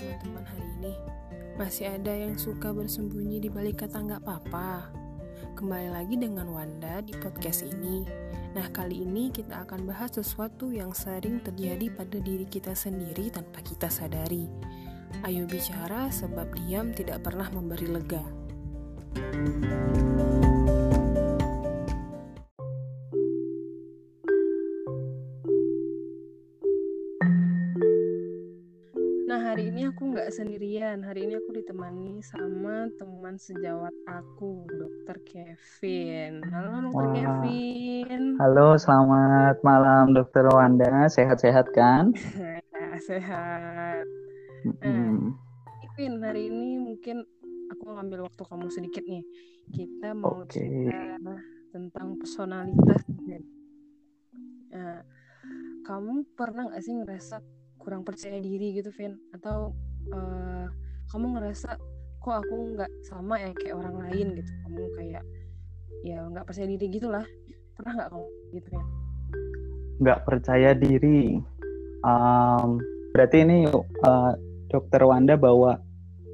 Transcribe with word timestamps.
teman-teman 0.00 0.44
hari 0.48 0.68
ini? 0.80 0.94
Masih 1.60 1.92
ada 1.92 2.12
yang 2.16 2.40
suka 2.40 2.72
bersembunyi 2.72 3.44
di 3.44 3.52
balik 3.52 3.84
kata 3.84 4.00
nggak 4.00 4.24
apa-apa? 4.24 4.88
Kembali 5.60 5.92
lagi 5.92 6.16
dengan 6.16 6.48
Wanda 6.48 7.04
di 7.04 7.12
podcast 7.20 7.68
ini. 7.68 8.08
Nah, 8.56 8.64
kali 8.72 9.04
ini 9.04 9.28
kita 9.28 9.68
akan 9.68 9.84
bahas 9.84 10.16
sesuatu 10.16 10.72
yang 10.72 10.96
sering 10.96 11.44
terjadi 11.44 11.92
pada 11.92 12.16
diri 12.16 12.48
kita 12.48 12.72
sendiri 12.72 13.28
tanpa 13.28 13.60
kita 13.60 13.92
sadari. 13.92 14.48
Ayo 15.20 15.44
bicara 15.44 16.08
sebab 16.08 16.48
diam 16.56 16.96
tidak 16.96 17.20
pernah 17.20 17.52
memberi 17.52 17.92
lega. 17.92 18.24
hari 19.20 20.89
nggak 30.30 30.46
sendirian. 30.46 31.02
Hari 31.02 31.26
ini 31.26 31.34
aku 31.42 31.50
ditemani 31.58 32.22
sama 32.22 32.86
teman 33.02 33.34
sejawat 33.34 33.90
aku, 34.06 34.62
Dokter 34.70 35.18
Kevin. 35.26 36.38
Halo, 36.46 36.86
Dokter 36.86 37.02
Wah. 37.02 37.14
Kevin. 37.18 38.22
Halo, 38.38 38.78
selamat 38.78 39.58
malam, 39.66 40.14
Dokter 40.14 40.46
Wanda. 40.46 41.10
Sehat-sehat 41.10 41.74
kan? 41.74 42.14
sehat. 43.10 44.06
Nah, 44.78 45.34
Kevin, 45.98 46.22
hari 46.22 46.46
ini 46.46 46.78
mungkin 46.78 47.26
aku 47.74 47.90
ngambil 47.90 48.30
waktu 48.30 48.42
kamu 48.46 48.70
sedikit 48.70 49.02
nih. 49.10 49.26
Kita 49.74 50.14
mau 50.14 50.46
okay. 50.46 50.62
cerita 50.62 51.42
tentang 51.74 52.14
personalitas. 52.22 53.02
Nah, 54.78 55.02
kamu 55.82 56.22
pernah 56.38 56.70
nggak 56.70 56.82
sih 56.86 56.94
ngerasa 56.94 57.42
kurang 57.82 58.06
percaya 58.06 58.38
diri 58.38 58.78
gitu 58.78 58.94
Vin 58.94 59.18
atau 59.34 59.89
uh, 60.12 60.66
kamu 61.12 61.26
ngerasa 61.38 61.76
kok 62.20 62.36
aku 62.44 62.76
nggak 62.76 62.90
sama 63.04 63.40
ya 63.40 63.50
kayak 63.56 63.76
orang 63.76 63.96
lain? 64.08 64.26
gitu. 64.40 64.52
Kamu 64.66 64.82
kayak 64.96 65.24
ya 66.00 66.18
nggak 66.24 66.44
percaya 66.48 66.66
diri 66.68 66.86
gitulah. 66.88 67.26
Pernah 67.76 67.92
nggak 67.96 68.08
kamu 68.12 68.26
gitu 68.56 68.68
kan 68.72 68.86
nggak 70.00 70.20
percaya 70.24 70.72
diri. 70.72 71.38
Um, 72.00 72.80
berarti 73.12 73.44
ini 73.44 73.68
uh, 73.68 74.32
dokter 74.72 75.04
Wanda 75.04 75.36
bawa 75.36 75.76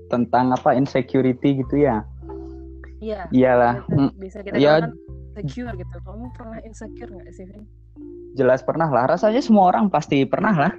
tentang 0.07 0.55
apa 0.55 0.79
insecurity 0.79 1.67
gitu 1.67 1.83
ya? 1.83 2.07
Iya. 3.03 3.27
Iyalah. 3.35 3.83
Bisa, 3.91 4.15
bisa 4.17 4.39
kita 4.47 4.57
ya, 4.57 4.87
insecure 5.35 5.75
gitu. 5.75 5.97
Kamu 6.07 6.31
pernah 6.39 6.59
insecure 6.63 7.11
nggak 7.11 7.31
sih 7.35 7.45
Vin 7.51 7.67
jelas 8.37 8.63
pernah 8.63 8.87
lah. 8.87 9.11
Rasanya 9.11 9.43
semua 9.43 9.75
orang 9.75 9.91
pasti 9.91 10.23
pernah 10.29 10.55
lah 10.55 10.73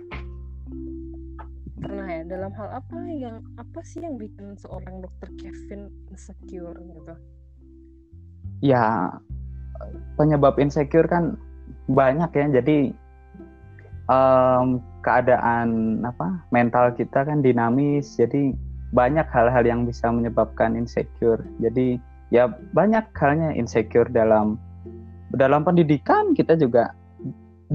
dalam 2.48 2.64
hal 2.64 2.80
apa 2.80 3.00
yang 3.12 3.36
apa 3.60 3.84
sih 3.84 4.00
yang 4.00 4.16
bikin 4.16 4.56
seorang 4.56 5.04
dokter 5.04 5.28
Kevin 5.36 5.92
insecure 6.08 6.80
gitu? 6.80 7.14
Ya 8.64 9.12
penyebab 10.16 10.56
insecure 10.56 11.12
kan 11.12 11.36
banyak 11.92 12.32
ya. 12.32 12.64
Jadi 12.64 12.96
um, 14.08 14.80
keadaan 15.04 16.00
apa 16.08 16.40
mental 16.56 16.96
kita 16.96 17.28
kan 17.28 17.44
dinamis. 17.44 18.16
Jadi 18.16 18.56
banyak 18.96 19.28
hal-hal 19.28 19.68
yang 19.68 19.84
bisa 19.84 20.08
menyebabkan 20.08 20.80
insecure. 20.80 21.44
Jadi 21.60 22.00
ya 22.32 22.48
banyak 22.72 23.12
halnya 23.20 23.52
insecure 23.60 24.08
dalam 24.08 24.56
dalam 25.36 25.68
pendidikan 25.68 26.32
kita 26.32 26.56
juga 26.56 26.96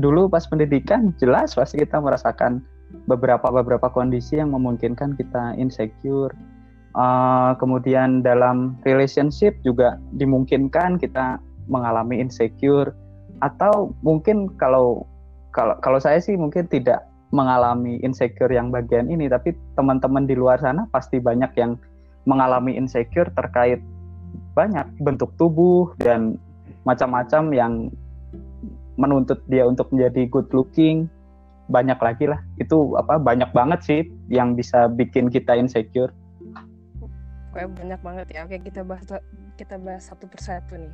dulu 0.01 0.33
pas 0.33 0.49
pendidikan 0.49 1.13
jelas 1.21 1.53
pasti 1.53 1.77
kita 1.77 2.01
merasakan 2.01 2.65
beberapa 3.07 3.51
beberapa 3.51 3.91
kondisi 3.91 4.39
yang 4.39 4.55
memungkinkan 4.55 5.19
kita 5.19 5.59
insecure. 5.59 6.33
Uh, 6.93 7.57
kemudian 7.57 8.21
dalam 8.21 8.77
relationship 8.85 9.57
juga 9.65 9.97
dimungkinkan 10.13 11.01
kita 11.01 11.41
mengalami 11.65 12.21
insecure 12.21 12.93
atau 13.41 13.97
mungkin 14.05 14.53
kalau 14.61 15.09
kalau 15.57 15.73
kalau 15.81 15.97
saya 15.97 16.21
sih 16.21 16.37
mungkin 16.37 16.69
tidak 16.69 17.09
mengalami 17.33 17.97
insecure 18.05 18.53
yang 18.53 18.69
bagian 18.69 19.09
ini 19.09 19.25
tapi 19.33 19.57
teman-teman 19.73 20.29
di 20.29 20.37
luar 20.37 20.61
sana 20.61 20.85
pasti 20.93 21.17
banyak 21.17 21.49
yang 21.57 21.81
mengalami 22.29 22.77
insecure 22.77 23.33
terkait 23.33 23.81
banyak 24.53 24.85
bentuk 25.01 25.33
tubuh 25.41 25.97
dan 25.97 26.37
macam-macam 26.85 27.43
yang 27.57 27.73
menuntut 29.01 29.41
dia 29.49 29.65
untuk 29.65 29.89
menjadi 29.91 30.29
good 30.29 30.49
looking 30.53 31.09
banyak 31.73 31.97
lagi 31.97 32.29
lah 32.29 32.41
itu 32.61 32.93
apa 33.01 33.17
banyak 33.17 33.49
banget 33.57 33.81
sih 33.81 34.01
yang 34.29 34.53
bisa 34.53 34.87
bikin 34.93 35.33
kita 35.33 35.57
insecure 35.57 36.13
kayak 37.53 37.73
banyak 37.77 38.01
banget 38.01 38.27
ya 38.33 38.45
oke 38.45 38.57
kita 38.61 38.81
bahas 38.85 39.05
kita 39.57 39.77
bahas 39.81 40.05
satu 40.09 40.29
persatu 40.29 40.77
nih 40.77 40.93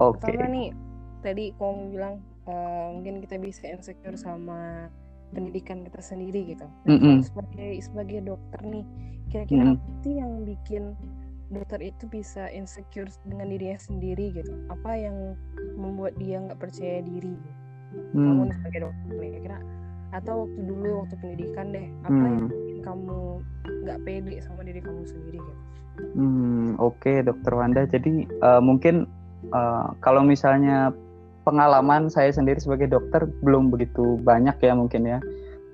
oke 0.00 0.20
okay. 0.20 0.36
nih 0.36 0.72
tadi 1.20 1.52
kamu 1.56 1.96
bilang 1.96 2.14
uh, 2.48 2.92
mungkin 2.96 3.20
kita 3.20 3.36
bisa 3.36 3.68
insecure 3.68 4.16
sama 4.16 4.88
pendidikan 5.30 5.84
kita 5.86 6.00
sendiri 6.02 6.56
gitu 6.56 6.66
mm 6.88 6.98
-hmm. 6.98 7.16
sebagai 7.22 7.70
sebagai 7.84 8.20
dokter 8.24 8.60
nih 8.66 8.84
kira-kira 9.30 9.62
mm 9.62 9.68
-hmm. 9.76 9.78
apa 9.78 10.02
sih 10.02 10.14
yang 10.18 10.32
bikin 10.42 10.84
dokter 11.50 11.80
itu 11.82 12.04
bisa 12.06 12.46
insecure 12.50 13.10
dengan 13.26 13.50
dirinya 13.50 13.78
sendiri 13.78 14.34
gitu 14.34 14.54
apa 14.70 14.94
yang 14.94 15.34
membuat 15.74 16.14
dia 16.18 16.38
nggak 16.38 16.58
percaya 16.58 17.02
diri 17.02 17.34
mm. 17.94 18.14
kamu 18.14 18.42
sebagai 18.54 18.80
dokter 18.90 19.10
kira-kira 19.18 19.58
atau 20.10 20.46
waktu 20.46 20.60
dulu 20.66 20.90
waktu 21.04 21.14
pendidikan 21.22 21.66
deh 21.70 21.86
apa 22.02 22.10
hmm. 22.10 22.26
yang 22.26 22.46
kamu 22.82 23.18
nggak 23.86 23.98
pede 24.02 24.34
sama 24.42 24.60
diri 24.66 24.80
kamu 24.82 25.02
sendiri 25.06 25.38
gitu? 25.38 25.62
Hmm 26.16 26.78
oke 26.80 26.96
okay, 27.02 27.22
dokter 27.22 27.52
Wanda. 27.52 27.82
Jadi 27.86 28.26
uh, 28.40 28.62
mungkin 28.62 29.04
uh, 29.52 29.92
kalau 30.00 30.24
misalnya 30.24 30.90
pengalaman 31.44 32.08
saya 32.08 32.32
sendiri 32.32 32.58
sebagai 32.60 32.90
dokter 32.90 33.28
belum 33.44 33.70
begitu 33.70 34.18
banyak 34.24 34.56
ya 34.60 34.72
mungkin 34.74 35.02
ya. 35.06 35.18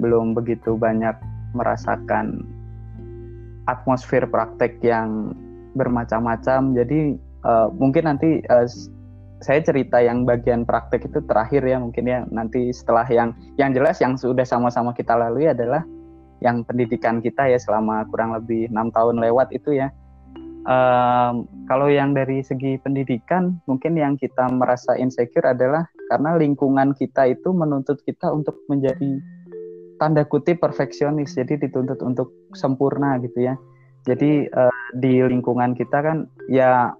Belum 0.02 0.36
begitu 0.36 0.76
banyak 0.76 1.16
merasakan 1.56 2.44
atmosfer 3.66 4.28
praktek 4.28 4.78
yang 4.84 5.32
bermacam-macam. 5.78 6.76
Jadi 6.76 7.16
uh, 7.44 7.68
mungkin 7.72 8.04
nanti 8.08 8.44
uh, 8.52 8.66
saya 9.44 9.60
cerita 9.60 10.00
yang 10.00 10.24
bagian 10.24 10.64
praktek 10.64 11.12
itu 11.12 11.20
terakhir 11.28 11.60
ya 11.64 11.76
mungkin 11.76 12.04
ya. 12.08 12.24
Nanti 12.32 12.72
setelah 12.72 13.04
yang 13.08 13.36
yang 13.60 13.76
jelas 13.76 14.00
yang 14.00 14.16
sudah 14.16 14.48
sama-sama 14.48 14.96
kita 14.96 15.12
lalui 15.12 15.48
adalah 15.48 15.84
yang 16.40 16.64
pendidikan 16.64 17.20
kita 17.20 17.48
ya 17.48 17.60
selama 17.60 18.04
kurang 18.12 18.36
lebih 18.36 18.68
enam 18.72 18.88
tahun 18.92 19.20
lewat 19.20 19.52
itu 19.52 19.76
ya. 19.76 19.92
Um, 20.66 21.46
kalau 21.70 21.86
yang 21.86 22.10
dari 22.10 22.42
segi 22.42 22.74
pendidikan 22.82 23.62
mungkin 23.70 23.94
yang 23.94 24.18
kita 24.18 24.50
merasa 24.50 24.98
insecure 24.98 25.46
adalah 25.46 25.86
karena 26.10 26.34
lingkungan 26.34 26.90
kita 26.98 27.30
itu 27.30 27.54
menuntut 27.54 28.02
kita 28.02 28.34
untuk 28.34 28.58
menjadi 28.66 29.20
tanda 30.00 30.24
kutip 30.24 30.64
perfeksionis. 30.64 31.36
Jadi 31.36 31.60
dituntut 31.60 32.00
untuk 32.00 32.32
sempurna 32.56 33.20
gitu 33.20 33.52
ya. 33.52 33.54
Jadi 34.08 34.48
uh, 34.48 34.90
di 34.96 35.20
lingkungan 35.22 35.76
kita 35.76 35.98
kan 36.02 36.26
ya 36.48 36.94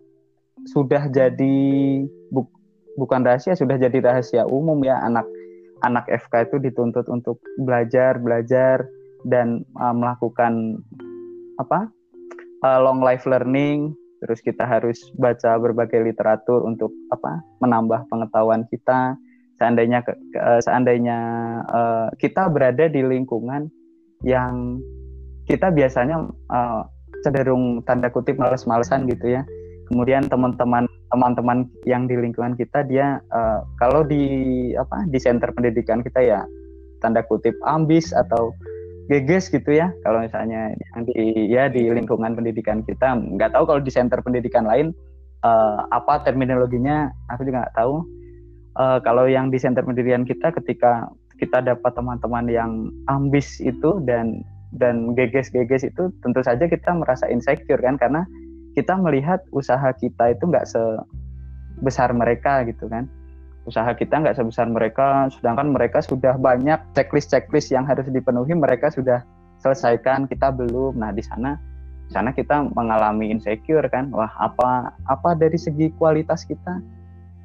sudah 0.67 1.07
jadi 1.11 1.59
bu, 2.35 2.47
bukan 2.99 3.23
rahasia 3.23 3.55
sudah 3.55 3.79
jadi 3.79 3.99
rahasia 4.03 4.43
umum 4.47 4.83
ya. 4.83 4.99
Anak 5.03 5.27
anak 5.85 6.09
FK 6.09 6.51
itu 6.51 6.57
dituntut 6.59 7.07
untuk 7.07 7.39
belajar 7.61 8.19
belajar 8.19 8.87
dan 9.27 9.63
uh, 9.79 9.95
melakukan 9.95 10.83
apa 11.63 11.91
uh, 12.67 12.79
long 12.83 13.01
life 13.01 13.25
learning. 13.25 13.95
Terus 14.25 14.41
kita 14.41 14.65
harus 14.65 15.13
baca 15.21 15.61
berbagai 15.61 16.01
literatur 16.01 16.65
untuk 16.65 16.91
apa 17.13 17.45
menambah 17.63 18.09
pengetahuan 18.09 18.65
kita. 18.73 19.15
Seandainya 19.57 20.05
ke, 20.05 20.13
uh, 20.37 20.61
seandainya 20.61 21.19
uh, 21.69 22.09
kita 22.21 22.49
berada 22.53 22.93
di 22.93 23.01
lingkungan 23.01 23.73
yang 24.25 24.81
kita 25.49 25.73
biasanya 25.73 26.29
uh, 26.53 26.83
cenderung 27.25 27.81
tanda 27.87 28.13
kutip 28.13 28.37
males-malesan 28.37 29.09
gitu 29.09 29.41
ya 29.41 29.43
kemudian 29.89 30.27
teman-teman 30.27 30.87
teman-teman 31.15 31.71
yang 31.87 32.11
di 32.11 32.19
lingkungan 32.19 32.59
kita 32.59 32.83
dia 32.87 33.23
uh, 33.31 33.63
kalau 33.79 34.03
di 34.03 34.75
apa 34.75 35.07
di 35.07 35.19
center 35.23 35.55
pendidikan 35.55 36.03
kita 36.03 36.21
ya 36.21 36.41
tanda 36.99 37.23
kutip 37.23 37.55
ambis 37.63 38.11
atau 38.11 38.51
geges 39.07 39.49
gitu 39.51 39.71
ya. 39.71 39.91
Kalau 40.03 40.23
misalnya 40.23 40.75
yang 40.75 41.01
di 41.07 41.15
ya 41.47 41.65
di 41.71 41.87
lingkungan 41.87 42.35
pendidikan 42.35 42.83
kita 42.83 43.15
nggak 43.39 43.55
tahu 43.55 43.65
kalau 43.67 43.81
di 43.81 43.93
center 43.93 44.19
pendidikan 44.23 44.67
lain 44.67 44.91
uh, 45.47 45.87
apa 45.95 46.27
terminologinya 46.27 47.11
aku 47.31 47.47
juga 47.47 47.67
nggak 47.67 47.77
tahu. 47.79 48.03
Uh, 48.77 48.99
kalau 49.01 49.25
yang 49.25 49.49
di 49.49 49.57
center 49.57 49.87
pendidikan 49.87 50.29
kita 50.29 50.53
ketika 50.53 51.09
kita 51.41 51.65
dapat 51.65 51.93
teman-teman 51.97 52.45
yang 52.49 52.73
ambis 53.09 53.61
itu 53.63 54.03
dan 54.05 54.45
dan 54.77 55.17
geges-geges 55.17 55.89
itu 55.89 56.13
tentu 56.21 56.45
saja 56.45 56.69
kita 56.69 56.93
merasa 56.93 57.25
insecure 57.33 57.81
kan 57.81 57.97
karena 57.97 58.27
kita 58.77 58.93
melihat 59.01 59.41
usaha 59.57 59.89
kita 59.97 60.37
itu 60.37 60.45
nggak 60.45 60.69
sebesar 60.69 62.13
mereka 62.13 62.61
gitu 62.69 62.93
kan. 62.93 63.09
Usaha 63.65 63.89
kita 63.97 64.21
nggak 64.21 64.37
sebesar 64.37 64.69
mereka 64.69 65.33
sedangkan 65.33 65.73
mereka 65.73 66.05
sudah 66.05 66.37
banyak 66.37 66.79
checklist 66.93 67.33
checklist 67.33 67.73
yang 67.73 67.89
harus 67.89 68.05
dipenuhi 68.13 68.53
mereka 68.53 68.93
sudah 68.93 69.25
selesaikan 69.65 70.29
kita 70.29 70.53
belum. 70.53 71.01
Nah 71.01 71.11
di 71.11 71.25
sana 71.25 71.57
sana 72.13 72.31
kita 72.37 72.69
mengalami 72.77 73.33
insecure 73.33 73.89
kan. 73.89 74.13
Wah 74.13 74.31
apa 74.37 74.93
apa 75.09 75.33
dari 75.33 75.57
segi 75.57 75.89
kualitas 75.97 76.45
kita? 76.45 76.79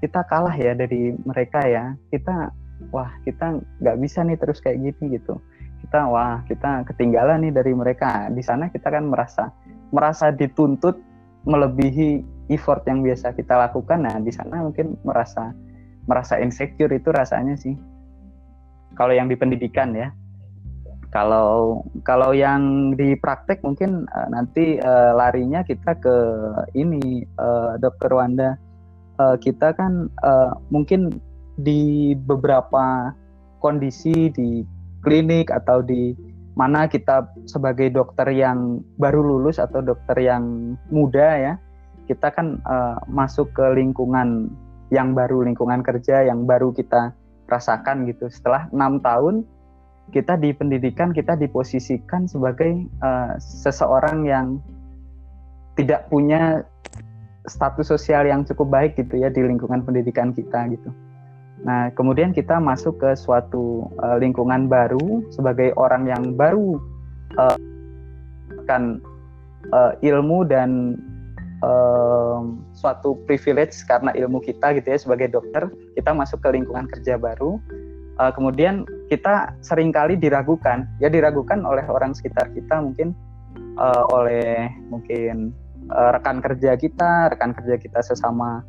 Kita 0.03 0.27
kalah 0.27 0.53
ya 0.53 0.75
dari 0.75 1.15
mereka 1.23 1.63
ya. 1.63 1.95
Kita 2.11 2.51
wah 2.91 3.09
kita 3.23 3.63
nggak 3.79 3.97
bisa 4.03 4.21
nih 4.27 4.35
terus 4.35 4.59
kayak 4.59 4.83
gini 4.83 5.15
gitu. 5.17 5.39
Kita 5.81 6.05
wah 6.11 6.43
kita 6.45 6.85
ketinggalan 6.85 7.47
nih 7.47 7.53
dari 7.55 7.71
mereka. 7.73 8.29
Di 8.29 8.43
sana 8.45 8.69
kita 8.69 8.93
kan 8.93 9.09
merasa 9.09 9.49
merasa 9.89 10.29
dituntut 10.29 11.10
melebihi 11.47 12.21
effort 12.53 12.85
yang 12.85 13.01
biasa 13.01 13.33
kita 13.33 13.57
lakukan 13.57 14.05
nah 14.05 14.19
di 14.21 14.29
sana 14.29 14.61
mungkin 14.61 14.99
merasa 15.01 15.55
merasa 16.09 16.37
insecure 16.41 16.91
itu 16.93 17.13
rasanya 17.13 17.57
sih. 17.57 17.77
Kalau 18.97 19.13
yang 19.13 19.29
di 19.29 19.37
pendidikan 19.37 19.93
ya. 19.93 20.09
Kalau 21.11 21.83
kalau 22.07 22.31
yang 22.31 22.95
di 22.95 23.19
praktek 23.19 23.59
mungkin 23.67 24.07
uh, 24.15 24.27
nanti 24.31 24.79
uh, 24.79 25.11
larinya 25.11 25.59
kita 25.59 25.99
ke 25.99 26.17
ini 26.71 27.27
uh, 27.35 27.75
dokter 27.79 28.11
Wanda. 28.11 28.55
Uh, 29.19 29.35
kita 29.37 29.75
kan 29.75 30.07
uh, 30.23 30.55
mungkin 30.71 31.19
di 31.59 32.15
beberapa 32.15 33.11
kondisi 33.59 34.31
di 34.31 34.63
klinik 35.03 35.51
atau 35.51 35.83
di 35.83 36.15
mana 36.55 36.91
kita 36.91 37.31
sebagai 37.47 37.89
dokter 37.91 38.27
yang 38.35 38.83
baru 38.99 39.23
lulus 39.23 39.57
atau 39.57 39.79
dokter 39.79 40.19
yang 40.19 40.75
muda 40.91 41.27
ya 41.39 41.53
kita 42.11 42.27
kan 42.33 42.59
uh, 42.67 42.99
masuk 43.07 43.55
ke 43.55 43.65
lingkungan 43.71 44.51
yang 44.91 45.15
baru 45.15 45.47
lingkungan 45.47 45.79
kerja 45.79 46.27
yang 46.27 46.43
baru 46.43 46.75
kita 46.75 47.15
rasakan 47.47 48.03
gitu 48.07 48.27
setelah 48.27 48.67
enam 48.75 48.99
tahun 48.99 49.47
kita 50.11 50.35
di 50.35 50.51
pendidikan 50.51 51.15
kita 51.15 51.39
diposisikan 51.39 52.27
sebagai 52.27 52.83
uh, 52.99 53.39
seseorang 53.39 54.27
yang 54.27 54.59
tidak 55.79 56.11
punya 56.11 56.67
status 57.47 57.89
sosial 57.89 58.27
yang 58.27 58.43
cukup 58.43 58.69
baik 58.69 58.99
gitu 58.99 59.17
ya 59.17 59.31
di 59.31 59.41
lingkungan 59.41 59.81
pendidikan 59.81 60.35
kita 60.35 60.67
gitu. 60.69 60.91
Nah, 61.61 61.93
kemudian 61.93 62.33
kita 62.33 62.57
masuk 62.57 62.97
ke 62.97 63.13
suatu 63.13 63.85
uh, 64.01 64.17
lingkungan 64.17 64.65
baru 64.65 65.21
sebagai 65.29 65.77
orang 65.77 66.09
yang 66.09 66.33
baru 66.33 66.81
uh, 67.37 67.57
uh, 69.69 69.93
ilmu 70.01 70.41
dan 70.49 70.97
uh, 71.61 72.41
suatu 72.73 73.13
privilege 73.29 73.77
karena 73.85 74.09
ilmu 74.17 74.41
kita 74.41 74.73
gitu 74.73 74.87
ya 74.89 74.97
sebagai 74.97 75.29
dokter, 75.29 75.69
kita 75.93 76.11
masuk 76.17 76.41
ke 76.41 76.49
lingkungan 76.49 76.89
kerja 76.89 77.21
baru. 77.21 77.61
Uh, 78.17 78.33
kemudian 78.33 78.83
kita 79.07 79.53
sering 79.61 79.89
kali 79.89 80.19
diragukan 80.19 80.85
ya 81.01 81.09
diragukan 81.09 81.63
oleh 81.65 81.85
orang 81.87 82.11
sekitar 82.11 82.51
kita 82.53 82.77
mungkin 82.77 83.15
uh, 83.79 84.03
oleh 84.13 84.67
mungkin 84.91 85.55
uh, 85.89 86.15
rekan 86.15 86.43
kerja 86.43 86.75
kita 86.75 87.31
rekan 87.33 87.55
kerja 87.55 87.79
kita 87.79 87.99
sesama 88.03 88.61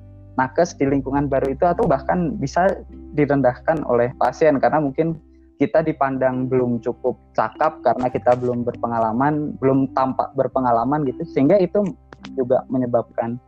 nakes 0.43 0.75
di 0.75 0.91
lingkungan 0.91 1.31
baru 1.31 1.55
itu 1.55 1.63
atau 1.63 1.87
bahkan 1.87 2.35
bisa 2.35 2.83
direndahkan 3.15 3.87
oleh 3.87 4.11
pasien. 4.19 4.59
Karena 4.59 4.83
mungkin 4.83 5.15
kita 5.63 5.87
dipandang 5.87 6.51
belum 6.51 6.83
cukup 6.83 7.15
cakap 7.39 7.79
karena 7.87 8.11
kita 8.11 8.35
belum 8.35 8.67
berpengalaman 8.67 9.55
belum 9.63 9.95
tampak 9.95 10.35
berpengalaman 10.35 11.07
gitu. 11.07 11.23
Sehingga 11.31 11.63
itu 11.63 11.87
juga 12.35 12.67
menyebabkan 12.67 13.39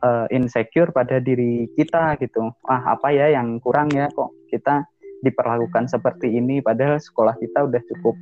uh, 0.00 0.24
insecure 0.32 0.88
pada 0.88 1.20
diri 1.20 1.68
kita 1.76 2.16
gitu. 2.24 2.48
Ah 2.64 2.96
apa 2.96 3.12
ya 3.12 3.28
yang 3.36 3.60
kurang 3.60 3.92
ya 3.92 4.08
kok 4.08 4.32
kita 4.48 4.88
diperlakukan 5.20 5.84
seperti 5.84 6.32
ini 6.32 6.64
padahal 6.64 6.96
sekolah 6.96 7.36
kita 7.36 7.68
udah 7.68 7.82
cukup 7.92 8.16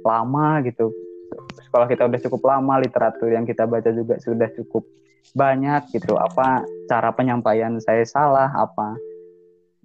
lama 0.00 0.64
gitu 0.64 0.88
sekolah 1.70 1.86
kita 1.86 2.06
udah 2.06 2.20
cukup 2.28 2.42
lama 2.46 2.74
literatur 2.82 3.30
yang 3.30 3.46
kita 3.46 3.66
baca 3.66 3.90
juga 3.94 4.18
sudah 4.18 4.48
cukup 4.58 4.84
banyak 5.34 5.86
gitu. 5.94 6.16
Apa 6.16 6.64
cara 6.90 7.10
penyampaian 7.14 7.78
saya 7.82 8.02
salah 8.02 8.50
apa? 8.52 8.96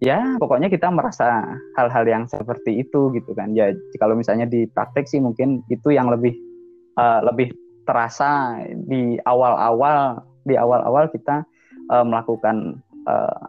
Ya 0.04 0.36
pokoknya 0.42 0.68
kita 0.68 0.92
merasa 0.92 1.56
hal-hal 1.80 2.04
yang 2.04 2.24
seperti 2.28 2.84
itu 2.84 3.16
gitu 3.16 3.32
kan. 3.32 3.56
Ya 3.56 3.72
kalau 4.02 4.18
misalnya 4.18 4.44
di 4.44 4.68
praktek 4.68 5.08
sih 5.08 5.24
mungkin 5.24 5.64
itu 5.72 5.96
yang 5.96 6.12
lebih 6.12 6.36
uh, 7.00 7.24
lebih 7.32 7.56
terasa 7.88 8.60
di 8.90 9.16
awal-awal 9.24 10.20
di 10.44 10.58
awal-awal 10.58 11.08
kita 11.14 11.48
uh, 11.94 12.04
melakukan 12.04 12.82
uh, 13.08 13.46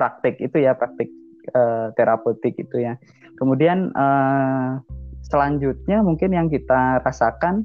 praktik 0.00 0.40
itu 0.40 0.64
ya 0.64 0.72
praktik 0.72 1.12
uh, 1.52 1.92
terapeutik 1.92 2.56
itu 2.56 2.80
ya. 2.80 2.96
Kemudian 3.36 3.92
uh, 3.92 4.80
selanjutnya 5.30 6.02
mungkin 6.04 6.34
yang 6.34 6.50
kita 6.50 7.00
rasakan 7.06 7.64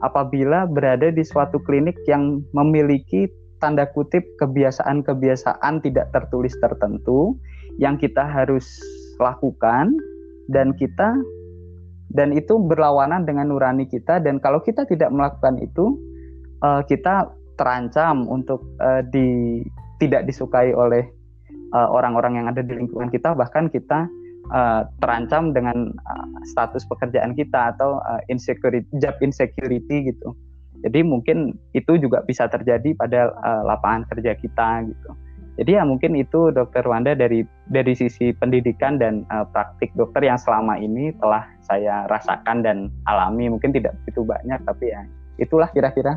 apabila 0.00 0.64
berada 0.64 1.12
di 1.12 1.20
suatu 1.26 1.60
klinik 1.60 1.98
yang 2.08 2.40
memiliki 2.56 3.28
tanda 3.60 3.84
kutip 3.92 4.24
kebiasaan-kebiasaan 4.40 5.84
tidak 5.84 6.08
tertulis 6.16 6.56
tertentu 6.62 7.36
yang 7.76 8.00
kita 8.00 8.24
harus 8.24 8.64
lakukan 9.20 9.92
dan 10.48 10.72
kita 10.80 11.12
dan 12.10 12.32
itu 12.34 12.56
berlawanan 12.56 13.28
dengan 13.28 13.52
nurani 13.52 13.84
kita 13.84 14.18
dan 14.18 14.40
kalau 14.40 14.58
kita 14.64 14.88
tidak 14.88 15.12
melakukan 15.12 15.60
itu 15.60 16.00
uh, 16.64 16.80
kita 16.88 17.28
terancam 17.60 18.24
untuk 18.24 18.64
uh, 18.80 19.04
di 19.12 19.60
tidak 20.00 20.24
disukai 20.24 20.72
oleh 20.72 21.04
Eh, 21.70 21.88
orang-orang 21.94 22.34
uh, 22.34 22.38
yang 22.42 22.46
ada 22.50 22.66
di 22.66 22.74
lingkungan 22.74 23.14
kita 23.14 23.30
bahkan 23.30 23.70
kita 23.70 24.10
uh, 24.50 24.82
terancam 25.00 25.54
dengan 25.54 25.94
uh, 25.94 26.38
status 26.44 26.84
pekerjaan 26.86 27.32
kita 27.32 27.74
atau 27.76 28.02
uh, 28.02 28.20
insecurity 28.28 28.86
job 28.98 29.14
insecurity 29.22 30.12
gitu. 30.12 30.34
Jadi 30.80 31.04
mungkin 31.04 31.54
itu 31.76 32.00
juga 32.00 32.24
bisa 32.24 32.48
terjadi 32.48 32.96
pada 32.96 33.30
uh, 33.40 33.62
lapangan 33.64 34.08
kerja 34.10 34.32
kita 34.36 34.88
gitu. 34.88 35.10
Jadi 35.60 35.76
ya 35.76 35.84
mungkin 35.84 36.16
itu 36.16 36.48
dokter 36.56 36.80
Wanda 36.88 37.12
dari 37.12 37.44
dari 37.68 37.92
sisi 37.92 38.32
pendidikan 38.32 38.96
dan 38.96 39.28
uh, 39.28 39.44
praktik 39.44 39.92
dokter 39.92 40.24
yang 40.24 40.40
selama 40.40 40.80
ini 40.80 41.12
telah 41.20 41.44
saya 41.60 42.08
rasakan 42.08 42.64
dan 42.64 42.88
alami. 43.04 43.52
Mungkin 43.52 43.76
tidak 43.76 43.92
begitu 44.02 44.24
banyak 44.24 44.56
tapi 44.64 44.88
ya 44.88 45.04
itulah 45.36 45.68
kira-kira. 45.68 46.16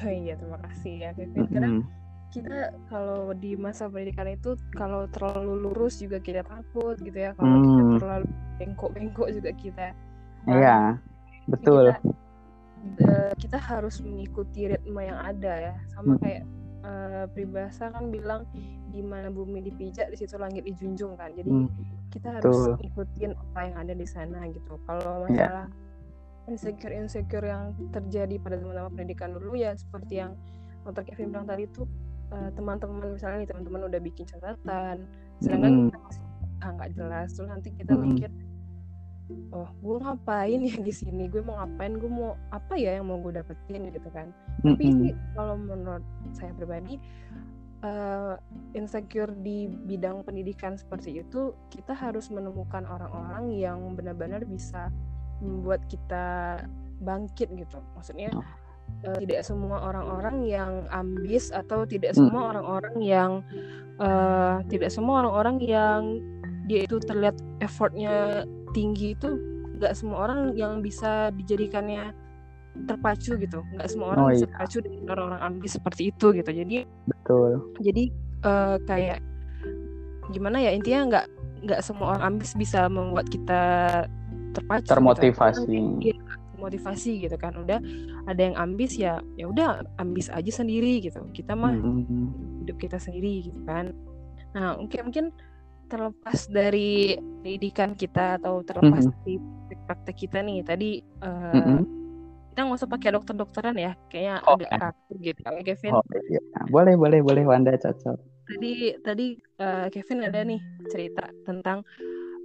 Oh 0.00 0.08
iya 0.08 0.32
terima 0.40 0.56
kasih 0.64 0.94
ya 1.04 1.10
Mm 1.12 1.44
-hmm 1.52 1.99
kita 2.30 2.70
kalau 2.86 3.34
di 3.34 3.58
masa 3.58 3.90
pendidikan 3.90 4.30
itu 4.30 4.54
kalau 4.78 5.10
terlalu 5.10 5.66
lurus 5.66 5.98
juga 5.98 6.22
kita 6.22 6.46
takut 6.46 6.94
gitu 7.02 7.18
ya 7.18 7.34
kalau 7.34 7.58
hmm. 7.58 7.66
kita 7.66 7.82
terlalu 7.98 8.26
bengkok-bengkok 8.62 9.28
juga 9.34 9.50
kita 9.58 9.86
iya 10.46 10.94
betul 11.50 11.90
kita, 12.80 13.10
uh, 13.10 13.32
kita 13.34 13.58
harus 13.58 13.98
mengikuti 13.98 14.70
ritme 14.70 15.02
yang 15.02 15.18
ada 15.18 15.52
ya 15.70 15.74
sama 15.90 16.14
hmm. 16.14 16.20
kayak 16.22 16.42
uh, 16.86 17.24
peribahasa 17.34 17.90
kan 17.90 18.04
bilang 18.14 18.46
di 18.90 19.02
mana 19.02 19.30
bumi 19.30 19.66
dipijak 19.66 20.06
di 20.10 20.16
situ 20.18 20.38
langit 20.38 20.62
dijunjung 20.62 21.18
kan 21.18 21.34
jadi 21.34 21.50
hmm. 21.50 21.68
kita 22.14 22.38
harus 22.38 22.78
ikutin 22.78 23.34
apa 23.34 23.60
yang 23.66 23.76
ada 23.82 23.94
di 23.94 24.06
sana 24.06 24.46
gitu 24.54 24.78
kalau 24.86 25.26
iya. 25.26 25.50
masalah 25.50 25.66
yeah. 25.66 26.50
insecure 26.50 26.94
insecure 26.94 27.46
yang 27.46 27.74
terjadi 27.90 28.38
pada 28.38 28.54
teman-teman 28.58 28.94
pendidikan 28.94 29.34
dulu 29.34 29.58
ya 29.58 29.74
seperti 29.74 30.22
yang 30.22 30.38
Dr. 30.80 31.04
Kevin 31.12 31.28
bilang 31.30 31.46
tadi 31.46 31.68
tuh 31.68 31.84
uh, 32.30 32.50
teman-teman 32.54 33.14
misalnya 33.14 33.44
nih 33.44 33.48
teman-teman 33.50 33.80
udah 33.90 34.00
bikin 34.00 34.24
catatan 34.26 34.96
sedangkan 35.42 35.70
mm. 35.70 35.80
kita 35.90 35.98
masih 36.02 36.24
ah, 36.60 36.70
nggak 36.76 36.90
jelas 36.96 37.28
terus 37.34 37.48
nanti 37.48 37.68
kita 37.74 37.92
mm. 37.94 38.00
mikir 38.06 38.30
oh 39.54 39.68
gue 39.82 39.96
ngapain 40.02 40.60
ya 40.62 40.76
di 40.82 40.92
sini 40.94 41.30
gue 41.30 41.42
mau 41.42 41.62
ngapain 41.62 41.94
gue 41.98 42.10
mau 42.10 42.34
apa 42.50 42.74
ya 42.74 42.98
yang 42.98 43.06
mau 43.06 43.18
gue 43.22 43.34
dapetin 43.34 43.90
gitu 43.94 44.10
kan 44.10 44.30
mm-hmm. 44.30 44.74
tapi 44.74 44.84
sih 44.90 45.12
kalau 45.38 45.54
menurut 45.54 46.04
saya 46.34 46.50
pribadi 46.58 46.98
uh, 47.86 48.34
insecure 48.74 49.30
di 49.42 49.70
bidang 49.70 50.26
pendidikan 50.26 50.74
seperti 50.74 51.22
itu 51.22 51.54
kita 51.70 51.94
harus 51.94 52.26
menemukan 52.30 52.82
orang-orang 52.86 53.54
yang 53.54 53.78
benar-benar 53.94 54.42
bisa 54.46 54.90
membuat 55.38 55.80
kita 55.86 56.58
bangkit 57.00 57.48
gitu 57.54 57.78
maksudnya 57.94 58.34
oh 58.34 58.44
uh, 59.06 59.16
tidak 59.18 59.40
semua 59.44 59.78
orang-orang 59.80 60.36
yang 60.46 60.72
ambis 60.90 61.50
atau 61.50 61.84
tidak 61.84 62.14
semua 62.14 62.40
hmm. 62.44 62.50
orang-orang 62.54 62.96
hmm. 62.96 63.06
yang 63.06 63.32
uh, 64.00 64.58
tidak 64.68 64.90
semua 64.92 65.24
orang-orang 65.24 65.56
yang 65.62 66.00
dia 66.70 66.86
itu 66.86 67.02
terlihat 67.02 67.34
effortnya 67.58 68.46
tinggi 68.76 69.18
itu 69.18 69.28
nggak 69.80 69.96
semua 69.96 70.28
orang 70.28 70.54
yang 70.54 70.84
bisa 70.84 71.32
dijadikannya 71.34 72.12
terpacu 72.86 73.34
gitu 73.40 73.66
nggak 73.74 73.88
semua 73.90 74.14
orang 74.14 74.24
oh, 74.24 74.30
bisa 74.30 74.46
iya. 74.46 74.50
terpacu 74.54 74.76
dengan 74.84 75.02
orang-orang 75.10 75.42
ambis 75.42 75.72
seperti 75.74 76.02
itu 76.14 76.26
gitu 76.36 76.50
jadi 76.54 76.86
betul 77.08 77.50
jadi 77.82 78.04
uh, 78.46 78.76
kayak 78.86 79.18
gimana 80.30 80.62
ya 80.62 80.70
intinya 80.70 81.00
nggak 81.10 81.26
nggak 81.66 81.80
semua 81.82 82.14
orang 82.14 82.36
ambis 82.36 82.54
bisa 82.54 82.86
membuat 82.86 83.26
kita 83.26 83.62
terpacu 84.54 84.86
gitu. 84.86 84.94
termotivasi 84.94 85.78
gitu 85.98 86.22
motivasi 86.60 87.24
gitu 87.24 87.36
kan 87.40 87.56
udah 87.56 87.80
ada 88.30 88.42
yang 88.46 88.56
ambis 88.56 88.94
ya 88.94 89.18
ya 89.34 89.50
udah 89.50 89.82
ambis 89.98 90.30
aja 90.30 90.62
sendiri 90.62 91.02
gitu 91.02 91.18
kita 91.34 91.58
mah 91.58 91.74
mm-hmm. 91.74 92.62
hidup 92.62 92.78
kita 92.78 93.02
sendiri 93.02 93.50
gitu 93.50 93.60
kan 93.66 93.90
nah 94.54 94.78
mungkin 94.78 95.10
mungkin 95.10 95.26
terlepas 95.90 96.46
dari 96.46 97.18
pendidikan 97.42 97.98
kita 97.98 98.38
atau 98.38 98.62
terlepas 98.62 99.02
mm 99.02 99.10
-hmm. 99.10 99.18
dari 99.26 99.34
praktek 99.90 100.16
kita 100.22 100.38
nih 100.38 100.62
tadi 100.62 101.02
uh, 101.26 101.50
mm 101.50 101.62
-hmm. 101.66 101.80
kita 102.54 102.60
nggak 102.62 102.78
usah 102.78 102.90
pakai 102.90 103.10
dokter-dokteran 103.18 103.74
ya 103.74 103.92
kayaknya 104.06 104.38
oh, 104.46 104.54
agak 104.54 104.70
kaku 104.78 105.12
gitu 105.18 105.40
kalau 105.42 105.60
Kevin 105.66 105.92
oh, 105.98 106.04
iya. 106.30 106.40
boleh 106.70 106.94
boleh 106.94 107.20
boleh 107.26 107.42
Wanda 107.42 107.74
cocok 107.74 108.14
tadi 108.46 108.94
tadi 109.02 109.26
uh, 109.58 109.90
Kevin 109.90 110.30
ada 110.30 110.46
nih 110.46 110.62
cerita 110.86 111.26
tentang 111.42 111.82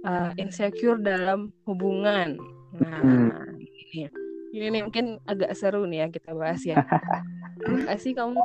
uh, 0.02 0.34
insecure 0.34 0.98
dalam 0.98 1.54
hubungan 1.70 2.34
nah 2.82 2.98
hmm. 2.98 3.62
ini 3.62 4.25
ini 4.56 4.72
nih 4.72 4.82
mungkin 4.88 5.20
agak 5.28 5.52
seru 5.52 5.84
nih 5.84 6.04
ya 6.04 6.08
kita 6.08 6.32
bahas 6.32 6.64
ya. 6.64 6.80
Gak 7.86 8.00
sih 8.00 8.16
kamu 8.16 8.40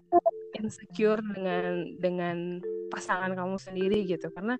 insecure 0.59 1.23
dengan 1.23 1.95
dengan 1.95 2.37
pasangan 2.91 3.31
kamu 3.31 3.55
sendiri 3.55 4.03
gitu? 4.03 4.27
Karena 4.35 4.59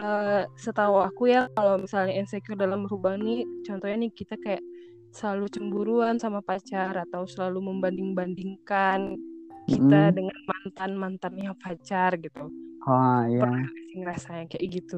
uh, 0.00 0.48
setahu 0.56 1.04
aku 1.04 1.28
ya 1.28 1.52
kalau 1.52 1.76
misalnya 1.76 2.16
insecure 2.16 2.56
dalam 2.56 2.88
hubungan 2.88 3.20
nih 3.20 3.40
contohnya 3.68 4.08
nih 4.08 4.12
kita 4.16 4.40
kayak 4.40 4.64
selalu 5.12 5.48
cemburuan 5.52 6.16
sama 6.20 6.40
pacar 6.44 6.92
atau 6.96 7.24
selalu 7.24 7.72
membanding-bandingkan 7.72 9.16
kita 9.68 10.00
hmm. 10.08 10.14
dengan 10.16 10.38
mantan 10.48 10.90
mantannya 10.96 11.52
pacar 11.60 12.16
gitu. 12.16 12.48
Oh 12.88 13.20
iya. 13.28 13.44
Pernah 13.44 13.68
rasanya 14.08 14.44
kayak 14.48 14.64
gitu? 14.80 14.96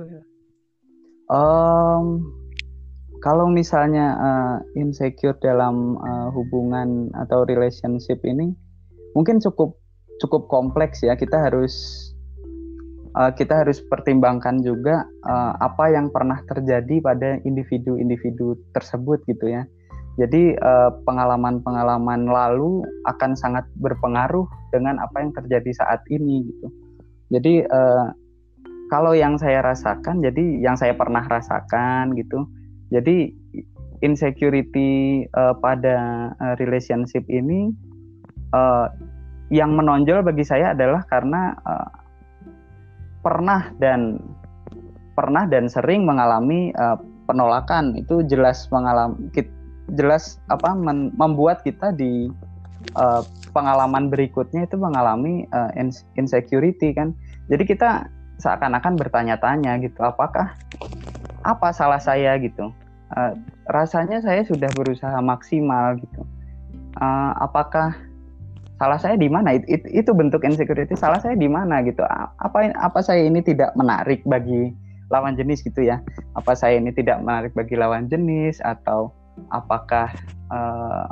Um, 1.30 2.30
kalau 3.20 3.52
misalnya 3.52 4.16
uh, 4.16 4.56
insecure 4.80 5.36
dalam 5.44 6.00
uh, 6.00 6.32
hubungan 6.32 7.12
atau 7.12 7.44
relationship 7.44 8.24
ini 8.24 8.56
mungkin 9.12 9.44
cukup 9.44 9.76
cukup 10.24 10.48
kompleks 10.48 11.04
ya. 11.04 11.12
Kita 11.16 11.36
harus 11.36 11.72
uh, 13.16 13.28
kita 13.32 13.60
harus 13.60 13.84
pertimbangkan 13.92 14.64
juga 14.64 15.04
uh, 15.28 15.52
apa 15.60 15.92
yang 15.92 16.08
pernah 16.08 16.40
terjadi 16.48 16.96
pada 17.04 17.36
individu-individu 17.44 18.56
tersebut 18.72 19.20
gitu 19.28 19.52
ya. 19.52 19.68
Jadi 20.18 20.58
pengalaman-pengalaman 21.06 22.28
uh, 22.28 22.32
lalu 22.34 22.84
akan 23.08 23.32
sangat 23.32 23.64
berpengaruh 23.80 24.44
dengan 24.68 25.00
apa 25.00 25.22
yang 25.22 25.32
terjadi 25.32 25.70
saat 25.72 26.04
ini 26.12 26.44
gitu. 26.44 26.66
Jadi 27.30 27.64
uh, 27.64 28.10
kalau 28.90 29.16
yang 29.16 29.38
saya 29.40 29.64
rasakan 29.64 30.20
jadi 30.20 30.60
yang 30.60 30.76
saya 30.76 30.92
pernah 30.98 31.24
rasakan 31.24 32.12
gitu 32.18 32.42
jadi 32.90 33.30
insecurity 34.02 35.24
uh, 35.36 35.54
pada 35.56 36.30
uh, 36.40 36.54
relationship 36.58 37.22
ini 37.30 37.70
uh, 38.52 38.90
yang 39.50 39.74
menonjol 39.74 40.22
bagi 40.22 40.46
saya 40.46 40.74
adalah 40.74 41.06
karena 41.06 41.54
uh, 41.66 41.90
pernah 43.20 43.70
dan 43.78 44.18
pernah 45.14 45.44
dan 45.44 45.68
sering 45.68 46.06
mengalami 46.06 46.72
uh, 46.78 46.96
penolakan. 47.28 47.98
Itu 47.98 48.24
jelas 48.24 48.66
mengalami 48.72 49.30
jelas 49.98 50.38
apa 50.48 50.72
men, 50.72 51.10
membuat 51.18 51.66
kita 51.66 51.92
di 51.92 52.30
uh, 52.96 53.22
pengalaman 53.50 54.08
berikutnya 54.08 54.64
itu 54.64 54.78
mengalami 54.78 55.44
uh, 55.50 55.70
insecurity 56.16 56.94
kan. 56.94 57.12
Jadi 57.50 57.66
kita 57.66 58.06
seakan-akan 58.40 58.96
bertanya-tanya 58.96 59.76
gitu 59.84 60.00
apakah 60.00 60.56
apa 61.44 61.72
salah 61.72 62.00
saya 62.00 62.36
gitu. 62.40 62.72
Uh, 63.10 63.34
rasanya 63.72 64.22
saya 64.22 64.46
sudah 64.46 64.70
berusaha 64.76 65.18
maksimal 65.18 65.98
gitu. 65.98 66.22
Uh, 66.98 67.32
apakah 67.42 67.94
salah 68.80 68.96
saya 68.96 69.18
di 69.18 69.28
mana? 69.28 69.58
Itu, 69.58 69.66
itu, 69.66 69.86
itu 69.92 70.10
bentuk 70.14 70.46
insecurity 70.46 70.94
salah 70.94 71.18
saya 71.18 71.34
di 71.34 71.46
mana 71.50 71.82
gitu. 71.82 72.00
Apa 72.40 72.70
apa 72.76 73.00
saya 73.02 73.26
ini 73.26 73.42
tidak 73.44 73.74
menarik 73.74 74.22
bagi 74.24 74.72
lawan 75.10 75.34
jenis 75.34 75.60
gitu 75.66 75.84
ya? 75.84 75.98
Apa 76.38 76.54
saya 76.54 76.78
ini 76.78 76.94
tidak 76.94 77.20
menarik 77.20 77.52
bagi 77.52 77.74
lawan 77.74 78.06
jenis? 78.06 78.62
Atau 78.62 79.10
apakah 79.50 80.14
uh, 80.48 81.10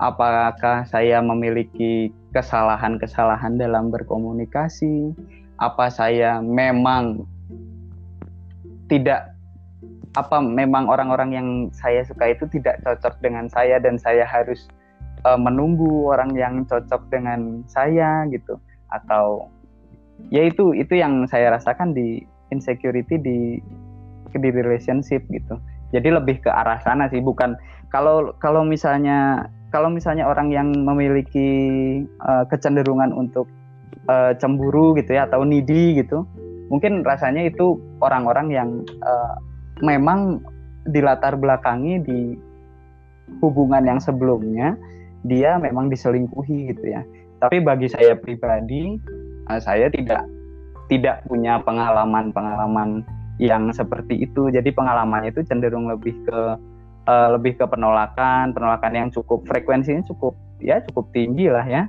apakah 0.00 0.86
saya 0.88 1.20
memiliki 1.20 2.10
kesalahan-kesalahan 2.32 3.60
dalam 3.60 3.92
berkomunikasi? 3.92 5.12
Apa 5.58 5.90
saya 5.90 6.38
memang 6.38 7.26
tidak 8.88 9.36
apa 10.16 10.40
memang 10.40 10.88
orang-orang 10.88 11.30
yang 11.36 11.48
saya 11.70 12.02
suka 12.02 12.32
itu 12.32 12.48
tidak 12.50 12.80
cocok 12.82 13.20
dengan 13.20 13.46
saya 13.46 13.78
dan 13.78 14.00
saya 14.00 14.24
harus 14.24 14.66
uh, 15.22 15.38
menunggu 15.38 16.10
orang 16.10 16.34
yang 16.34 16.64
cocok 16.64 17.06
dengan 17.12 17.62
saya 17.68 18.24
gitu. 18.32 18.56
Atau 18.90 19.52
ya 20.32 20.48
itu 20.48 20.74
itu 20.74 20.98
yang 20.98 21.28
saya 21.28 21.54
rasakan 21.54 21.94
di 21.94 22.24
insecurity 22.50 23.20
di 23.20 23.38
di 24.32 24.48
relationship 24.50 25.22
gitu. 25.28 25.60
Jadi 25.92 26.08
lebih 26.12 26.44
ke 26.44 26.50
arah 26.52 26.80
sana 26.84 27.08
sih 27.08 27.20
bukan 27.20 27.56
kalau 27.88 28.32
kalau 28.40 28.64
misalnya 28.64 29.48
kalau 29.68 29.92
misalnya 29.92 30.24
orang 30.24 30.48
yang 30.48 30.68
memiliki 30.72 31.48
uh, 32.24 32.44
kecenderungan 32.48 33.12
untuk 33.12 33.48
uh, 34.08 34.32
cemburu 34.36 34.96
gitu 34.96 35.16
ya 35.16 35.28
atau 35.28 35.44
needy 35.44 36.00
gitu 36.00 36.24
mungkin 36.68 37.04
rasanya 37.04 37.48
itu 37.48 37.80
orang-orang 38.00 38.48
yang 38.52 38.70
uh, 39.04 39.36
memang 39.84 40.40
dilatar 40.88 41.36
belakangi 41.36 42.00
di 42.00 42.20
hubungan 43.44 43.84
yang 43.84 44.00
sebelumnya 44.00 44.76
dia 45.26 45.58
memang 45.58 45.90
diselingkuhi 45.92 46.72
gitu 46.74 46.84
ya. 46.94 47.02
Tapi 47.38 47.62
bagi 47.62 47.86
saya 47.90 48.18
pribadi, 48.18 48.98
uh, 49.50 49.60
saya 49.60 49.90
tidak 49.90 50.24
tidak 50.88 51.22
punya 51.28 51.60
pengalaman-pengalaman 51.62 53.04
yang 53.38 53.70
seperti 53.70 54.24
itu. 54.24 54.50
Jadi 54.50 54.72
pengalamannya 54.74 55.30
itu 55.30 55.44
cenderung 55.46 55.86
lebih 55.86 56.16
ke 56.26 56.40
uh, 57.06 57.28
lebih 57.36 57.60
ke 57.60 57.64
penolakan, 57.68 58.56
penolakan 58.56 58.92
yang 58.94 59.08
cukup 59.12 59.44
frekuensinya 59.46 60.02
cukup 60.08 60.34
ya 60.58 60.82
cukup 60.90 61.14
tinggi 61.14 61.46
lah 61.46 61.62
ya, 61.62 61.86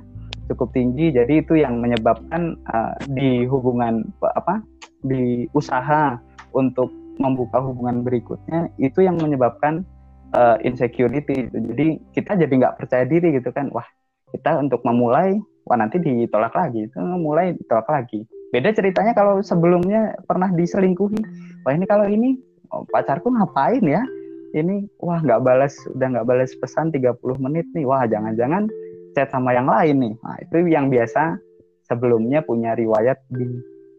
cukup 0.52 0.70
tinggi. 0.70 1.10
Jadi 1.10 1.42
itu 1.42 1.58
yang 1.58 1.82
menyebabkan 1.82 2.54
uh, 2.70 2.94
di 3.10 3.48
hubungan 3.48 4.06
apa 4.22 4.62
di 5.04 5.48
usaha 5.56 6.18
untuk 6.52 6.90
membuka 7.20 7.60
hubungan 7.60 8.00
berikutnya 8.00 8.72
itu 8.80 9.04
yang 9.04 9.20
menyebabkan 9.20 9.84
uh, 10.32 10.56
insecurity 10.64 11.46
gitu. 11.46 11.58
Jadi 11.72 11.86
kita 12.16 12.32
jadi 12.40 12.52
nggak 12.52 12.76
percaya 12.80 13.04
diri 13.04 13.36
gitu 13.36 13.52
kan. 13.52 13.68
Wah, 13.70 13.86
kita 14.32 14.56
untuk 14.56 14.80
memulai, 14.88 15.36
wah 15.68 15.76
nanti 15.76 16.00
ditolak 16.00 16.56
lagi. 16.56 16.88
Itu 16.88 16.98
mulai 17.00 17.54
ditolak 17.54 17.86
lagi. 17.92 18.24
Beda 18.50 18.74
ceritanya 18.74 19.14
kalau 19.14 19.44
sebelumnya 19.44 20.16
pernah 20.26 20.50
diselingkuhi. 20.50 21.20
Wah 21.62 21.72
ini 21.76 21.84
kalau 21.86 22.08
ini 22.08 22.40
oh, 22.72 22.82
pacarku 22.88 23.30
ngapain 23.30 23.84
ya? 23.84 24.02
Ini 24.50 24.98
wah 24.98 25.22
nggak 25.22 25.46
balas, 25.46 25.78
udah 25.94 26.18
nggak 26.18 26.26
balas 26.26 26.50
pesan 26.58 26.90
30 26.90 27.14
menit 27.38 27.68
nih. 27.76 27.86
Wah 27.86 28.02
jangan-jangan 28.08 28.66
chat 29.14 29.30
sama 29.30 29.54
yang 29.54 29.70
lain 29.70 29.96
nih. 30.02 30.14
Nah, 30.22 30.36
itu 30.42 30.56
yang 30.66 30.90
biasa 30.90 31.38
sebelumnya 31.86 32.42
punya 32.42 32.74
riwayat 32.74 33.18
di 33.30 33.46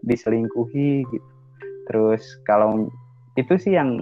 diselingkuhi 0.05 1.05
gitu. 1.09 1.29
Terus 1.89 2.23
kalau 2.47 2.87
itu 3.35 3.55
sih 3.57 3.75
yang 3.75 4.01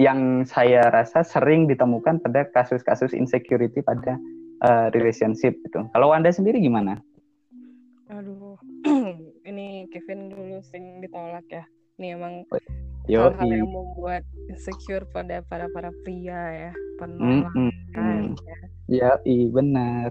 yang 0.00 0.48
saya 0.48 0.88
rasa 0.88 1.20
sering 1.20 1.68
ditemukan 1.68 2.24
pada 2.24 2.48
kasus-kasus 2.56 3.12
insecurity 3.12 3.84
pada 3.84 4.16
uh, 4.64 4.88
relationship 4.96 5.56
itu. 5.60 5.80
Kalau 5.92 6.14
Anda 6.14 6.32
sendiri 6.32 6.56
gimana? 6.62 7.00
Aduh, 8.10 8.56
ini 9.50 9.86
Kevin 9.92 10.32
dulu 10.32 10.58
sering 10.64 11.04
ditolak 11.04 11.44
ya. 11.52 11.64
Ini 12.00 12.16
emang 12.16 12.48
Yo, 13.08 13.28
hal-hal 13.32 13.64
yang 13.64 13.70
membuat 13.72 14.22
insecure 14.46 15.02
pada 15.10 15.42
para 15.42 15.66
para 15.72 15.90
pria 16.06 16.68
ya, 16.68 16.72
penolakan 17.00 17.72
mm, 17.72 17.96
mm, 17.96 18.24
ya. 18.38 18.58
Ya, 18.90 19.10
iya 19.26 19.46
benar. 19.50 20.10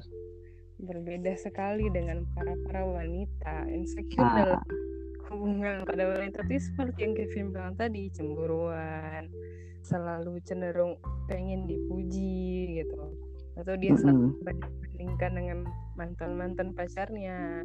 Berbeda 0.79 1.31
sekali 1.39 1.88
dengan 1.91 2.27
para 2.36 2.55
para 2.67 2.84
wanita 2.84 3.67
insecure 3.72 4.25
ah. 4.25 4.36
dalam 4.36 4.63
hubungan 5.29 5.86
pada 5.86 6.03
wanita 6.09 6.41
itu 6.50 6.74
seperti 6.74 6.98
yang 7.05 7.13
Kevin 7.15 7.45
bilang 7.53 7.74
tadi 7.77 8.09
cemburuan 8.13 9.29
selalu 9.86 10.41
cenderung 10.43 11.00
pengen 11.29 11.65
dipuji 11.65 12.81
gitu 12.83 13.15
atau 13.59 13.74
dia 13.75 13.91
mm 13.95 14.01
-hmm. 14.03 14.29
bandingkan 14.43 15.31
dengan 15.36 15.59
mantan 16.00 16.31
mantan 16.39 16.69
pacarnya 16.71 17.63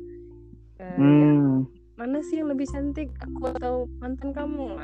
uh, 0.83 0.99
mm. 0.99 1.67
mana 1.95 2.19
sih 2.27 2.43
yang 2.43 2.51
lebih 2.51 2.67
cantik 2.67 3.11
aku 3.23 3.55
atau 3.55 3.87
mantan 4.03 4.35
kamu 4.35 4.75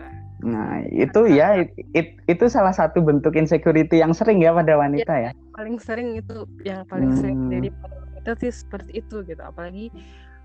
nah 0.41 0.81
itu 0.89 1.21
ya 1.29 1.61
it, 1.61 1.75
it, 1.93 2.17
itu 2.31 2.49
salah 2.49 2.73
satu 2.73 3.03
bentuk 3.05 3.37
insecurity 3.37 4.01
yang 4.01 4.15
sering 4.17 4.41
ya 4.41 4.57
pada 4.57 4.79
wanita 4.79 5.13
ya, 5.13 5.31
ya. 5.31 5.33
paling 5.53 5.77
sering 5.77 6.17
itu 6.17 6.49
yang 6.65 6.81
paling 6.89 7.13
hmm. 7.13 7.21
sering 7.21 7.39
dari 7.53 7.69
wanita 7.69 8.33
sih 8.41 8.49
seperti 8.49 9.05
itu 9.05 9.21
gitu 9.29 9.43
apalagi 9.45 9.93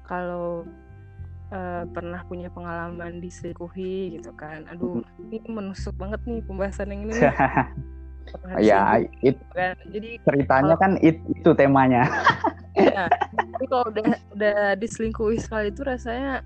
kalau 0.03 0.67
uh, 1.51 1.83
pernah 1.89 2.21
punya 2.25 2.49
pengalaman 2.49 3.19
diselingkuhi 3.21 4.17
gitu 4.19 4.31
kan. 4.37 4.65
Aduh 4.71 5.01
ini 5.19 5.41
menusuk 5.49 5.93
banget 5.97 6.21
nih 6.25 6.41
pembahasan 6.45 6.93
yang 6.93 7.09
ini 7.09 7.13
ya 8.57 9.05
it, 9.21 9.37
kan. 9.53 9.77
jadi 9.93 10.17
ceritanya 10.25 10.73
kalau, 10.73 10.81
kan 10.81 10.91
it, 11.05 11.21
itu 11.33 11.51
temanya. 11.53 12.05
Ya, 12.75 13.07
tapi 13.07 13.71
kalau 13.71 13.87
udah 13.87 14.19
udah 14.35 14.75
diselingkuhi 14.75 15.39
sekali 15.39 15.71
itu 15.71 15.79
rasanya 15.87 16.43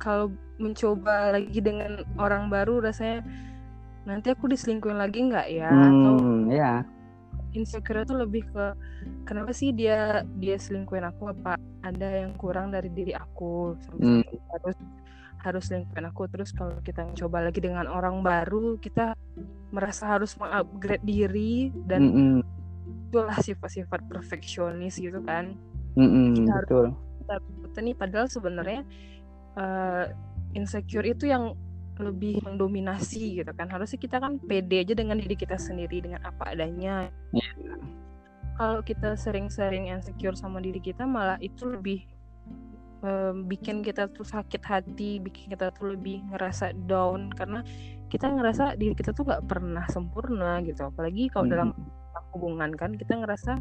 kalau 0.00 0.32
mencoba 0.56 1.36
lagi 1.36 1.60
dengan 1.60 2.00
orang 2.16 2.48
baru 2.48 2.80
rasanya 2.80 3.20
nanti 4.08 4.32
aku 4.32 4.48
diselingkuhin 4.48 4.96
lagi 4.96 5.28
nggak 5.28 5.52
ya? 5.52 5.68
Hmm, 5.68 5.84
atau 5.84 6.14
ya 6.48 6.72
insecure 7.56 8.04
itu 8.04 8.14
lebih 8.14 8.42
ke 8.52 8.64
kenapa 9.24 9.50
sih 9.56 9.72
dia 9.72 10.22
dia 10.36 10.56
selingkuhin 10.60 11.08
aku? 11.08 11.32
Apa 11.32 11.56
ada 11.82 12.08
yang 12.22 12.36
kurang 12.36 12.70
dari 12.70 12.92
diri 12.92 13.16
aku? 13.16 13.74
Sampai 13.80 14.22
hmm. 14.22 14.38
harus 14.52 14.76
harus 15.42 15.62
selingkuhin 15.66 16.06
aku. 16.06 16.22
Terus 16.28 16.50
kalau 16.52 16.76
kita 16.84 17.08
coba 17.16 17.48
lagi 17.48 17.64
dengan 17.64 17.88
orang 17.88 18.20
baru 18.20 18.76
kita 18.76 19.16
merasa 19.72 20.06
harus 20.06 20.36
mengupgrade 20.36 21.02
diri 21.02 21.72
dan 21.88 22.00
mm 22.04 22.12
-hmm. 22.12 22.36
itulah 23.10 23.38
sifat-sifat 23.40 24.00
perfeksionis 24.06 25.00
gitu 25.00 25.18
kan. 25.24 25.56
Mm 25.96 26.08
-hmm, 26.08 26.26
kita 26.36 26.54
betul. 26.62 26.86
kita 27.66 27.78
nih 27.82 27.96
padahal 27.96 28.28
sebenarnya 28.30 28.80
uh, 29.56 30.04
insecure 30.54 31.04
itu 31.04 31.28
yang 31.28 31.56
lebih 32.00 32.44
mendominasi 32.44 33.40
gitu 33.40 33.52
kan 33.56 33.68
harusnya 33.72 33.96
kita 33.96 34.20
kan 34.20 34.36
pede 34.40 34.84
aja 34.84 34.92
dengan 34.92 35.16
diri 35.16 35.36
kita 35.36 35.56
sendiri 35.56 36.04
dengan 36.04 36.20
apa 36.24 36.52
adanya 36.52 37.08
yeah. 37.32 37.52
kalau 38.60 38.84
kita 38.84 39.16
sering-sering 39.16 39.88
insecure 39.88 40.36
sama 40.36 40.60
diri 40.60 40.80
kita 40.80 41.08
malah 41.08 41.40
itu 41.40 41.64
lebih 41.64 42.04
um, 43.00 43.48
bikin 43.48 43.80
kita 43.80 44.08
tuh 44.12 44.24
sakit 44.24 44.62
hati 44.64 45.18
bikin 45.20 45.52
kita 45.52 45.72
tuh 45.72 45.96
lebih 45.96 46.20
ngerasa 46.32 46.76
down 46.84 47.32
karena 47.32 47.64
kita 48.12 48.30
ngerasa 48.30 48.78
diri 48.78 48.94
kita 48.94 49.10
tuh 49.16 49.26
gak 49.26 49.44
pernah 49.50 49.84
sempurna 49.90 50.62
gitu 50.62 50.86
apalagi 50.86 51.28
kalau 51.32 51.48
mm 51.48 51.52
-hmm. 51.52 51.54
dalam 51.56 51.70
hubungan 52.34 52.74
kan 52.74 52.94
kita 52.94 53.18
ngerasa 53.18 53.58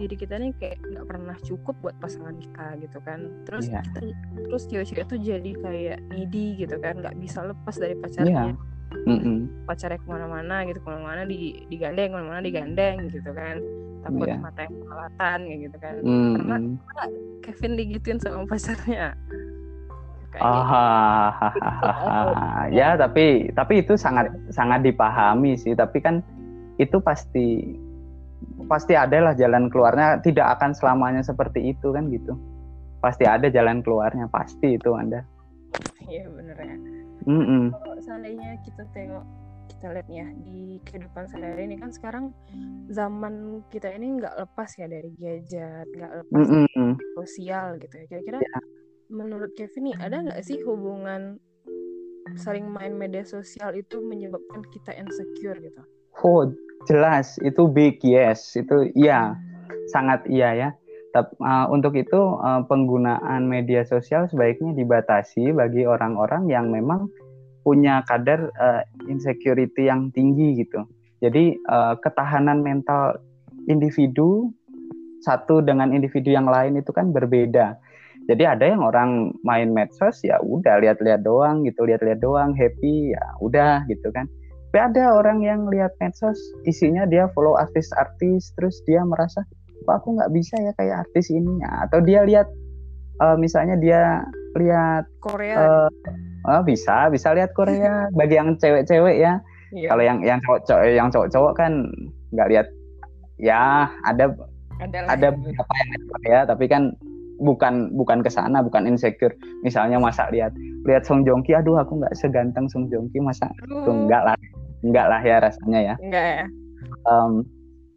diri 0.00 0.16
kita 0.16 0.40
nih 0.40 0.52
kayak 0.56 0.78
nggak 0.80 1.06
pernah 1.06 1.36
cukup 1.44 1.76
buat 1.84 1.96
pasangan 2.00 2.36
kita 2.40 2.66
gitu 2.80 2.98
kan 3.04 3.28
terus 3.44 3.68
yeah. 3.68 3.84
kita 3.84 4.16
terus 4.48 4.62
cewek-cewek 4.70 5.04
tuh 5.04 5.20
jadi 5.20 5.50
kayak 5.60 5.98
needy 6.08 6.56
gitu 6.56 6.80
kan 6.80 7.04
nggak 7.04 7.16
bisa 7.20 7.44
lepas 7.44 7.76
dari 7.76 7.94
pacarnya 7.98 8.56
yeah. 8.56 9.04
mm 9.04 9.18
-hmm. 9.20 9.38
pacarnya 9.68 10.00
ke 10.00 10.08
mana-mana 10.08 10.64
gitu 10.64 10.80
ke 10.80 10.88
mana-mana 10.88 11.22
di 11.28 11.60
digandeng 11.68 12.08
ke 12.14 12.16
mana-mana 12.16 12.40
digandeng 12.40 12.96
gitu 13.12 13.30
kan 13.36 13.60
takut 14.06 14.26
yeah. 14.30 14.40
mata 14.40 14.60
yang 14.64 14.76
kelatan 14.88 15.38
gitu 15.52 15.76
kan 15.76 15.94
mm 16.00 16.08
-hmm. 16.08 16.32
karena, 16.32 16.56
karena 16.88 17.04
Kevin 17.44 17.72
digituin 17.76 18.18
sama 18.22 18.48
pacarnya 18.48 19.12
Ah, 20.38 21.34
ya 22.70 22.94
tapi 22.94 23.50
tapi 23.56 23.82
itu 23.82 23.98
sangat 23.98 24.30
sangat 24.52 24.86
dipahami 24.86 25.56
sih 25.58 25.74
tapi 25.74 25.98
kan 25.98 26.22
itu 26.78 27.00
pasti 27.02 27.74
pasti 28.66 28.98
ada 28.98 29.30
lah 29.30 29.34
jalan 29.38 29.70
keluarnya. 29.70 30.18
Tidak 30.18 30.46
akan 30.58 30.74
selamanya 30.74 31.22
seperti 31.22 31.70
itu 31.70 31.94
kan 31.94 32.10
gitu. 32.10 32.34
Pasti 32.98 33.22
ada 33.28 33.46
jalan 33.46 33.84
keluarnya. 33.84 34.26
Pasti 34.26 34.74
itu 34.74 34.90
anda 34.96 35.22
iya 36.08 36.24
bener 36.26 36.56
ya. 36.56 36.76
Mm 37.28 37.44
-mm. 37.44 37.62
kalau 37.76 38.00
seandainya 38.00 38.56
kita 38.64 38.82
tengok 38.96 39.24
kita 39.68 39.86
lihat 39.92 40.08
ya 40.08 40.26
di 40.42 40.80
kehidupan 40.88 41.28
sehari 41.28 41.68
ini 41.68 41.76
kan 41.76 41.92
sekarang 41.92 42.32
zaman 42.88 43.60
kita 43.68 43.92
ini 43.92 44.16
nggak 44.16 44.34
lepas 44.40 44.74
ya 44.80 44.88
dari 44.88 45.12
gadget 45.20 45.86
nggak 45.92 46.12
lepas 46.24 46.46
mm 46.48 46.66
-mm. 46.66 46.90
dari 46.96 47.12
sosial 47.14 47.66
gitu 47.76 47.94
ya. 47.94 48.04
Kira-kira 48.08 48.38
yeah. 48.40 48.62
menurut 49.12 49.52
Kevin 49.54 49.92
nih 49.92 49.96
ada 50.00 50.16
nggak 50.24 50.40
sih 50.42 50.58
hubungan 50.64 51.36
sering 52.36 52.68
main 52.68 52.92
media 52.92 53.24
sosial 53.24 53.72
itu 53.76 54.04
menyebabkan 54.04 54.60
kita 54.68 54.92
insecure 54.96 55.56
gitu 55.60 55.80
oh 56.24 56.50
jelas. 56.88 57.36
Itu 57.44 57.68
big 57.68 58.00
yes. 58.02 58.56
Itu 58.56 58.90
iya. 58.96 59.36
Sangat 59.92 60.24
iya 60.28 60.52
ya. 60.54 60.68
Tapi 61.12 61.32
uh, 61.40 61.66
untuk 61.72 61.96
itu 61.96 62.20
uh, 62.38 62.62
penggunaan 62.68 63.48
media 63.48 63.80
sosial 63.88 64.28
sebaiknya 64.28 64.76
dibatasi 64.76 65.56
bagi 65.56 65.88
orang-orang 65.88 66.52
yang 66.52 66.68
memang 66.68 67.08
punya 67.64 68.04
kadar 68.04 68.52
uh, 68.60 68.84
insecurity 69.08 69.88
yang 69.88 70.12
tinggi 70.12 70.64
gitu. 70.64 70.84
Jadi 71.24 71.56
uh, 71.66 71.96
ketahanan 71.98 72.60
mental 72.60 73.18
individu 73.66 74.52
satu 75.24 75.64
dengan 75.64 75.90
individu 75.90 76.30
yang 76.30 76.46
lain 76.46 76.78
itu 76.78 76.92
kan 76.94 77.10
berbeda. 77.10 77.76
Jadi 78.28 78.44
ada 78.44 78.64
yang 78.68 78.84
orang 78.84 79.32
main 79.40 79.72
medsos 79.72 80.20
ya 80.20 80.36
udah 80.44 80.84
lihat-lihat 80.84 81.24
doang 81.24 81.64
gitu 81.64 81.88
lihat-lihat 81.88 82.20
doang 82.20 82.52
happy 82.52 83.16
ya 83.16 83.24
udah 83.40 83.88
gitu 83.88 84.12
kan 84.12 84.28
tapi 84.68 84.84
ada 84.84 85.16
orang 85.16 85.40
yang 85.40 85.64
lihat 85.72 85.96
medsos 85.96 86.36
isinya 86.68 87.08
dia 87.08 87.24
follow 87.32 87.56
artis-artis 87.56 88.52
terus 88.52 88.76
dia 88.84 89.00
merasa 89.00 89.40
kok 89.88 90.04
aku 90.04 90.20
nggak 90.20 90.28
bisa 90.36 90.60
ya 90.60 90.72
kayak 90.76 91.08
artis 91.08 91.32
ini? 91.32 91.56
Ya. 91.64 91.88
atau 91.88 92.04
dia 92.04 92.20
lihat 92.28 92.52
uh, 93.24 93.40
misalnya 93.40 93.80
dia 93.80 94.20
lihat 94.60 95.08
Korea. 95.24 95.56
uh, 95.56 95.90
uh, 96.44 96.60
bisa 96.60 97.08
bisa 97.08 97.32
lihat 97.32 97.56
Korea. 97.56 98.04
Bagi 98.20 98.36
yang 98.36 98.60
cewek-cewek 98.60 99.16
ya. 99.16 99.40
Iya. 99.68 99.92
kalau 99.92 100.00
yang 100.04 100.18
yang 100.24 100.40
cowok 100.44 100.84
yang 100.84 101.08
cowok-cowok 101.08 101.52
kan 101.56 101.72
nggak 102.36 102.48
lihat. 102.52 102.66
Ya 103.40 103.88
ada 104.04 104.36
ada, 104.84 104.98
ada 105.08 105.28
beberapa 105.32 105.72
yang 105.80 105.88
lihat 105.96 106.04
Korea 106.12 106.38
tapi 106.44 106.64
kan 106.68 106.92
bukan 107.40 107.96
bukan 107.96 108.20
ke 108.20 108.28
sana 108.28 108.60
bukan 108.60 108.84
insecure. 108.84 109.32
Misalnya 109.64 109.96
masa 109.96 110.28
lihat 110.28 110.52
lihat 110.84 111.08
Song 111.08 111.24
Joong 111.24 111.40
Ki 111.40 111.56
aduh 111.56 111.80
aku 111.80 112.04
nggak 112.04 112.12
seganteng 112.12 112.68
Song 112.68 112.92
Joong 112.92 113.08
Ki 113.08 113.24
masa 113.24 113.48
tuh 113.64 113.96
enggak 113.96 114.28
lah 114.28 114.36
enggak 114.82 115.06
lah 115.10 115.20
ya 115.22 115.36
rasanya 115.42 115.80
ya. 115.80 115.94
Enggak 116.00 116.24
ya. 116.24 116.44
Um, 117.08 117.46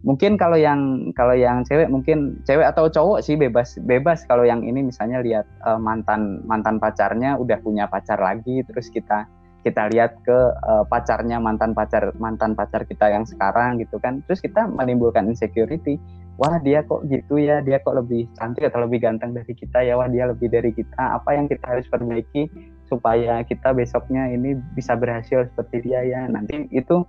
mungkin 0.02 0.34
kalau 0.38 0.58
yang 0.58 1.14
kalau 1.14 1.38
yang 1.38 1.62
cewek 1.62 1.90
mungkin 1.90 2.42
cewek 2.46 2.66
atau 2.66 2.90
cowok 2.90 3.22
sih 3.22 3.38
bebas 3.38 3.78
bebas 3.86 4.26
kalau 4.26 4.42
yang 4.42 4.66
ini 4.66 4.82
misalnya 4.82 5.22
lihat 5.22 5.46
uh, 5.62 5.78
mantan 5.78 6.42
mantan 6.50 6.82
pacarnya 6.82 7.38
udah 7.38 7.62
punya 7.62 7.86
pacar 7.86 8.18
lagi 8.18 8.66
terus 8.66 8.90
kita 8.90 9.30
kita 9.62 9.94
lihat 9.94 10.18
ke 10.26 10.40
uh, 10.66 10.84
pacarnya 10.90 11.38
mantan 11.38 11.78
pacar 11.78 12.10
mantan 12.18 12.58
pacar 12.58 12.82
kita 12.86 13.14
yang 13.14 13.26
sekarang 13.30 13.78
gitu 13.78 14.02
kan. 14.02 14.26
Terus 14.26 14.42
kita 14.42 14.66
menimbulkan 14.66 15.30
insecurity. 15.30 16.02
Wah 16.42 16.58
dia 16.58 16.82
kok 16.82 17.06
gitu 17.06 17.38
ya? 17.38 17.62
Dia 17.62 17.78
kok 17.86 17.94
lebih 17.94 18.26
cantik 18.34 18.66
atau 18.66 18.82
lebih 18.82 19.06
ganteng 19.06 19.38
dari 19.38 19.54
kita 19.54 19.86
ya? 19.86 19.94
Wah 19.94 20.10
dia 20.10 20.26
lebih 20.26 20.50
dari 20.50 20.74
kita. 20.74 21.22
Apa 21.22 21.38
yang 21.38 21.46
kita 21.46 21.62
harus 21.78 21.86
perbaiki 21.86 22.50
supaya 22.92 23.40
kita 23.48 23.72
besoknya 23.72 24.28
ini 24.28 24.60
bisa 24.76 25.00
berhasil 25.00 25.48
seperti 25.48 25.88
dia 25.88 26.04
ya. 26.04 26.28
Nanti 26.28 26.68
itu 26.76 27.08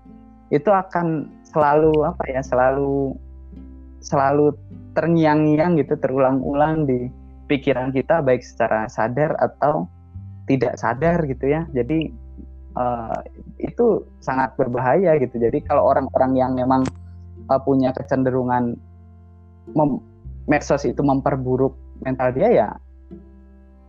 itu 0.54 0.70
akan 0.70 1.26
selalu 1.42 2.06
apa 2.06 2.22
ya 2.30 2.38
selalu 2.38 3.18
selalu 3.98 4.54
terngiang-ngiang 4.94 5.74
gitu 5.82 5.98
terulang-ulang 5.98 6.86
di 6.86 7.10
pikiran 7.50 7.90
kita 7.90 8.22
baik 8.22 8.46
secara 8.46 8.86
sadar 8.86 9.34
atau 9.42 9.90
tidak 10.46 10.78
sadar 10.78 11.18
gitu 11.26 11.50
ya. 11.50 11.66
Jadi 11.74 12.14
uh, 12.78 13.18
itu 13.58 14.06
sangat 14.22 14.54
berbahaya 14.54 15.18
gitu. 15.18 15.34
Jadi 15.42 15.66
kalau 15.66 15.90
orang-orang 15.90 16.38
yang 16.38 16.52
memang 16.54 16.86
uh, 17.50 17.58
punya 17.58 17.90
kecenderungan 17.90 18.78
mem 19.74 19.90
medsos 20.46 20.82
itu 20.86 21.02
memperburuk 21.02 21.74
mental 22.02 22.34
dia 22.34 22.50
ya 22.50 22.68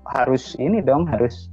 harus 0.06 0.54
ini 0.62 0.84
dong 0.84 1.10
harus 1.10 1.50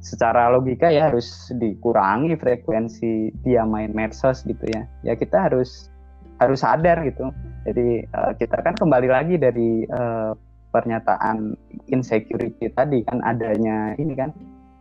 secara 0.00 0.48
logika 0.48 0.88
ya 0.88 1.12
harus 1.12 1.52
dikurangi 1.52 2.34
frekuensi 2.40 3.30
dia 3.44 3.68
main 3.68 3.92
medsos 3.92 4.42
gitu 4.48 4.64
ya. 4.68 4.88
Ya 5.04 5.14
kita 5.14 5.48
harus 5.48 5.92
harus 6.40 6.64
sadar 6.64 7.04
gitu. 7.04 7.28
Jadi 7.68 8.08
uh, 8.16 8.32
kita 8.40 8.64
kan 8.64 8.74
kembali 8.74 9.08
lagi 9.12 9.36
dari 9.36 9.84
uh, 9.92 10.32
pernyataan 10.72 11.52
insecurity 11.92 12.72
tadi 12.72 13.04
kan 13.04 13.20
adanya 13.26 13.92
ini 14.00 14.16
kan 14.16 14.32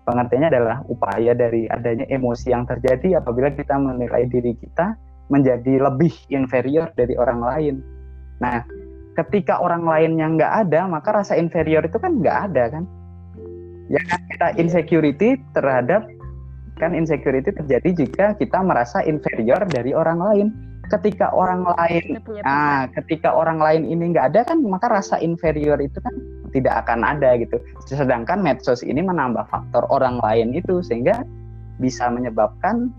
pengertiannya 0.08 0.50
adalah 0.50 0.78
upaya 0.88 1.36
dari 1.36 1.68
adanya 1.68 2.08
emosi 2.08 2.54
yang 2.54 2.64
terjadi 2.64 3.20
apabila 3.20 3.52
kita 3.52 3.76
menilai 3.76 4.30
diri 4.30 4.56
kita 4.56 4.96
menjadi 5.30 5.84
lebih 5.92 6.14
inferior 6.32 6.90
dari 6.96 7.14
orang 7.20 7.42
lain. 7.44 7.76
Nah 8.40 8.64
ketika 9.20 9.60
orang 9.60 9.84
lain 9.84 10.16
yang 10.16 10.32
nggak 10.40 10.70
ada 10.70 10.88
maka 10.88 11.12
rasa 11.12 11.36
inferior 11.36 11.84
itu 11.84 12.00
kan 12.00 12.24
nggak 12.24 12.38
ada 12.50 12.64
kan 12.80 12.84
ya 13.90 14.02
kan 14.06 14.22
kita 14.30 14.48
insecurity 14.62 15.36
terhadap 15.58 16.06
kan 16.80 16.96
insecurity 16.96 17.52
terjadi 17.52 17.90
jika 18.06 18.26
kita 18.40 18.64
merasa 18.64 19.04
inferior 19.04 19.68
dari 19.68 19.92
orang 19.92 20.22
lain. 20.22 20.48
Ketika 20.90 21.30
orang 21.38 21.70
lain 21.78 22.18
ah 22.50 22.90
ketika 22.90 23.30
orang 23.30 23.62
lain 23.62 23.86
ini 23.86 24.10
nggak 24.10 24.34
ada 24.34 24.42
kan 24.42 24.58
maka 24.66 24.90
rasa 24.90 25.22
inferior 25.22 25.78
itu 25.78 26.02
kan 26.02 26.16
tidak 26.50 26.82
akan 26.86 27.06
ada 27.06 27.38
gitu. 27.38 27.62
Sedangkan 27.86 28.42
medsos 28.42 28.82
ini 28.82 29.06
menambah 29.06 29.46
faktor 29.54 29.86
orang 29.94 30.18
lain 30.26 30.58
itu 30.58 30.82
sehingga 30.82 31.22
bisa 31.78 32.10
menyebabkan 32.10 32.90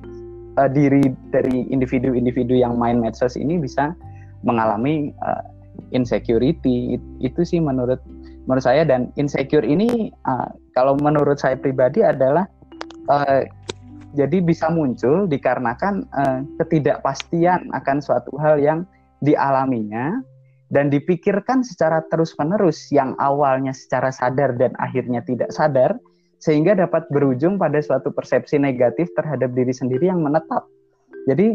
uh, 0.54 0.70
diri 0.70 1.02
dari 1.34 1.66
individu-individu 1.66 2.54
yang 2.54 2.78
main 2.78 3.02
medsos 3.02 3.34
ini 3.34 3.58
bisa 3.58 3.90
mengalami 4.46 5.10
uh, 5.26 5.42
insecurity. 5.90 6.94
Itu 7.18 7.42
sih 7.42 7.58
menurut 7.58 7.98
menurut 8.50 8.66
saya 8.66 8.82
dan 8.82 9.14
insecure 9.14 9.62
ini 9.62 10.10
uh, 10.26 10.50
kalau 10.74 10.98
menurut 10.98 11.38
saya 11.38 11.54
pribadi 11.54 12.02
adalah 12.02 12.50
uh, 13.06 13.46
jadi 14.18 14.42
bisa 14.42 14.66
muncul 14.74 15.30
dikarenakan 15.30 16.02
uh, 16.10 16.42
ketidakpastian 16.58 17.70
akan 17.70 18.02
suatu 18.02 18.34
hal 18.42 18.58
yang 18.58 18.82
dialaminya 19.22 20.18
dan 20.74 20.90
dipikirkan 20.90 21.62
secara 21.62 22.02
terus-menerus 22.10 22.90
yang 22.90 23.14
awalnya 23.22 23.70
secara 23.70 24.10
sadar 24.10 24.58
dan 24.58 24.74
akhirnya 24.82 25.22
tidak 25.22 25.54
sadar 25.54 25.94
sehingga 26.42 26.74
dapat 26.74 27.06
berujung 27.14 27.54
pada 27.54 27.78
suatu 27.78 28.10
persepsi 28.10 28.58
negatif 28.58 29.06
terhadap 29.14 29.54
diri 29.54 29.70
sendiri 29.70 30.10
yang 30.10 30.26
menetap. 30.26 30.66
Jadi 31.30 31.54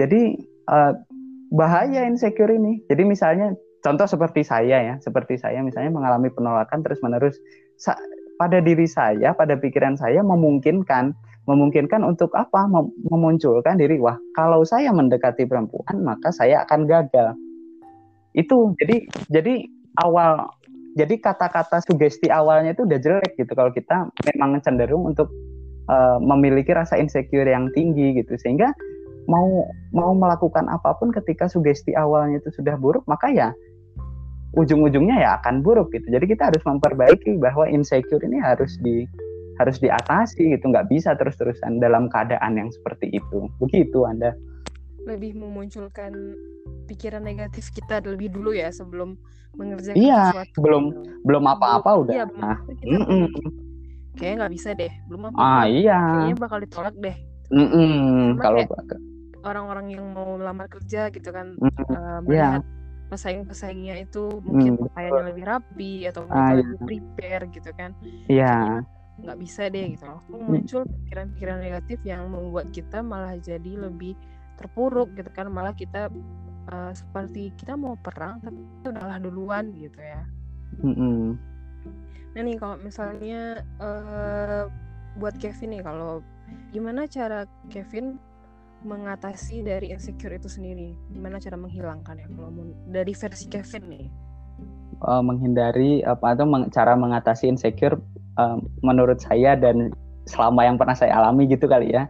jadi 0.00 0.40
uh, 0.72 0.96
bahaya 1.52 2.08
insecure 2.08 2.52
ini. 2.52 2.80
Jadi 2.88 3.02
misalnya 3.04 3.52
contoh 3.86 4.10
seperti 4.10 4.42
saya 4.42 4.82
ya, 4.82 4.94
seperti 4.98 5.38
saya 5.38 5.62
misalnya 5.62 5.94
mengalami 5.94 6.26
penolakan 6.34 6.82
terus-menerus 6.82 7.38
pada 8.34 8.58
diri 8.58 8.90
saya, 8.90 9.30
pada 9.30 9.54
pikiran 9.54 9.94
saya 9.94 10.26
memungkinkan 10.26 11.14
memungkinkan 11.46 12.02
untuk 12.02 12.34
apa? 12.34 12.66
Mem 12.66 12.90
memunculkan 13.06 13.78
diri 13.78 14.02
wah, 14.02 14.18
kalau 14.34 14.66
saya 14.66 14.90
mendekati 14.90 15.46
perempuan 15.46 16.02
maka 16.02 16.34
saya 16.34 16.66
akan 16.66 16.90
gagal. 16.90 17.38
Itu 18.34 18.74
jadi 18.82 19.06
jadi 19.30 19.70
awal 20.02 20.50
jadi 20.98 21.14
kata-kata 21.22 21.84
sugesti 21.86 22.26
awalnya 22.32 22.74
itu 22.74 22.88
udah 22.88 22.98
jelek 22.98 23.38
gitu 23.38 23.52
kalau 23.54 23.70
kita 23.70 24.10
memang 24.34 24.58
cenderung 24.64 25.06
untuk 25.14 25.30
uh, 25.92 26.18
memiliki 26.18 26.72
rasa 26.72 26.98
insecure 26.98 27.46
yang 27.46 27.68
tinggi 27.76 28.16
gitu 28.16 28.34
sehingga 28.40 28.72
mau 29.28 29.68
mau 29.92 30.16
melakukan 30.16 30.66
apa 30.72 30.96
pun 30.96 31.12
ketika 31.12 31.46
sugesti 31.46 31.92
awalnya 31.92 32.40
itu 32.40 32.50
sudah 32.54 32.80
buruk 32.80 33.04
maka 33.04 33.28
ya 33.28 33.52
ujung-ujungnya 34.56 35.16
ya 35.20 35.30
akan 35.40 35.60
buruk 35.60 35.92
gitu 35.92 36.08
jadi 36.08 36.24
kita 36.24 36.42
harus 36.52 36.62
memperbaiki 36.64 37.36
bahwa 37.36 37.68
insecure 37.68 38.20
ini 38.24 38.40
harus 38.40 38.74
di 38.80 39.04
harus 39.56 39.80
diatasi 39.80 40.56
gitu 40.56 40.68
nggak 40.68 40.88
bisa 40.92 41.16
terus-terusan 41.16 41.80
dalam 41.80 42.08
keadaan 42.12 42.56
yang 42.56 42.68
seperti 42.72 43.12
itu 43.12 43.48
begitu 43.60 44.04
anda 44.04 44.32
lebih 45.06 45.38
memunculkan 45.38 46.34
pikiran 46.90 47.22
negatif 47.22 47.70
kita 47.70 48.02
lebih 48.02 48.32
dulu 48.34 48.50
ya 48.50 48.74
sebelum 48.74 49.14
mengerjakan 49.56 49.96
iya, 49.96 50.34
sesuatu. 50.34 50.58
belum 50.60 50.84
belum 51.24 51.44
apa-apa 51.48 51.90
udah. 52.04 52.14
Iya, 52.14 52.26
nah, 52.36 52.58
mm 52.60 53.04
-mm. 53.08 53.24
kayaknya 54.18 54.36
nggak 54.44 54.52
bisa 54.52 54.68
deh, 54.76 54.92
belum 55.08 55.32
apa. 55.32 55.36
Ah 55.40 55.64
iya. 55.64 55.96
Kayaknya 55.96 56.36
bakal 56.36 56.58
ditolak 56.60 56.94
deh. 57.00 57.16
Mm 57.48 57.68
-mm. 57.72 57.96
Kalau 58.42 58.60
orang-orang 59.46 59.86
yang 59.94 60.04
mau 60.10 60.36
melamar 60.36 60.66
kerja 60.66 61.08
gitu 61.14 61.30
kan 61.30 61.54
mm 61.56 61.70
-mm. 61.70 61.84
uh, 61.94 62.18
melihat 62.26 62.60
yeah. 62.60 62.85
Pesaing-pesaingnya 63.06 64.02
itu 64.02 64.42
mungkin 64.42 64.76
mm, 64.76 64.82
pakaiannya 64.90 65.24
lebih 65.30 65.44
rapi 65.46 65.92
atau 66.10 66.26
ah, 66.30 66.54
lebih 66.54 66.74
iya. 66.74 66.82
prepare 66.82 67.44
gitu 67.54 67.70
kan. 67.74 67.90
Iya. 68.26 68.54
Yeah 68.82 68.96
nggak 69.16 69.38
bisa 69.40 69.72
deh 69.72 69.96
gitu 69.96 70.04
loh 70.04 70.20
muncul 70.28 70.84
pikiran-pikiran 70.84 71.64
negatif 71.64 71.98
yang 72.04 72.28
membuat 72.28 72.68
kita 72.68 73.00
malah 73.00 73.40
jadi 73.40 73.88
lebih 73.88 74.12
terpuruk 74.60 75.08
gitu 75.16 75.28
kan 75.32 75.48
malah 75.48 75.72
kita 75.72 76.12
uh, 76.68 76.92
seperti 76.92 77.52
kita 77.56 77.76
mau 77.80 77.96
perang 77.96 78.44
tapi 78.44 78.60
udahlah 78.84 79.16
duluan 79.16 79.72
gitu 79.72 79.96
ya 79.96 80.22
mm-hmm. 80.84 81.24
nah 82.36 82.40
nih 82.44 82.56
kalau 82.60 82.76
misalnya 82.84 83.64
uh, 83.80 84.68
buat 85.16 85.40
Kevin 85.40 85.80
nih 85.80 85.82
kalau 85.84 86.20
gimana 86.76 87.08
cara 87.08 87.48
Kevin 87.72 88.20
mengatasi 88.86 89.66
dari 89.66 89.90
insecure 89.90 90.38
itu 90.38 90.46
sendiri. 90.46 90.94
Gimana 91.10 91.42
cara 91.42 91.58
menghilangkan 91.58 92.14
ya 92.22 92.28
kalau 92.30 92.50
dari 92.86 93.12
versi 93.12 93.46
Kevin 93.50 93.84
nih? 93.90 94.06
Uh, 95.04 95.20
menghindari 95.20 96.00
apa 96.06 96.32
atau 96.32 96.48
meng, 96.48 96.72
cara 96.72 96.96
mengatasi 96.96 97.50
insecure 97.50 98.00
uh, 98.40 98.56
menurut 98.80 99.20
saya 99.20 99.52
dan 99.58 99.92
selama 100.24 100.64
yang 100.64 100.80
pernah 100.80 100.96
saya 100.96 101.18
alami 101.18 101.50
gitu 101.50 101.66
kali 101.68 101.92
ya. 101.92 102.08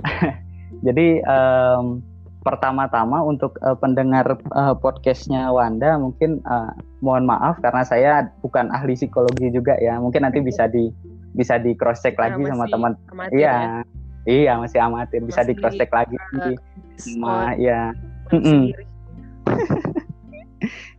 Jadi 0.86 1.20
um, 1.26 2.00
pertama-tama 2.44 3.24
untuk 3.24 3.56
uh, 3.64 3.76
pendengar 3.76 4.36
uh, 4.52 4.76
podcastnya 4.76 5.48
Wanda 5.52 5.96
mungkin 5.96 6.44
uh, 6.44 6.72
mohon 7.00 7.24
maaf 7.28 7.60
karena 7.60 7.82
saya 7.84 8.12
bukan 8.40 8.70
ahli 8.72 8.96
psikologi 8.96 9.50
juga 9.52 9.76
ya. 9.82 9.98
Mungkin 9.98 10.24
nanti 10.24 10.40
bisa 10.40 10.70
di 10.70 10.88
bisa 11.34 11.58
di 11.58 11.74
cross 11.74 12.00
check 12.00 12.14
lagi 12.14 12.46
sama 12.46 12.70
teman 12.70 12.94
iya. 13.34 13.82
ya? 13.82 14.03
Iya 14.24 14.56
masih 14.60 14.80
amatir. 14.80 15.20
Bisa 15.24 15.44
di 15.44 15.54
cross 15.56 15.76
check 15.76 15.92
lagi 15.92 16.16
uh, 16.16 16.56
sama 16.96 17.54
ya 17.56 17.92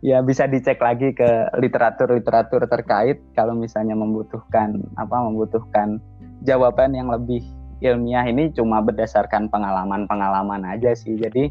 ya 0.08 0.22
bisa 0.22 0.46
dicek 0.46 0.78
lagi 0.78 1.10
ke 1.10 1.50
literatur-literatur 1.58 2.70
terkait 2.70 3.18
kalau 3.34 3.58
misalnya 3.58 3.98
membutuhkan 3.98 4.78
apa 4.94 5.16
membutuhkan 5.26 5.98
jawaban 6.46 6.94
yang 6.94 7.10
lebih 7.10 7.42
ilmiah. 7.82 8.24
Ini 8.24 8.54
cuma 8.56 8.80
berdasarkan 8.80 9.50
pengalaman-pengalaman 9.50 10.64
aja 10.64 10.94
sih. 10.96 11.18
Jadi 11.18 11.50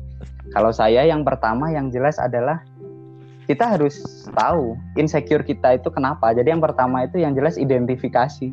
kalau 0.55 0.71
saya 0.71 1.05
yang 1.05 1.21
pertama 1.27 1.69
yang 1.69 1.91
jelas 1.91 2.17
adalah 2.17 2.63
kita 3.45 3.77
harus 3.77 4.25
tahu 4.33 4.73
insecure 4.97 5.45
kita 5.45 5.77
itu 5.77 5.89
kenapa. 5.93 6.33
Jadi 6.33 6.49
yang 6.49 6.63
pertama 6.63 7.05
itu 7.05 7.21
yang 7.21 7.37
jelas 7.37 7.61
identifikasi. 7.61 8.49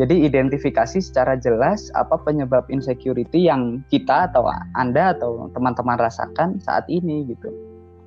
Jadi 0.00 0.24
identifikasi 0.24 1.04
secara 1.04 1.36
jelas 1.36 1.92
apa 1.92 2.16
penyebab 2.16 2.64
insecurity 2.72 3.44
yang 3.44 3.84
kita 3.92 4.32
atau 4.32 4.48
Anda 4.72 5.12
atau 5.12 5.52
teman-teman 5.52 6.00
rasakan 6.00 6.56
saat 6.64 6.88
ini 6.88 7.28
gitu. 7.28 7.52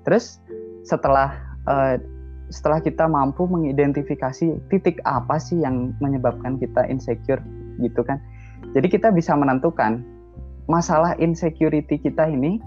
Terus 0.01 0.41
setelah 0.81 1.37
uh, 1.69 2.01
setelah 2.49 2.81
kita 2.81 3.05
mampu 3.05 3.45
mengidentifikasi 3.45 4.69
titik 4.69 5.01
apa 5.05 5.37
sih 5.37 5.61
yang 5.61 5.93
menyebabkan 6.01 6.61
kita 6.61 6.85
insecure 6.85 7.41
gitu 7.81 8.05
kan 8.05 8.21
jadi 8.75 8.87
kita 8.91 9.09
bisa 9.15 9.31
menentukan 9.37 10.03
masalah 10.67 11.13
insecurity 11.21 11.95
kita 11.95 12.27
ini 12.27 12.59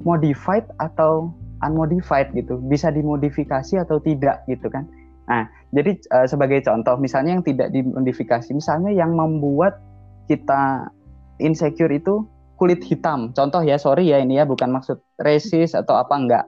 modified 0.00 0.64
atau 0.80 1.28
unmodified 1.60 2.30
gitu, 2.32 2.56
bisa 2.64 2.88
dimodifikasi 2.88 3.76
atau 3.76 4.00
tidak 4.00 4.42
gitu 4.48 4.72
kan. 4.72 4.88
Nah, 5.32 5.48
jadi 5.72 5.96
uh, 6.12 6.28
sebagai 6.28 6.60
contoh 6.60 7.00
misalnya 7.00 7.40
yang 7.40 7.44
tidak 7.44 7.72
dimodifikasi, 7.72 8.52
misalnya 8.52 8.92
yang 8.92 9.16
membuat 9.16 9.80
kita 10.28 10.92
insecure 11.40 11.88
itu 11.88 12.28
kulit 12.60 12.84
hitam. 12.84 13.32
Contoh 13.32 13.64
ya, 13.64 13.80
sorry 13.80 14.12
ya 14.12 14.20
ini 14.20 14.36
ya 14.36 14.44
bukan 14.44 14.68
maksud 14.68 15.00
resis 15.24 15.72
atau 15.72 15.96
apa 15.96 16.12
enggak. 16.20 16.44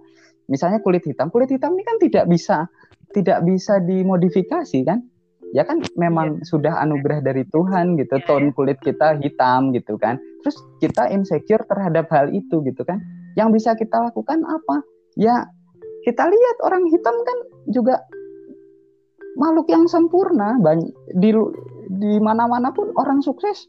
Misalnya 0.52 0.84
kulit 0.84 1.00
hitam, 1.08 1.32
kulit 1.32 1.48
hitam 1.48 1.72
ini 1.72 1.82
kan 1.88 1.96
tidak 1.96 2.28
bisa 2.28 2.68
tidak 3.16 3.40
bisa 3.48 3.80
dimodifikasi 3.80 4.84
kan? 4.84 5.00
ya 5.54 5.62
kan 5.62 5.78
memang 5.94 6.42
yeah. 6.42 6.46
sudah 6.50 6.74
anugerah 6.82 7.22
dari 7.22 7.46
Tuhan 7.46 7.94
gitu 7.94 8.18
yeah, 8.18 8.26
tone 8.26 8.50
kulit 8.50 8.82
kita 8.82 9.14
hitam 9.22 9.70
gitu 9.70 9.94
kan 9.94 10.18
terus 10.42 10.58
kita 10.82 11.06
insecure 11.14 11.62
terhadap 11.70 12.10
hal 12.10 12.26
itu 12.34 12.58
gitu 12.66 12.82
kan 12.82 12.98
yang 13.38 13.54
bisa 13.54 13.78
kita 13.78 13.94
lakukan 14.02 14.42
apa 14.42 14.82
ya 15.14 15.46
kita 16.02 16.26
lihat 16.26 16.56
orang 16.66 16.82
hitam 16.90 17.14
kan 17.22 17.38
juga 17.70 18.02
makhluk 19.36 19.66
yang 19.70 19.84
sempurna. 19.86 20.58
Banyak 20.58 20.90
di 21.18 21.30
di 21.90 22.12
mana-mana 22.18 22.72
pun 22.74 22.90
orang 22.96 23.20
sukses. 23.20 23.68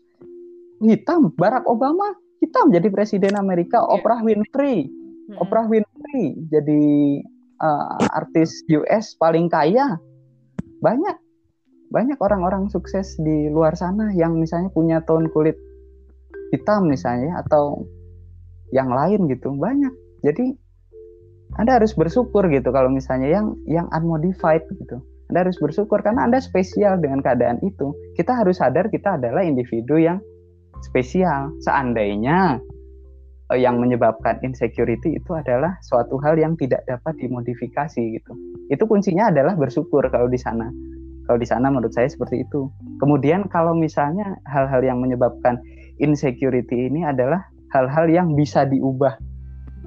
Hitam 0.84 1.32
Barack 1.40 1.64
Obama 1.72 2.12
hitam 2.44 2.68
jadi 2.70 2.88
presiden 2.92 3.34
Amerika 3.40 3.80
yeah. 3.82 3.96
Oprah 3.96 4.22
Winfrey. 4.22 4.88
Hmm. 5.32 5.42
Oprah 5.42 5.66
Winfrey 5.66 6.36
jadi 6.52 6.84
uh, 7.64 7.98
artis 8.14 8.62
US 8.72 9.16
paling 9.18 9.48
kaya. 9.50 9.98
Banyak 10.84 11.18
banyak 11.90 12.20
orang-orang 12.20 12.68
sukses 12.68 13.16
di 13.22 13.48
luar 13.48 13.78
sana 13.78 14.12
yang 14.12 14.36
misalnya 14.36 14.68
punya 14.74 15.00
tone 15.06 15.32
kulit 15.32 15.56
hitam 16.52 16.92
misalnya 16.92 17.40
atau 17.46 17.88
yang 18.76 18.92
lain 18.92 19.32
gitu. 19.32 19.56
Banyak. 19.56 19.94
Jadi 20.26 20.54
anda 21.56 21.80
harus 21.80 21.96
bersyukur 21.96 22.52
gitu 22.52 22.68
kalau 22.76 22.92
misalnya 22.92 23.32
yang 23.32 23.56
yang 23.64 23.88
unmodified 23.96 24.66
gitu 24.76 25.00
anda 25.32 25.48
harus 25.48 25.58
bersyukur 25.58 26.02
karena 26.06 26.28
anda 26.28 26.38
spesial 26.42 27.02
dengan 27.02 27.22
keadaan 27.22 27.62
itu 27.66 27.94
kita 28.18 28.34
harus 28.34 28.62
sadar 28.62 28.90
kita 28.90 29.18
adalah 29.18 29.42
individu 29.42 29.98
yang 29.98 30.18
spesial 30.86 31.50
seandainya 31.66 32.62
eh, 33.54 33.60
yang 33.60 33.82
menyebabkan 33.82 34.38
insecurity 34.46 35.18
itu 35.18 35.32
adalah 35.34 35.78
suatu 35.86 36.22
hal 36.22 36.38
yang 36.38 36.54
tidak 36.58 36.86
dapat 36.86 37.18
dimodifikasi 37.18 38.02
gitu 38.22 38.34
itu 38.70 38.84
kuncinya 38.86 39.34
adalah 39.34 39.58
bersyukur 39.58 40.06
kalau 40.14 40.30
di 40.30 40.38
sana 40.38 40.70
kalau 41.26 41.42
di 41.42 41.48
sana 41.50 41.74
menurut 41.74 41.94
saya 41.94 42.06
seperti 42.06 42.46
itu. 42.46 42.70
Kemudian 43.02 43.50
kalau 43.50 43.74
misalnya 43.74 44.38
hal-hal 44.46 44.86
yang 44.86 45.02
menyebabkan 45.02 45.58
insecurity 45.98 46.90
ini 46.90 47.02
adalah 47.02 47.42
hal-hal 47.74 48.06
yang 48.08 48.38
bisa 48.38 48.64
diubah. 48.70 49.18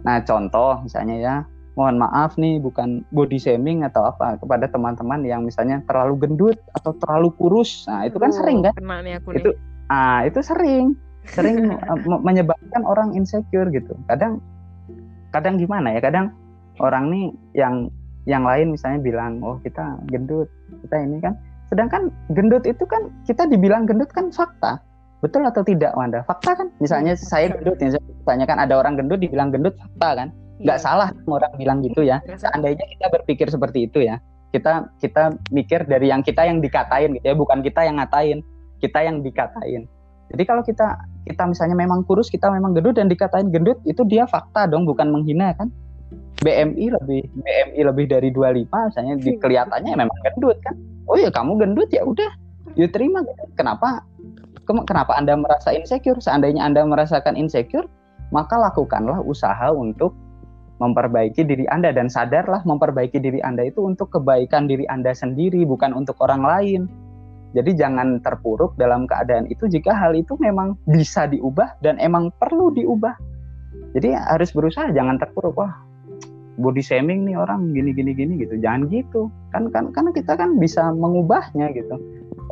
Nah, 0.03 0.18
contoh 0.27 0.83
misalnya 0.83 1.16
ya, 1.18 1.35
mohon 1.79 2.03
maaf 2.03 2.35
nih 2.35 2.59
bukan 2.59 3.07
body 3.14 3.38
shaming 3.38 3.87
atau 3.87 4.11
apa 4.11 4.35
kepada 4.43 4.67
teman-teman 4.67 5.23
yang 5.23 5.47
misalnya 5.47 5.79
terlalu 5.87 6.27
gendut 6.27 6.59
atau 6.75 6.91
terlalu 6.99 7.31
kurus. 7.38 7.87
Nah, 7.87 8.03
itu 8.03 8.19
kan 8.19 8.35
oh, 8.35 8.37
sering 8.43 8.67
kan? 8.67 8.75
Kena 8.75 8.99
nih 9.07 9.23
aku 9.23 9.29
nih. 9.31 9.47
Itu 9.47 9.51
ah, 9.87 10.27
itu 10.27 10.43
sering 10.43 10.99
sering 11.31 11.79
menyebabkan 12.27 12.83
orang 12.83 13.14
insecure 13.14 13.71
gitu. 13.71 13.95
Kadang 14.11 14.43
kadang 15.31 15.55
gimana 15.55 15.95
ya? 15.95 16.03
Kadang 16.03 16.35
orang 16.83 17.14
nih 17.14 17.27
yang 17.55 17.95
yang 18.27 18.45
lain 18.45 18.75
misalnya 18.75 19.01
bilang 19.01 19.41
oh 19.41 19.57
kita 19.64 19.97
gendut 20.12 20.53
kita 20.85 20.97
ini 21.01 21.17
kan 21.25 21.33
sedangkan 21.73 22.12
gendut 22.37 22.69
itu 22.69 22.85
kan 22.85 23.09
kita 23.25 23.49
dibilang 23.49 23.88
gendut 23.88 24.12
kan 24.12 24.29
fakta 24.29 24.77
betul 25.25 25.49
atau 25.49 25.64
tidak 25.64 25.97
Wanda 25.97 26.21
fakta 26.29 26.53
kan 26.53 26.69
misalnya 26.77 27.17
ya, 27.17 27.25
saya 27.25 27.47
gendut 27.57 27.81
ya 27.81 27.97
misalnya 27.97 28.45
kan 28.45 28.61
ada 28.61 28.77
orang 28.77 29.01
gendut 29.01 29.25
dibilang 29.25 29.49
gendut 29.49 29.73
fakta 29.81 30.09
kan 30.25 30.29
nggak 30.59 30.79
ya. 30.79 30.83
salah 30.83 31.09
orang 31.27 31.53
bilang 31.59 31.79
gitu 31.83 32.03
ya. 32.03 32.23
Seandainya 32.25 32.85
kita 32.87 33.07
berpikir 33.11 33.47
seperti 33.51 33.87
itu 33.90 34.03
ya 34.03 34.18
kita 34.53 34.88
kita 35.01 35.37
mikir 35.53 35.85
dari 35.85 36.09
yang 36.09 36.25
kita 36.25 36.40
yang 36.49 36.64
dikatain 36.64 37.12
gitu 37.21 37.27
ya 37.29 37.37
bukan 37.37 37.61
kita 37.61 37.85
yang 37.85 38.01
ngatain 38.01 38.40
kita 38.81 38.99
yang 39.05 39.21
dikatain. 39.21 39.85
Jadi 40.29 40.42
kalau 40.44 40.62
kita 40.64 40.97
kita 41.25 41.42
misalnya 41.49 41.77
memang 41.77 42.05
kurus 42.05 42.33
kita 42.33 42.49
memang 42.49 42.73
gendut 42.77 42.97
dan 42.97 43.09
dikatain 43.09 43.53
gendut 43.53 43.77
itu 43.85 44.05
dia 44.09 44.25
fakta 44.25 44.68
dong 44.68 44.88
bukan 44.88 45.12
menghina 45.12 45.53
kan. 45.57 45.68
BMI 46.38 46.94
lebih 46.94 47.27
BMI 47.35 47.81
lebih 47.83 48.07
dari 48.09 48.31
25 48.31 48.71
misalnya 48.71 49.14
di 49.18 49.35
kelihatannya 49.37 49.92
memang 49.99 50.18
gendut 50.25 50.57
kan. 50.64 50.75
Oh 51.11 51.18
ya 51.18 51.29
kamu 51.29 51.61
gendut 51.61 51.90
ya 51.92 52.07
udah 52.07 52.31
ya 52.79 52.87
terima 52.88 53.21
kenapa 53.59 54.07
kenapa 54.64 55.12
Anda 55.18 55.37
merasa 55.37 55.75
insecure? 55.75 56.21
Seandainya 56.23 56.64
Anda 56.64 56.87
merasakan 56.88 57.37
insecure 57.37 57.88
maka 58.31 58.57
lakukanlah 58.61 59.25
usaha 59.25 59.73
untuk 59.73 60.12
memperbaiki 60.79 61.43
diri 61.43 61.67
Anda 61.71 61.91
dan 61.91 62.07
sadarlah 62.07 62.62
memperbaiki 62.62 63.19
diri 63.19 63.43
Anda 63.43 63.67
itu 63.67 63.83
untuk 63.83 64.14
kebaikan 64.14 64.71
diri 64.71 64.87
Anda 64.87 65.11
sendiri 65.14 65.67
bukan 65.67 65.95
untuk 65.95 66.19
orang 66.23 66.43
lain. 66.43 66.83
Jadi 67.57 67.81
jangan 67.81 68.21
terpuruk 68.21 68.77
dalam 68.77 69.09
keadaan 69.09 69.49
itu 69.49 69.67
jika 69.67 69.91
hal 69.97 70.12
itu 70.14 70.37
memang 70.38 70.77
bisa 70.87 71.27
diubah 71.27 71.81
dan 71.83 71.97
emang 71.99 72.31
perlu 72.38 72.71
diubah. 72.77 73.17
Jadi 73.97 74.14
harus 74.14 74.53
berusaha 74.53 74.93
jangan 74.93 75.17
terpuruk 75.17 75.57
wah 75.57 75.73
body 76.59 76.83
shaming 76.83 77.23
nih 77.23 77.38
orang 77.38 77.73
gini 77.73 77.91
gini 77.97 78.12
gini 78.14 78.33
gitu. 78.38 78.61
Jangan 78.61 78.87
gitu. 78.93 79.33
Kan 79.51 79.73
kan 79.73 79.91
karena 79.97 80.11
kita 80.12 80.37
kan 80.37 80.61
bisa 80.61 80.93
mengubahnya 80.93 81.73
gitu. 81.73 81.97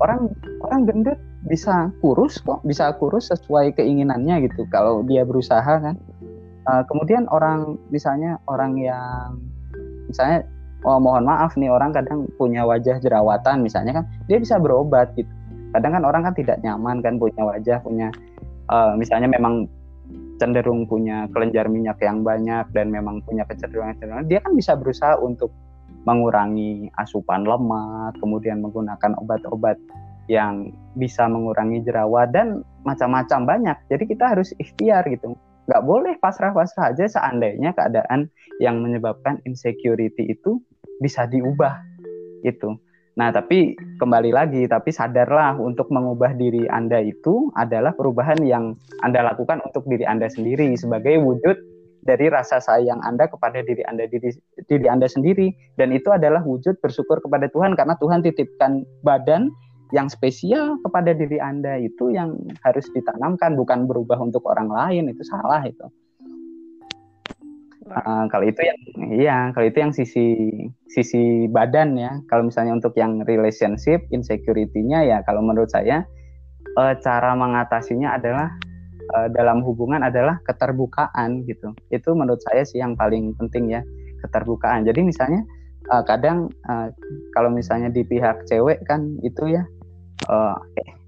Orang 0.00 0.32
orang 0.64 0.88
gendut 0.88 1.20
bisa 1.46 1.92
kurus 2.02 2.42
kok, 2.42 2.64
bisa 2.66 2.90
kurus 2.98 3.30
sesuai 3.30 3.76
keinginannya 3.78 4.50
gitu 4.50 4.66
kalau 4.72 5.04
dia 5.06 5.22
berusaha 5.22 5.78
kan 5.78 5.94
Uh, 6.66 6.82
kemudian 6.90 7.30
orang 7.30 7.78
misalnya 7.94 8.42
orang 8.50 8.74
yang 8.74 9.38
misalnya 10.10 10.42
oh 10.82 10.98
mohon 10.98 11.22
maaf 11.22 11.54
nih 11.54 11.70
orang 11.70 11.94
kadang 11.94 12.26
punya 12.34 12.66
wajah 12.66 12.98
jerawatan 12.98 13.62
misalnya 13.62 14.02
kan 14.02 14.04
dia 14.26 14.42
bisa 14.42 14.58
berobat 14.58 15.14
gitu. 15.14 15.30
Kadang 15.70 15.94
kan 15.94 16.02
orang 16.02 16.22
kan 16.26 16.34
tidak 16.34 16.58
nyaman 16.66 16.98
kan 17.06 17.22
punya 17.22 17.42
wajah 17.46 17.78
punya 17.86 18.08
uh, 18.66 18.98
misalnya 18.98 19.30
memang 19.30 19.70
cenderung 20.36 20.84
punya 20.84 21.30
kelenjar 21.32 21.70
minyak 21.70 21.96
yang 22.02 22.20
banyak 22.26 22.66
dan 22.74 22.92
memang 22.92 23.24
punya 23.24 23.46
kecenderungan 23.48 24.28
dia 24.28 24.38
kan 24.42 24.52
bisa 24.52 24.76
berusaha 24.76 25.16
untuk 25.16 25.50
mengurangi 26.06 26.86
asupan 27.02 27.42
lemak, 27.42 28.14
kemudian 28.22 28.62
menggunakan 28.62 29.18
obat-obat 29.18 29.74
yang 30.30 30.70
bisa 30.94 31.26
mengurangi 31.26 31.82
jerawat 31.82 32.30
dan 32.30 32.62
macam-macam 32.86 33.42
banyak. 33.42 33.76
Jadi 33.90 34.04
kita 34.14 34.34
harus 34.34 34.54
ikhtiar 34.58 35.02
gitu 35.10 35.34
nggak 35.66 35.82
boleh 35.82 36.14
pasrah-pasrah 36.22 36.94
aja 36.94 37.06
seandainya 37.10 37.74
keadaan 37.74 38.30
yang 38.62 38.80
menyebabkan 38.80 39.42
insecurity 39.44 40.30
itu 40.30 40.62
bisa 41.02 41.26
diubah 41.26 41.82
itu. 42.46 42.78
Nah, 43.16 43.32
tapi 43.32 43.72
kembali 43.96 44.28
lagi, 44.28 44.68
tapi 44.68 44.92
sadarlah 44.92 45.56
untuk 45.56 45.88
mengubah 45.88 46.36
diri 46.36 46.68
Anda 46.68 47.00
itu 47.00 47.48
adalah 47.56 47.96
perubahan 47.96 48.44
yang 48.44 48.76
Anda 49.00 49.24
lakukan 49.24 49.64
untuk 49.64 49.88
diri 49.88 50.04
Anda 50.04 50.28
sendiri 50.28 50.76
sebagai 50.76 51.16
wujud 51.24 51.56
dari 52.04 52.28
rasa 52.28 52.60
sayang 52.60 53.00
Anda 53.02 53.26
kepada 53.26 53.64
diri 53.64 53.82
Anda 53.88 54.04
diri, 54.04 54.36
diri 54.68 54.86
Anda 54.86 55.08
sendiri 55.08 55.50
dan 55.80 55.96
itu 55.96 56.12
adalah 56.12 56.44
wujud 56.44 56.78
bersyukur 56.78 57.24
kepada 57.24 57.48
Tuhan 57.50 57.74
karena 57.74 57.96
Tuhan 57.98 58.20
titipkan 58.20 58.84
badan 59.00 59.48
yang 59.94 60.10
spesial 60.10 60.82
kepada 60.82 61.14
diri 61.14 61.38
Anda 61.38 61.78
itu 61.78 62.10
yang 62.10 62.34
harus 62.66 62.86
ditanamkan 62.90 63.54
bukan 63.54 63.86
berubah 63.86 64.18
untuk 64.18 64.42
orang 64.50 64.70
lain 64.70 65.12
itu 65.12 65.22
salah 65.22 65.62
itu. 65.62 65.86
Uh, 67.86 68.26
kalau 68.34 68.42
itu 68.50 68.66
yang 68.66 68.78
iya 69.14 69.36
kalau 69.54 69.70
itu 69.70 69.78
yang 69.78 69.94
sisi 69.94 70.26
sisi 70.90 71.46
badan 71.46 71.94
ya. 71.94 72.18
Kalau 72.26 72.50
misalnya 72.50 72.74
untuk 72.74 72.98
yang 72.98 73.22
relationship 73.22 74.02
insecurity-nya 74.10 75.06
ya 75.06 75.18
kalau 75.22 75.38
menurut 75.38 75.70
saya 75.70 76.02
uh, 76.74 76.94
cara 76.98 77.38
mengatasinya 77.38 78.18
adalah 78.18 78.50
uh, 79.14 79.30
dalam 79.30 79.62
hubungan 79.62 80.02
adalah 80.02 80.42
keterbukaan 80.42 81.46
gitu. 81.46 81.78
Itu 81.94 82.18
menurut 82.18 82.42
saya 82.42 82.66
sih 82.66 82.82
yang 82.82 82.98
paling 82.98 83.38
penting 83.38 83.70
ya 83.70 83.86
keterbukaan. 84.26 84.82
Jadi 84.82 85.06
misalnya 85.06 85.46
uh, 85.94 86.02
kadang 86.02 86.50
uh, 86.66 86.90
kalau 87.38 87.54
misalnya 87.54 87.86
di 87.94 88.02
pihak 88.02 88.50
cewek 88.50 88.82
kan 88.90 89.14
itu 89.22 89.46
ya 89.54 89.62
uh, 90.28 90.56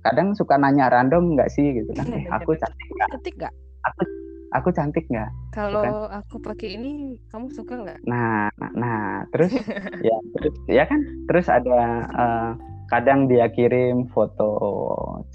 kadang 0.06 0.32
suka 0.34 0.56
nanya 0.56 0.88
random 0.88 1.34
nggak 1.36 1.50
sih 1.52 1.82
gitu 1.82 1.90
kan? 1.94 2.06
Eh, 2.14 2.24
aku 2.30 2.54
cantik 2.56 2.88
nggak? 2.94 3.08
Cantik 3.12 3.34
nggak? 3.38 3.54
Aku 3.86 4.02
aku 4.48 4.68
cantik 4.72 5.04
nggak? 5.10 5.30
Kalau 5.52 5.82
gitu 5.84 6.00
kan? 6.08 6.18
aku 6.22 6.36
pakai 6.40 6.68
ini 6.78 6.90
kamu 7.28 7.46
suka 7.52 7.74
nggak? 7.76 7.98
Nah 8.08 8.48
nah 8.74 9.26
terus 9.34 9.52
ya 10.06 10.16
terus 10.38 10.54
ya 10.70 10.84
kan? 10.86 11.00
Terus 11.28 11.46
ada 11.50 11.80
uh, 12.14 12.50
kadang 12.88 13.28
dia 13.28 13.44
kirim 13.52 14.08
foto 14.16 14.56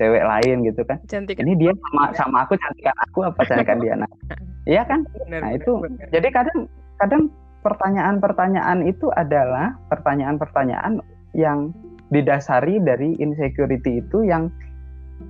cewek 0.02 0.26
lain 0.26 0.66
gitu 0.66 0.82
kan? 0.88 0.98
Cantik 1.06 1.38
ini 1.38 1.54
dia 1.60 1.72
sama 1.78 2.04
sama 2.18 2.38
aku 2.48 2.58
cantikan 2.58 2.96
aku 2.98 3.20
apa 3.28 3.42
cantikan 3.46 3.78
dia? 3.84 3.94
Nah 4.00 4.10
iya 4.72 4.82
kan? 4.88 5.06
Bener, 5.28 5.40
nah 5.44 5.52
itu 5.54 5.72
bener. 5.84 6.08
jadi 6.10 6.28
kadang 6.34 6.60
kadang 6.98 7.24
pertanyaan-pertanyaan 7.64 8.84
itu 8.84 9.08
adalah 9.16 9.80
pertanyaan-pertanyaan 9.88 11.00
yang 11.34 11.72
didasari 12.14 12.78
dari 12.80 13.18
insecurity 13.18 14.06
itu 14.06 14.24
yang 14.24 14.54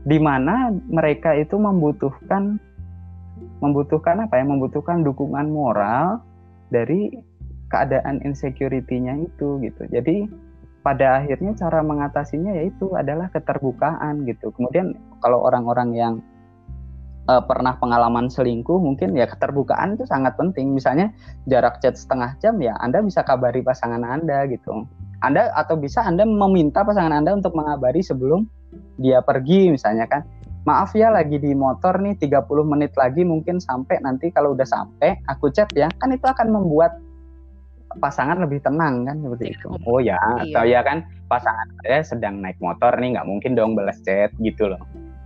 di 0.03 0.19
mana 0.19 0.75
mereka 0.91 1.31
itu 1.33 1.55
membutuhkan 1.55 2.59
membutuhkan 3.63 4.27
apa 4.27 4.39
ya? 4.39 4.45
Membutuhkan 4.45 5.07
dukungan 5.07 5.47
moral 5.47 6.19
dari 6.69 7.15
keadaan 7.71 8.21
insecurity-nya 8.21 9.17
itu 9.23 9.57
gitu. 9.63 9.81
Jadi 9.89 10.27
pada 10.83 11.23
akhirnya 11.23 11.55
cara 11.55 11.79
mengatasinya 11.79 12.53
yaitu 12.59 12.91
adalah 12.93 13.31
keterbukaan 13.31 14.27
gitu. 14.27 14.51
Kemudian 14.53 14.93
kalau 15.23 15.41
orang-orang 15.47 15.89
yang 15.95 16.13
uh, 17.27 17.43
pernah 17.43 17.75
pengalaman 17.77 18.31
selingkuh 18.31 18.79
mungkin 18.79 19.13
ya 19.13 19.29
keterbukaan 19.29 19.99
itu 19.99 20.07
sangat 20.09 20.35
penting 20.39 20.73
misalnya 20.73 21.11
jarak 21.45 21.79
chat 21.79 21.95
setengah 21.99 22.35
jam 22.39 22.57
ya 22.59 22.75
anda 22.79 23.03
bisa 23.03 23.21
kabari 23.21 23.61
pasangan 23.61 24.01
anda 24.01 24.47
gitu 24.47 24.87
anda 25.23 25.55
atau 25.55 25.79
bisa 25.79 26.03
Anda 26.03 26.27
meminta 26.27 26.83
pasangan 26.83 27.15
Anda 27.15 27.39
untuk 27.39 27.55
mengabari 27.55 28.03
sebelum 28.03 28.43
dia 28.99 29.23
pergi 29.23 29.71
misalnya 29.71 30.05
kan. 30.05 30.27
Maaf 30.63 30.95
ya 30.95 31.11
lagi 31.11 31.39
di 31.43 31.51
motor 31.51 31.99
nih 31.99 32.15
30 32.19 32.43
menit 32.63 32.95
lagi 32.95 33.27
mungkin 33.27 33.59
sampai 33.59 33.99
nanti 33.99 34.31
kalau 34.31 34.55
udah 34.55 34.67
sampai 34.67 35.19
aku 35.31 35.51
chat 35.51 35.71
ya. 35.75 35.87
Kan 35.99 36.11
itu 36.11 36.27
akan 36.27 36.51
membuat 36.51 36.99
pasangan 38.03 38.39
lebih 38.39 38.63
tenang 38.63 39.07
kan 39.07 39.19
seperti 39.23 39.55
itu. 39.55 39.67
Oh 39.87 39.99
ya, 39.99 40.19
iya. 40.43 40.55
atau 40.55 40.63
ya 40.67 40.79
kan 40.83 41.07
pasangan 41.27 41.67
saya 41.83 41.99
sedang 42.03 42.39
naik 42.43 42.59
motor 42.63 42.95
nih 42.95 43.15
nggak 43.15 43.27
mungkin 43.27 43.51
dong 43.55 43.75
balas 43.75 43.99
chat 44.03 44.31
gitu 44.39 44.71
loh. 44.71 44.79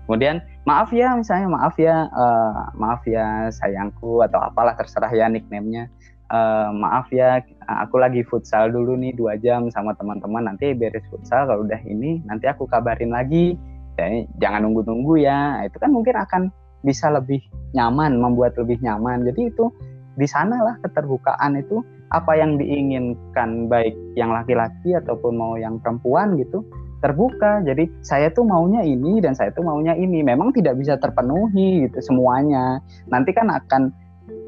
Kemudian 0.07 0.39
maaf 0.63 0.95
ya 0.95 1.11
misalnya 1.19 1.51
maaf 1.51 1.75
ya 1.75 2.07
uh, 2.15 2.71
maaf 2.79 3.03
ya 3.03 3.51
sayangku 3.51 4.23
atau 4.23 4.39
apalah 4.39 4.71
terserah 4.79 5.11
ya 5.11 5.27
nicknamenya. 5.27 5.91
Uh, 6.27 6.71
maaf 6.71 7.11
ya 7.11 7.43
aku 7.67 7.99
lagi 7.99 8.23
futsal 8.23 8.71
dulu 8.71 8.95
nih 8.95 9.15
dua 9.15 9.35
jam 9.39 9.67
sama 9.71 9.95
teman-teman 9.95 10.47
nanti 10.47 10.75
beres 10.75 11.03
futsal 11.07 11.47
kalau 11.47 11.63
udah 11.67 11.79
ini 11.83 12.23
nanti 12.23 12.47
aku 12.47 12.63
kabarin 12.71 13.11
lagi. 13.11 13.59
Jadi 13.99 14.31
jangan 14.39 14.63
nunggu-nunggu 14.63 15.19
ya. 15.19 15.59
Itu 15.67 15.75
kan 15.75 15.91
mungkin 15.91 16.15
akan 16.15 16.41
bisa 16.87 17.11
lebih 17.11 17.43
nyaman 17.75 18.15
membuat 18.15 18.55
lebih 18.55 18.79
nyaman. 18.79 19.27
Jadi 19.27 19.51
itu 19.51 19.67
di 20.15 20.23
sanalah 20.23 20.79
keterbukaan 20.87 21.59
itu 21.59 21.83
apa 22.15 22.39
yang 22.39 22.55
diinginkan 22.55 23.67
baik 23.67 23.93
yang 24.15 24.31
laki-laki 24.31 24.95
ataupun 24.95 25.35
mau 25.35 25.53
yang 25.59 25.75
perempuan 25.83 26.39
gitu 26.39 26.63
terbuka. 26.99 27.61
Jadi 27.63 27.89
saya 28.01 28.29
tuh 28.33 28.47
maunya 28.47 28.81
ini 28.81 29.21
dan 29.21 29.33
saya 29.37 29.53
tuh 29.53 29.65
maunya 29.65 29.93
ini. 29.93 30.21
Memang 30.21 30.53
tidak 30.53 30.77
bisa 30.79 30.97
terpenuhi 30.97 31.87
gitu 31.87 31.99
semuanya. 32.01 32.81
Nanti 33.09 33.31
kan 33.33 33.49
akan 33.49 33.93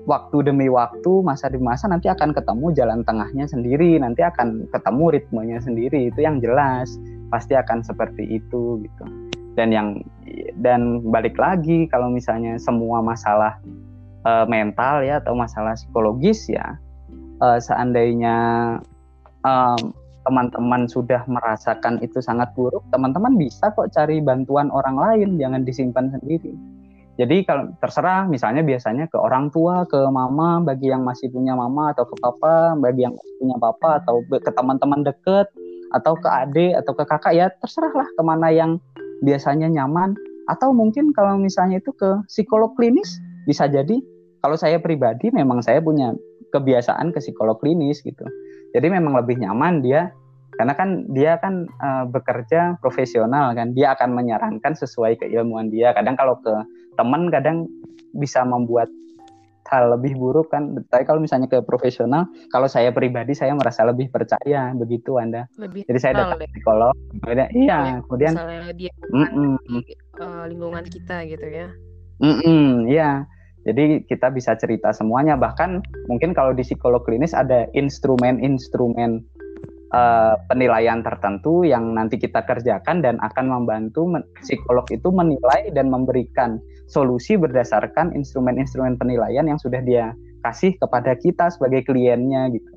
waktu 0.10 0.50
demi 0.50 0.68
waktu, 0.68 1.22
masa 1.22 1.54
demi 1.54 1.70
masa 1.70 1.86
nanti 1.86 2.10
akan 2.10 2.34
ketemu 2.34 2.74
jalan 2.74 3.00
tengahnya 3.06 3.46
sendiri, 3.46 4.02
nanti 4.02 4.26
akan 4.26 4.66
ketemu 4.74 5.04
ritmenya 5.14 5.60
sendiri. 5.62 6.10
Itu 6.10 6.20
yang 6.26 6.42
jelas, 6.42 6.90
pasti 7.30 7.54
akan 7.54 7.86
seperti 7.86 8.26
itu 8.26 8.82
gitu. 8.82 9.06
Dan 9.54 9.70
yang 9.76 10.02
dan 10.62 11.04
balik 11.10 11.38
lagi 11.38 11.86
kalau 11.92 12.10
misalnya 12.10 12.58
semua 12.58 13.04
masalah 13.04 13.60
uh, 14.26 14.46
mental 14.50 15.04
ya 15.04 15.20
atau 15.20 15.36
masalah 15.36 15.76
psikologis 15.76 16.48
ya 16.48 16.80
uh, 17.44 17.60
seandainya 17.60 18.38
um, 19.44 19.96
teman-teman 20.28 20.86
sudah 20.90 21.24
merasakan 21.30 22.02
itu 22.04 22.20
sangat 22.20 22.52
buruk, 22.58 22.84
teman-teman 22.92 23.40
bisa 23.40 23.72
kok 23.72 23.92
cari 23.96 24.20
bantuan 24.20 24.68
orang 24.72 25.00
lain, 25.00 25.30
jangan 25.40 25.64
disimpan 25.64 26.12
sendiri. 26.12 26.54
Jadi 27.20 27.44
kalau 27.44 27.68
terserah 27.84 28.32
misalnya 28.32 28.64
biasanya 28.64 29.12
ke 29.12 29.20
orang 29.20 29.52
tua, 29.52 29.84
ke 29.92 30.00
mama 30.08 30.64
bagi 30.64 30.88
yang 30.88 31.04
masih 31.04 31.28
punya 31.28 31.52
mama 31.52 31.92
atau 31.92 32.08
ke 32.08 32.16
papa 32.16 32.80
bagi 32.80 33.04
yang 33.04 33.16
punya 33.44 33.60
papa 33.60 34.00
atau 34.00 34.24
ke 34.32 34.52
teman-teman 34.56 35.04
deket 35.04 35.52
atau 35.92 36.16
ke 36.16 36.30
adik 36.32 36.80
atau 36.80 36.96
ke 36.96 37.04
kakak 37.04 37.34
ya 37.36 37.52
terserahlah 37.60 38.08
ke 38.08 38.22
mana 38.24 38.48
yang 38.56 38.80
biasanya 39.20 39.68
nyaman 39.68 40.16
atau 40.48 40.72
mungkin 40.72 41.12
kalau 41.12 41.36
misalnya 41.36 41.84
itu 41.84 41.92
ke 41.92 42.24
psikolog 42.32 42.72
klinis 42.80 43.20
bisa 43.44 43.68
jadi 43.68 44.00
kalau 44.40 44.56
saya 44.56 44.80
pribadi 44.80 45.28
memang 45.36 45.60
saya 45.60 45.84
punya 45.84 46.16
kebiasaan 46.56 47.12
ke 47.12 47.20
psikolog 47.20 47.60
klinis 47.60 48.00
gitu. 48.02 48.24
Jadi 48.74 48.88
memang 48.90 49.18
lebih 49.18 49.42
nyaman 49.42 49.82
dia 49.82 50.14
karena 50.60 50.76
kan 50.76 51.08
dia 51.16 51.40
kan 51.40 51.72
uh, 51.80 52.04
bekerja 52.10 52.76
profesional 52.84 53.56
kan. 53.56 53.72
Dia 53.72 53.96
akan 53.96 54.12
menyarankan 54.12 54.76
sesuai 54.76 55.24
keilmuan 55.24 55.72
dia. 55.72 55.96
Kadang 55.96 56.20
kalau 56.20 56.36
ke 56.44 56.52
teman 57.00 57.32
kadang 57.32 57.70
bisa 58.12 58.44
membuat 58.44 58.92
hal 59.70 59.96
lebih 59.96 60.18
buruk 60.20 60.52
kan. 60.52 60.76
Tapi 60.92 61.08
kalau 61.08 61.24
misalnya 61.24 61.48
ke 61.48 61.64
profesional 61.64 62.28
kalau 62.52 62.68
saya 62.68 62.92
pribadi 62.92 63.32
saya 63.32 63.56
merasa 63.56 63.88
lebih 63.88 64.12
percaya. 64.12 64.76
Begitu 64.76 65.16
anda. 65.16 65.48
Lebih 65.56 65.88
jadi 65.88 66.00
saya 66.02 66.14
datang 66.20 66.44
ke 66.44 66.52
psikolog 66.60 66.94
kemudian 67.24 67.50
iya 67.56 67.80
kemudian 68.06 68.34
dia 68.76 68.92
mm 69.14 69.28
-mm. 69.32 69.54
Di, 69.64 69.94
uh, 70.20 70.44
lingkungan 70.50 70.84
kita 70.86 71.24
gitu 71.24 71.48
ya. 71.48 71.72
Mm 72.20 72.36
-mm, 72.44 72.68
iya 72.92 73.24
jadi 73.68 74.04
kita 74.08 74.32
bisa 74.32 74.56
cerita 74.56 74.96
semuanya 74.96 75.36
bahkan 75.36 75.84
mungkin 76.08 76.32
kalau 76.32 76.56
di 76.56 76.64
psikolog 76.64 77.04
klinis 77.04 77.36
ada 77.36 77.68
instrumen-instrumen 77.76 79.20
uh, 79.94 80.36
penilaian 80.48 81.04
tertentu 81.04 81.68
yang 81.68 81.92
nanti 81.92 82.16
kita 82.16 82.46
kerjakan 82.46 83.04
dan 83.04 83.20
akan 83.20 83.46
membantu 83.52 84.08
psikolog 84.42 84.88
itu 84.94 85.10
menilai 85.12 85.74
dan 85.76 85.92
memberikan 85.92 86.58
solusi 86.90 87.38
berdasarkan 87.38 88.16
instrumen-instrumen 88.18 88.98
penilaian 88.98 89.46
yang 89.46 89.60
sudah 89.62 89.84
dia 89.84 90.16
kasih 90.42 90.74
kepada 90.80 91.14
kita 91.20 91.52
sebagai 91.52 91.86
kliennya 91.86 92.50
gitu. 92.56 92.72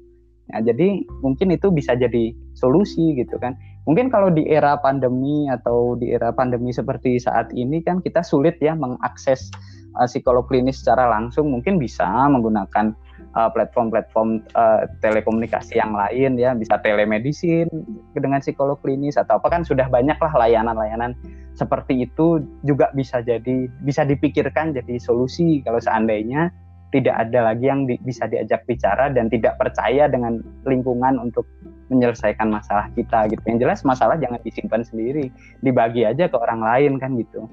Nah, 0.52 0.60
jadi 0.60 1.06
mungkin 1.24 1.54
itu 1.54 1.72
bisa 1.72 1.96
jadi 1.96 2.34
solusi 2.52 3.16
gitu 3.16 3.38
kan. 3.40 3.56
Mungkin 3.88 4.12
kalau 4.12 4.28
di 4.28 4.46
era 4.46 4.76
pandemi 4.78 5.48
atau 5.48 5.96
di 5.96 6.12
era 6.12 6.30
pandemi 6.34 6.74
seperti 6.74 7.16
saat 7.18 7.50
ini 7.56 7.80
kan 7.80 8.04
kita 8.04 8.20
sulit 8.20 8.60
ya 8.60 8.76
mengakses 8.76 9.48
uh, 9.96 10.08
psikolog 10.08 10.44
klinis 10.48 10.80
secara 10.80 11.08
langsung, 11.08 11.50
mungkin 11.50 11.80
bisa 11.80 12.06
menggunakan 12.28 12.94
Eh, 13.32 13.50
platform-platform 13.56 14.44
uh, 14.52 14.84
telekomunikasi 15.00 15.80
yang 15.80 15.96
lain 15.96 16.36
ya 16.36 16.52
bisa 16.52 16.76
telemedicine 16.84 17.64
dengan 18.12 18.44
psikolog 18.44 18.76
klinis 18.84 19.16
atau 19.16 19.40
apa 19.40 19.48
kan 19.48 19.64
sudah 19.64 19.88
banyak 19.88 20.20
lah 20.20 20.36
layanan-layanan 20.36 21.16
seperti 21.56 22.04
itu 22.04 22.44
juga 22.60 22.92
bisa 22.92 23.24
jadi 23.24 23.72
bisa 23.80 24.04
dipikirkan 24.04 24.76
jadi 24.76 25.00
solusi 25.00 25.64
kalau 25.64 25.80
seandainya 25.80 26.52
tidak 26.92 27.24
ada 27.24 27.48
lagi 27.48 27.72
yang 27.72 27.88
di, 27.88 27.96
bisa 28.04 28.28
diajak 28.28 28.68
bicara 28.68 29.08
dan 29.08 29.32
tidak 29.32 29.56
percaya 29.56 30.12
dengan 30.12 30.44
lingkungan 30.68 31.16
untuk 31.16 31.48
menyelesaikan 31.88 32.52
masalah 32.52 32.92
kita 32.92 33.32
gitu. 33.32 33.40
Yang 33.48 33.58
jelas 33.64 33.80
masalah 33.80 34.20
jangan 34.20 34.44
disimpan 34.44 34.84
sendiri, 34.84 35.32
dibagi 35.64 36.04
aja 36.04 36.28
ke 36.28 36.36
orang 36.36 36.60
lain 36.60 37.00
kan 37.00 37.16
gitu. 37.16 37.48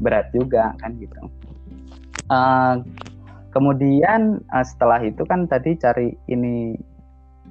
Berat 0.00 0.32
juga 0.32 0.72
kan 0.80 0.96
gitu. 0.96 1.20
Uh, 2.28 2.84
Kemudian 3.48 4.44
uh, 4.52 4.64
setelah 4.64 5.00
itu 5.00 5.24
kan 5.24 5.48
tadi 5.48 5.74
cari 5.80 6.12
ini 6.28 6.76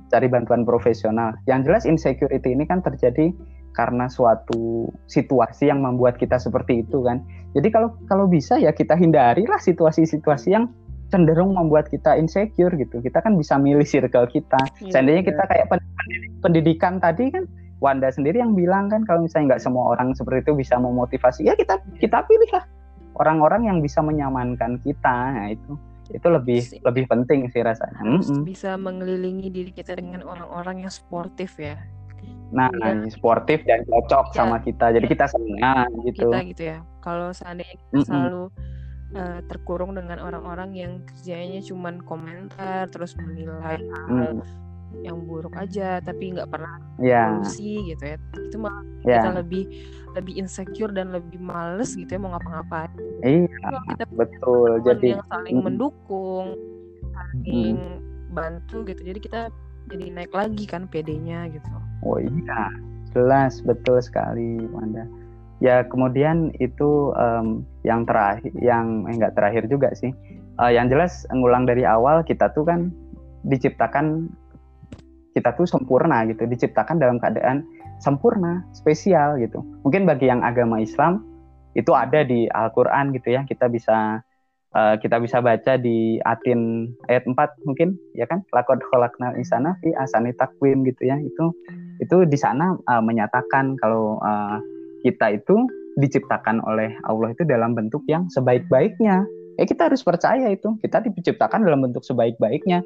cari 0.08 0.30
bantuan 0.30 0.64
profesional. 0.64 1.36
Yang 1.50 1.60
jelas 1.68 1.84
insecurity 1.84 2.54
ini 2.54 2.70
kan 2.70 2.86
terjadi 2.86 3.34
karena 3.74 4.08
suatu 4.10 4.90
situasi 5.10 5.70
yang 5.70 5.82
membuat 5.82 6.16
kita 6.22 6.38
seperti 6.38 6.86
itu 6.86 7.02
kan. 7.04 7.26
Jadi 7.58 7.68
kalau 7.74 7.98
kalau 8.06 8.30
bisa 8.30 8.56
ya 8.62 8.72
kita 8.72 8.94
hindarilah 8.94 9.58
situasi-situasi 9.58 10.54
yang 10.54 10.70
cenderung 11.10 11.58
membuat 11.58 11.90
kita 11.90 12.14
insecure 12.16 12.72
gitu. 12.78 13.02
Kita 13.02 13.20
kan 13.20 13.34
bisa 13.36 13.58
milih 13.58 13.84
circle 13.84 14.30
kita. 14.30 14.64
Iya, 14.80 14.92
Seandainya 14.94 15.24
kita 15.26 15.44
kayak 15.44 15.66
pendidikan 16.40 17.02
tadi 17.02 17.34
kan 17.34 17.44
Wanda 17.78 18.10
sendiri 18.10 18.42
yang 18.42 18.58
bilang 18.58 18.90
kan 18.90 19.06
kalau 19.06 19.22
misalnya 19.22 19.54
nggak 19.54 19.62
semua 19.62 19.94
orang 19.94 20.10
seperti 20.18 20.50
itu 20.50 20.58
bisa 20.58 20.82
memotivasi, 20.82 21.46
ya 21.46 21.54
kita 21.54 21.78
kita 22.02 22.26
pilih 22.26 22.50
lah 22.50 22.66
orang-orang 23.18 23.70
yang 23.70 23.78
bisa 23.82 24.00
menyamankan 24.02 24.80
kita 24.82 25.16
nah 25.34 25.48
itu 25.50 25.74
itu 26.08 26.28
lebih 26.32 26.62
lebih 26.88 27.04
penting 27.12 27.52
sih 27.52 27.60
rasanya 27.60 28.00
harus 28.00 28.32
mm 28.32 28.48
bisa 28.48 28.80
mengelilingi 28.80 29.52
diri 29.52 29.72
kita 29.76 30.00
dengan 30.00 30.24
orang-orang 30.24 30.88
yang 30.88 30.94
sportif 30.94 31.60
ya 31.60 31.76
nah 32.48 32.72
ya. 32.72 33.04
sportif 33.12 33.60
dan 33.68 33.84
cocok 33.84 34.32
ya. 34.32 34.36
sama 34.36 34.58
kita 34.64 34.96
jadi 34.96 35.04
ya. 35.04 35.12
kita 35.12 35.26
senang 35.28 35.90
gitu 36.08 36.32
kita 36.32 36.40
gitu 36.48 36.64
ya 36.64 36.78
kalau 37.04 37.36
seandainya 37.36 37.76
kita 37.76 37.92
mm 37.92 38.00
-mm. 38.00 38.08
selalu 38.08 38.44
uh, 39.20 39.40
terkurung 39.52 39.92
dengan 40.00 40.24
orang-orang 40.24 40.72
yang 40.72 40.94
kerjanya 41.04 41.60
cuman 41.60 42.00
komentar 42.08 42.88
terus 42.88 43.20
menilai 43.20 43.84
mm 44.08 44.68
yang 45.04 45.28
buruk 45.28 45.54
aja 45.60 46.00
tapi 46.00 46.32
nggak 46.32 46.48
pernah 46.48 46.80
yeah. 46.98 47.38
solusi 47.44 47.92
gitu 47.92 48.04
ya 48.08 48.18
itu 48.40 48.58
malah 48.58 48.82
yeah. 49.04 49.20
kita 49.20 49.30
lebih 49.44 49.64
lebih 50.18 50.34
insecure 50.42 50.90
dan 50.90 51.14
lebih 51.14 51.38
males 51.38 51.94
gitu 51.94 52.10
ya 52.10 52.20
mau 52.20 52.34
ngapa-ngapain. 52.34 52.92
Iya 53.22 53.48
kita 53.94 54.06
betul. 54.18 54.82
jadi 54.82 55.22
yang 55.22 55.26
saling 55.30 55.58
mendukung 55.62 56.58
saling 57.14 57.78
hmm. 57.78 58.34
bantu 58.34 58.86
gitu 58.86 59.02
jadi 59.02 59.20
kita 59.22 59.42
jadi 59.88 60.06
naik 60.12 60.34
lagi 60.36 60.66
kan 60.68 60.90
PD-nya 60.90 61.48
gitu. 61.54 61.70
Oh 62.04 62.20
iya. 62.20 62.74
Jelas 63.16 63.64
betul 63.64 64.04
sekali 64.04 64.60
Wanda. 64.74 65.08
Ya 65.64 65.82
kemudian 65.88 66.54
itu 66.62 67.16
um, 67.18 67.66
yang 67.82 68.06
terakhir 68.06 68.52
yang 68.62 69.08
enggak 69.10 69.34
eh, 69.34 69.36
terakhir 69.38 69.64
juga 69.72 69.90
sih. 69.96 70.12
Uh, 70.58 70.74
yang 70.74 70.90
jelas 70.90 71.26
ngulang 71.30 71.70
dari 71.70 71.86
awal 71.86 72.26
kita 72.26 72.50
tuh 72.54 72.66
kan 72.66 72.90
diciptakan 73.46 74.30
kita 75.38 75.54
tuh 75.54 75.70
sempurna 75.70 76.26
gitu, 76.26 76.50
diciptakan 76.50 76.98
dalam 76.98 77.22
keadaan 77.22 77.62
sempurna, 78.00 78.66
spesial 78.74 79.38
gitu. 79.42 79.62
Mungkin 79.86 80.06
bagi 80.06 80.30
yang 80.30 80.46
agama 80.46 80.82
Islam 80.82 81.26
itu 81.78 81.94
ada 81.94 82.26
di 82.26 82.50
Al-Qur'an 82.50 83.14
gitu 83.14 83.38
ya. 83.38 83.46
Kita 83.46 83.70
bisa 83.70 84.22
uh, 84.74 84.96
kita 84.98 85.22
bisa 85.22 85.42
baca 85.42 85.78
di 85.78 86.18
Atin 86.26 86.92
ayat 87.10 87.26
4 87.26 87.38
mungkin 87.68 87.98
ya 88.18 88.26
kan 88.26 88.42
lakod 88.54 88.82
khalaqnal 88.90 89.38
insana 89.38 89.78
fi 89.82 89.94
asani 89.98 90.34
takwim 90.38 90.86
gitu 90.86 91.10
ya. 91.10 91.18
Itu 91.22 91.54
itu 92.02 92.26
di 92.26 92.38
sana 92.38 92.78
uh, 92.90 93.02
menyatakan 93.02 93.78
kalau 93.82 94.22
uh, 94.22 94.58
kita 95.06 95.38
itu 95.38 95.66
diciptakan 95.98 96.62
oleh 96.66 96.94
Allah 97.10 97.34
itu 97.34 97.42
dalam 97.46 97.74
bentuk 97.74 98.06
yang 98.06 98.30
sebaik-baiknya. 98.30 99.26
Ya 99.58 99.66
kita 99.66 99.90
harus 99.90 100.06
percaya 100.06 100.54
itu. 100.54 100.78
Kita 100.86 101.02
diciptakan 101.02 101.66
dalam 101.66 101.82
bentuk 101.82 102.06
sebaik-baiknya 102.06 102.86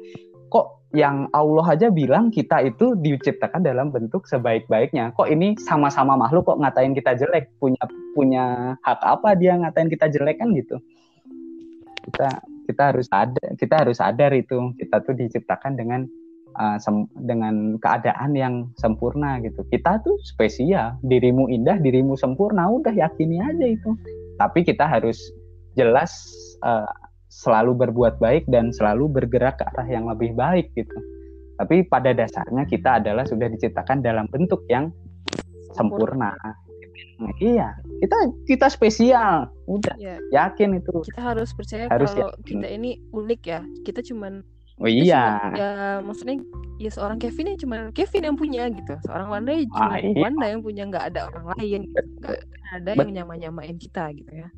kok 0.52 0.84
yang 0.92 1.32
Allah 1.32 1.72
aja 1.72 1.88
bilang 1.88 2.28
kita 2.28 2.60
itu 2.68 2.92
diciptakan 3.00 3.64
dalam 3.64 3.88
bentuk 3.88 4.28
sebaik-baiknya. 4.28 5.16
Kok 5.16 5.28
ini 5.32 5.56
sama-sama 5.56 6.20
makhluk 6.20 6.52
kok 6.52 6.60
ngatain 6.60 6.92
kita 6.92 7.16
jelek? 7.16 7.48
Punya 7.56 7.80
punya 8.12 8.76
hak 8.84 9.00
apa 9.00 9.32
dia 9.32 9.56
ngatain 9.56 9.88
kita 9.88 10.12
jelek 10.12 10.36
kan 10.44 10.52
gitu. 10.52 10.76
Kita 12.04 12.28
kita 12.68 12.82
harus 12.92 13.08
ada 13.08 13.40
kita 13.56 13.74
harus 13.80 14.04
sadar 14.04 14.36
itu 14.36 14.76
kita 14.76 15.00
tuh 15.00 15.16
diciptakan 15.16 15.80
dengan 15.80 16.04
uh, 16.60 16.76
sem 16.76 17.08
dengan 17.24 17.80
keadaan 17.80 18.36
yang 18.36 18.54
sempurna 18.76 19.40
gitu. 19.40 19.64
Kita 19.72 20.04
tuh 20.04 20.20
spesial, 20.20 21.00
dirimu 21.00 21.48
indah, 21.48 21.80
dirimu 21.80 22.20
sempurna, 22.20 22.68
udah 22.68 22.92
yakini 22.92 23.40
aja 23.40 23.64
itu. 23.64 23.96
Tapi 24.36 24.60
kita 24.60 24.84
harus 24.84 25.16
jelas 25.72 26.12
uh, 26.60 26.84
selalu 27.32 27.72
berbuat 27.88 28.20
baik 28.20 28.44
dan 28.52 28.68
selalu 28.76 29.08
bergerak 29.08 29.56
ke 29.56 29.64
arah 29.72 29.88
yang 29.88 30.04
lebih 30.04 30.36
baik 30.36 30.68
gitu. 30.76 30.92
Tapi 31.56 31.88
pada 31.88 32.12
dasarnya 32.12 32.68
kita 32.68 33.00
adalah 33.00 33.24
sudah 33.24 33.48
diciptakan 33.48 34.04
dalam 34.04 34.28
bentuk 34.28 34.60
yang 34.68 34.92
sempurna. 35.72 36.36
Nah, 37.22 37.32
iya, 37.40 37.72
kita 38.04 38.16
kita 38.44 38.66
spesial, 38.68 39.48
udah 39.64 39.96
ya. 39.96 40.20
yakin 40.28 40.76
itu. 40.76 40.92
Kita 41.08 41.22
harus 41.32 41.54
percaya 41.56 41.88
harus 41.88 42.12
kalau 42.12 42.34
yakin. 42.36 42.44
kita 42.44 42.66
ini 42.68 43.00
unik 43.14 43.40
ya. 43.48 43.60
Kita 43.80 44.04
cuman 44.04 44.44
Oh 44.82 44.90
iya. 44.90 45.38
Cuman, 45.38 45.56
ya 45.56 45.70
maksudnya 46.02 46.36
ya 46.82 46.90
seorang 46.90 47.18
Kevin 47.22 47.54
yang 47.54 47.58
cuma 47.62 47.76
Kevin 47.94 48.22
yang 48.26 48.36
punya 48.36 48.62
gitu. 48.72 48.94
Seorang 49.06 49.28
Wanda 49.30 49.52
ya 49.54 49.64
cuma 49.70 49.94
ah, 49.94 49.98
iya. 50.02 50.20
Wanda 50.20 50.46
yang 50.50 50.60
punya 50.66 50.82
nggak 50.90 51.04
ada 51.14 51.20
orang 51.30 51.46
lain. 51.56 51.80
Gak 52.20 52.40
ada 52.82 52.90
yang 52.98 53.12
nyama-nyamain 53.22 53.76
kita 53.78 54.10
gitu 54.16 54.32
ya. 54.32 54.48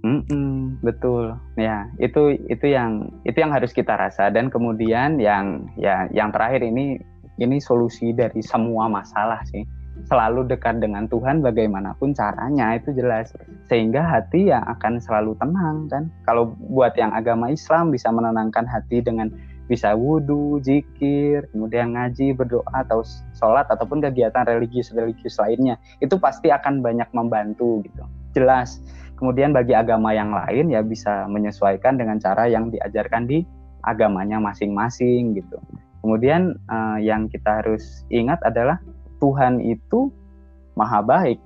Mm-mm, 0.00 0.80
betul. 0.80 1.36
Ya 1.60 1.84
itu 2.00 2.32
itu 2.48 2.66
yang 2.72 3.12
itu 3.28 3.36
yang 3.36 3.52
harus 3.52 3.76
kita 3.76 3.96
rasa. 4.00 4.32
Dan 4.32 4.48
kemudian 4.48 5.20
yang 5.20 5.68
ya 5.76 6.08
yang 6.08 6.32
terakhir 6.32 6.64
ini 6.64 6.96
ini 7.36 7.56
solusi 7.60 8.16
dari 8.16 8.40
semua 8.40 8.88
masalah 8.88 9.44
sih. 9.52 9.64
Selalu 10.08 10.48
dekat 10.48 10.80
dengan 10.80 11.04
Tuhan 11.12 11.44
bagaimanapun 11.44 12.16
caranya 12.16 12.80
itu 12.80 12.96
jelas. 12.96 13.36
Sehingga 13.68 14.00
hati 14.00 14.48
ya 14.48 14.64
akan 14.64 14.96
selalu 14.96 15.36
tenang 15.36 15.92
kan? 15.92 16.08
Kalau 16.24 16.56
buat 16.72 16.96
yang 16.96 17.12
agama 17.12 17.52
Islam 17.52 17.92
bisa 17.92 18.08
menenangkan 18.08 18.64
hati 18.64 19.04
dengan 19.04 19.28
bisa 19.68 19.94
wudhu, 19.94 20.58
zikir, 20.64 21.46
kemudian 21.52 21.94
ngaji, 21.94 22.34
berdoa 22.34 22.66
atau 22.74 23.06
sholat 23.38 23.68
ataupun 23.70 24.02
kegiatan 24.02 24.42
religius-religius 24.48 25.38
lainnya. 25.38 25.76
Itu 26.00 26.16
pasti 26.16 26.48
akan 26.48 26.80
banyak 26.80 27.06
membantu 27.12 27.84
gitu. 27.84 28.02
Jelas 28.34 28.80
Kemudian 29.20 29.52
bagi 29.52 29.76
agama 29.76 30.16
yang 30.16 30.32
lain 30.32 30.72
ya 30.72 30.80
bisa 30.80 31.28
menyesuaikan 31.28 32.00
dengan 32.00 32.16
cara 32.16 32.48
yang 32.48 32.72
diajarkan 32.72 33.28
di 33.28 33.44
agamanya 33.84 34.40
masing-masing 34.40 35.36
gitu. 35.36 35.60
Kemudian 36.00 36.56
uh, 36.72 36.96
yang 36.96 37.28
kita 37.28 37.60
harus 37.60 38.08
ingat 38.08 38.40
adalah 38.48 38.80
Tuhan 39.20 39.60
itu 39.60 40.08
maha 40.72 41.04
baik. 41.04 41.36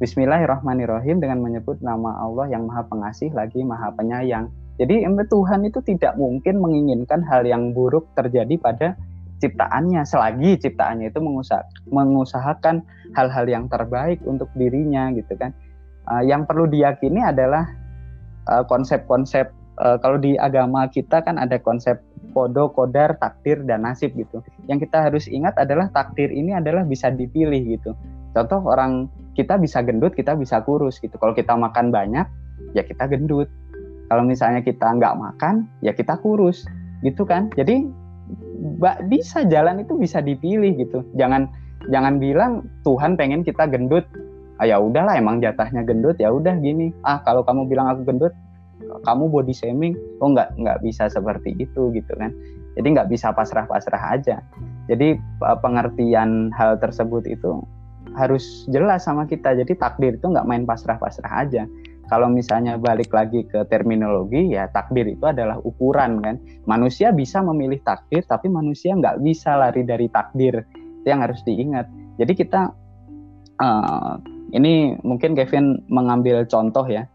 Bismillahirrahmanirrahim 0.00 1.20
dengan 1.20 1.44
menyebut 1.44 1.76
nama 1.84 2.24
Allah 2.24 2.48
yang 2.56 2.64
maha 2.64 2.88
pengasih 2.88 3.28
lagi 3.36 3.60
maha 3.60 3.92
penyayang. 3.92 4.48
Jadi 4.80 5.04
Tuhan 5.04 5.60
itu 5.68 5.84
tidak 5.84 6.16
mungkin 6.16 6.56
menginginkan 6.56 7.20
hal 7.20 7.44
yang 7.44 7.76
buruk 7.76 8.08
terjadi 8.16 8.56
pada 8.56 8.96
ciptaannya 9.44 10.04
selagi 10.04 10.56
ciptaannya 10.60 11.12
itu 11.12 11.20
mengusah 11.20 11.64
mengusahakan 11.88 12.84
hal-hal 13.16 13.44
yang 13.48 13.68
terbaik 13.68 14.20
untuk 14.28 14.52
dirinya 14.56 15.12
gitu 15.16 15.32
kan 15.36 15.56
uh, 16.10 16.22
yang 16.26 16.44
perlu 16.44 16.66
diyakini 16.66 17.22
adalah 17.22 17.70
eh, 18.50 18.64
konsep-konsep 18.66 19.54
uh, 19.78 19.96
kalau 20.02 20.18
di 20.18 20.34
agama 20.34 20.90
kita 20.90 21.22
kan 21.22 21.38
ada 21.38 21.56
konsep 21.62 22.02
kodo 22.34 22.70
kodar 22.70 23.16
takdir 23.18 23.62
dan 23.66 23.86
nasib 23.86 24.14
gitu. 24.14 24.42
Yang 24.66 24.90
kita 24.90 25.10
harus 25.10 25.24
ingat 25.26 25.56
adalah 25.58 25.90
takdir 25.90 26.30
ini 26.30 26.54
adalah 26.54 26.86
bisa 26.86 27.10
dipilih 27.10 27.78
gitu. 27.78 27.94
Contoh 28.30 28.62
orang 28.66 29.10
kita 29.34 29.58
bisa 29.58 29.82
gendut 29.82 30.14
kita 30.14 30.38
bisa 30.38 30.62
kurus 30.62 31.02
gitu. 31.02 31.14
Kalau 31.18 31.34
kita 31.34 31.54
makan 31.58 31.90
banyak 31.90 32.26
ya 32.76 32.82
kita 32.86 33.10
gendut. 33.10 33.50
Kalau 34.10 34.26
misalnya 34.26 34.62
kita 34.62 34.90
nggak 34.90 35.14
makan 35.14 35.70
ya 35.82 35.94
kita 35.94 36.18
kurus 36.22 36.66
gitu 37.02 37.26
kan. 37.26 37.50
Jadi 37.54 37.86
bisa 39.10 39.42
jalan 39.48 39.82
itu 39.82 39.98
bisa 39.98 40.22
dipilih 40.22 40.76
gitu. 40.78 41.02
Jangan 41.18 41.50
jangan 41.90 42.22
bilang 42.22 42.68
Tuhan 42.86 43.18
pengen 43.18 43.42
kita 43.42 43.66
gendut 43.66 44.06
ah, 44.60 44.66
ya 44.68 44.76
udahlah 44.76 45.16
emang 45.16 45.40
jatahnya 45.40 45.82
gendut 45.88 46.20
ya 46.20 46.28
udah 46.28 46.52
gini. 46.60 46.92
Ah 47.02 47.24
kalau 47.24 47.40
kamu 47.40 47.64
bilang 47.64 47.88
aku 47.88 48.04
gendut 48.04 48.36
kamu 49.08 49.32
body 49.32 49.54
shaming? 49.56 49.96
Oh 50.20 50.28
nggak 50.30 50.60
nggak 50.60 50.78
bisa 50.84 51.08
seperti 51.08 51.56
itu 51.56 51.88
gitu 51.96 52.12
kan. 52.20 52.30
Jadi 52.76 52.86
nggak 52.92 53.08
bisa 53.08 53.32
pasrah-pasrah 53.32 54.20
aja. 54.20 54.44
Jadi 54.86 55.16
pengertian 55.40 56.52
hal 56.54 56.76
tersebut 56.78 57.24
itu 57.26 57.64
harus 58.14 58.66
jelas 58.68 59.08
sama 59.08 59.24
kita. 59.24 59.56
Jadi 59.56 59.72
takdir 59.80 60.20
itu 60.20 60.26
nggak 60.28 60.46
main 60.46 60.68
pasrah-pasrah 60.68 61.32
aja. 61.48 61.64
Kalau 62.10 62.26
misalnya 62.26 62.74
balik 62.74 63.14
lagi 63.14 63.46
ke 63.46 63.62
terminologi 63.70 64.50
ya 64.50 64.66
takdir 64.74 65.06
itu 65.06 65.22
adalah 65.24 65.62
ukuran 65.62 66.18
kan. 66.20 66.36
Manusia 66.66 67.14
bisa 67.14 67.38
memilih 67.38 67.78
takdir 67.86 68.26
tapi 68.26 68.50
manusia 68.50 68.98
nggak 68.98 69.22
bisa 69.22 69.54
lari 69.54 69.86
dari 69.86 70.10
takdir. 70.10 70.66
Itu 71.00 71.06
yang 71.06 71.22
harus 71.22 71.38
diingat. 71.46 71.86
Jadi 72.18 72.32
kita 72.34 72.74
uh, 73.62 74.18
ini 74.50 74.98
mungkin 75.02 75.34
Kevin 75.38 75.82
mengambil 75.90 76.46
contoh 76.46 76.86
ya. 76.86 77.06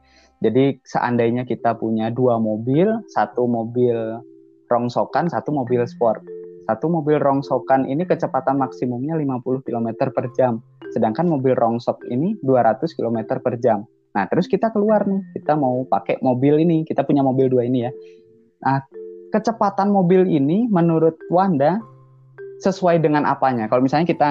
Jadi 0.44 0.78
seandainya 0.84 1.48
kita 1.48 1.80
punya 1.80 2.12
dua 2.12 2.38
mobil 2.38 2.92
satu 3.10 3.48
mobil 3.48 3.96
rongsokan 4.70 5.30
satu 5.30 5.54
mobil 5.54 5.86
sport. 5.86 6.22
Satu 6.66 6.90
mobil 6.90 7.22
rongsokan 7.22 7.86
ini 7.86 8.10
kecepatan 8.10 8.58
maksimumnya 8.58 9.14
50 9.14 9.62
km 9.62 10.10
per 10.10 10.34
jam. 10.34 10.66
Sedangkan 10.90 11.30
mobil 11.30 11.54
rongsok 11.54 12.02
ini 12.10 12.34
200 12.42 12.90
km 12.98 13.38
per 13.38 13.62
jam. 13.62 13.86
Nah, 14.18 14.26
terus 14.26 14.50
kita 14.50 14.74
keluar 14.74 15.06
nih, 15.06 15.22
kita 15.38 15.54
mau 15.54 15.86
pakai 15.86 16.18
mobil 16.26 16.66
ini, 16.66 16.82
kita 16.88 17.06
punya 17.06 17.22
mobil 17.22 17.52
dua 17.52 17.68
ini 17.68 17.86
ya. 17.86 17.92
Nah, 18.66 18.82
kecepatan 19.30 19.92
mobil 19.94 20.26
ini 20.26 20.66
menurut 20.72 21.20
Wanda 21.30 21.78
sesuai 22.64 23.04
dengan 23.04 23.30
apanya? 23.30 23.70
Kalau 23.70 23.84
misalnya 23.84 24.08
kita 24.10 24.30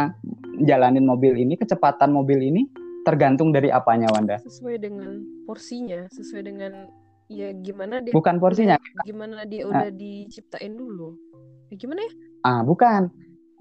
jalanin 0.65 1.07
mobil 1.07 1.39
ini, 1.39 1.55
kecepatan 1.55 2.11
mobil 2.11 2.43
ini 2.43 2.67
tergantung 3.05 3.53
dari 3.53 3.69
apanya, 3.69 4.09
Wanda? 4.11 4.41
Sesuai 4.41 4.81
dengan 4.81 5.21
porsinya, 5.45 6.09
sesuai 6.11 6.43
dengan 6.43 6.73
ya 7.29 7.53
gimana 7.57 8.05
dia 8.05 8.13
Bukan 8.13 8.37
porsinya. 8.41 8.77
Gimana 9.05 9.45
dia 9.49 9.69
udah 9.69 9.89
nah. 9.89 9.95
diciptain 9.95 10.75
dulu. 10.77 11.17
Ya, 11.73 11.75
gimana 11.77 12.01
ya? 12.05 12.13
Ah, 12.45 12.61
bukan. 12.65 13.13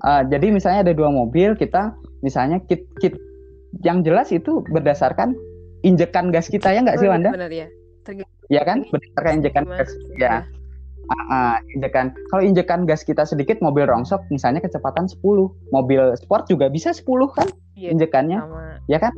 Uh, 0.04 0.24
jadi 0.28 0.52
misalnya 0.52 0.90
ada 0.90 0.94
dua 0.96 1.08
mobil, 1.12 1.56
kita 1.56 1.96
misalnya 2.26 2.60
kit 2.68 2.88
kit 3.00 3.16
yang 3.84 4.04
jelas 4.04 4.32
itu 4.32 4.64
berdasarkan 4.72 5.36
injekan 5.84 6.32
gas 6.32 6.48
kita 6.48 6.72
ya 6.72 6.84
nggak 6.84 7.00
sih 7.00 7.08
Wanda? 7.12 7.32
Benar 7.36 7.52
ya. 7.52 7.68
ya 8.52 8.62
kan 8.68 8.84
berdasarkan 8.92 9.34
injekan 9.44 9.66
gas 9.68 9.92
ya. 10.20 10.44
Uh, 11.04 11.24
uh, 11.36 11.56
injekan 11.76 12.16
kalau 12.32 12.44
injekan 12.48 12.88
gas 12.88 13.04
kita 13.04 13.28
sedikit 13.28 13.60
mobil 13.60 13.84
rongsok 13.84 14.24
misalnya 14.32 14.64
kecepatan 14.64 15.04
10 15.04 15.20
mobil 15.76 16.00
sport 16.16 16.48
juga 16.48 16.72
bisa 16.72 16.96
10 16.96 17.04
kan 17.36 17.48
iya, 17.76 17.92
injekannya 17.92 18.40
sama. 18.40 18.80
ya 18.88 19.04
kan 19.04 19.12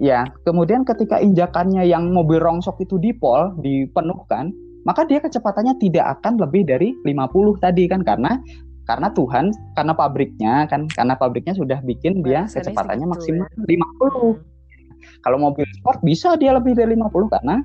ya 0.00 0.26
kemudian 0.42 0.82
ketika 0.82 1.22
injakannya 1.22 1.86
yang 1.86 2.10
mobil 2.10 2.42
rongsok 2.42 2.82
itu 2.82 2.98
dipol 2.98 3.54
dipenuhkan 3.62 4.50
maka 4.84 5.06
dia 5.08 5.22
kecepatannya 5.22 5.80
tidak 5.80 6.20
akan 6.20 6.36
lebih 6.36 6.66
dari 6.66 6.92
50 7.06 7.64
tadi 7.64 7.88
kan 7.88 8.04
karena 8.04 8.36
karena 8.84 9.08
Tuhan 9.16 9.48
karena 9.72 9.92
pabriknya 9.96 10.54
kan 10.68 10.84
karena 10.92 11.16
pabriknya 11.16 11.56
sudah 11.56 11.80
bikin 11.80 12.20
dia 12.20 12.44
kecepatannya 12.44 13.08
maksimal 13.08 13.48
ya. 13.48 13.64
50 13.64 13.72
hmm 13.72 14.54
kalau 15.24 15.40
mobil 15.40 15.64
sport 15.80 16.00
bisa 16.04 16.36
dia 16.36 16.52
lebih 16.52 16.76
dari 16.76 16.96
50 16.96 17.32
karena 17.32 17.64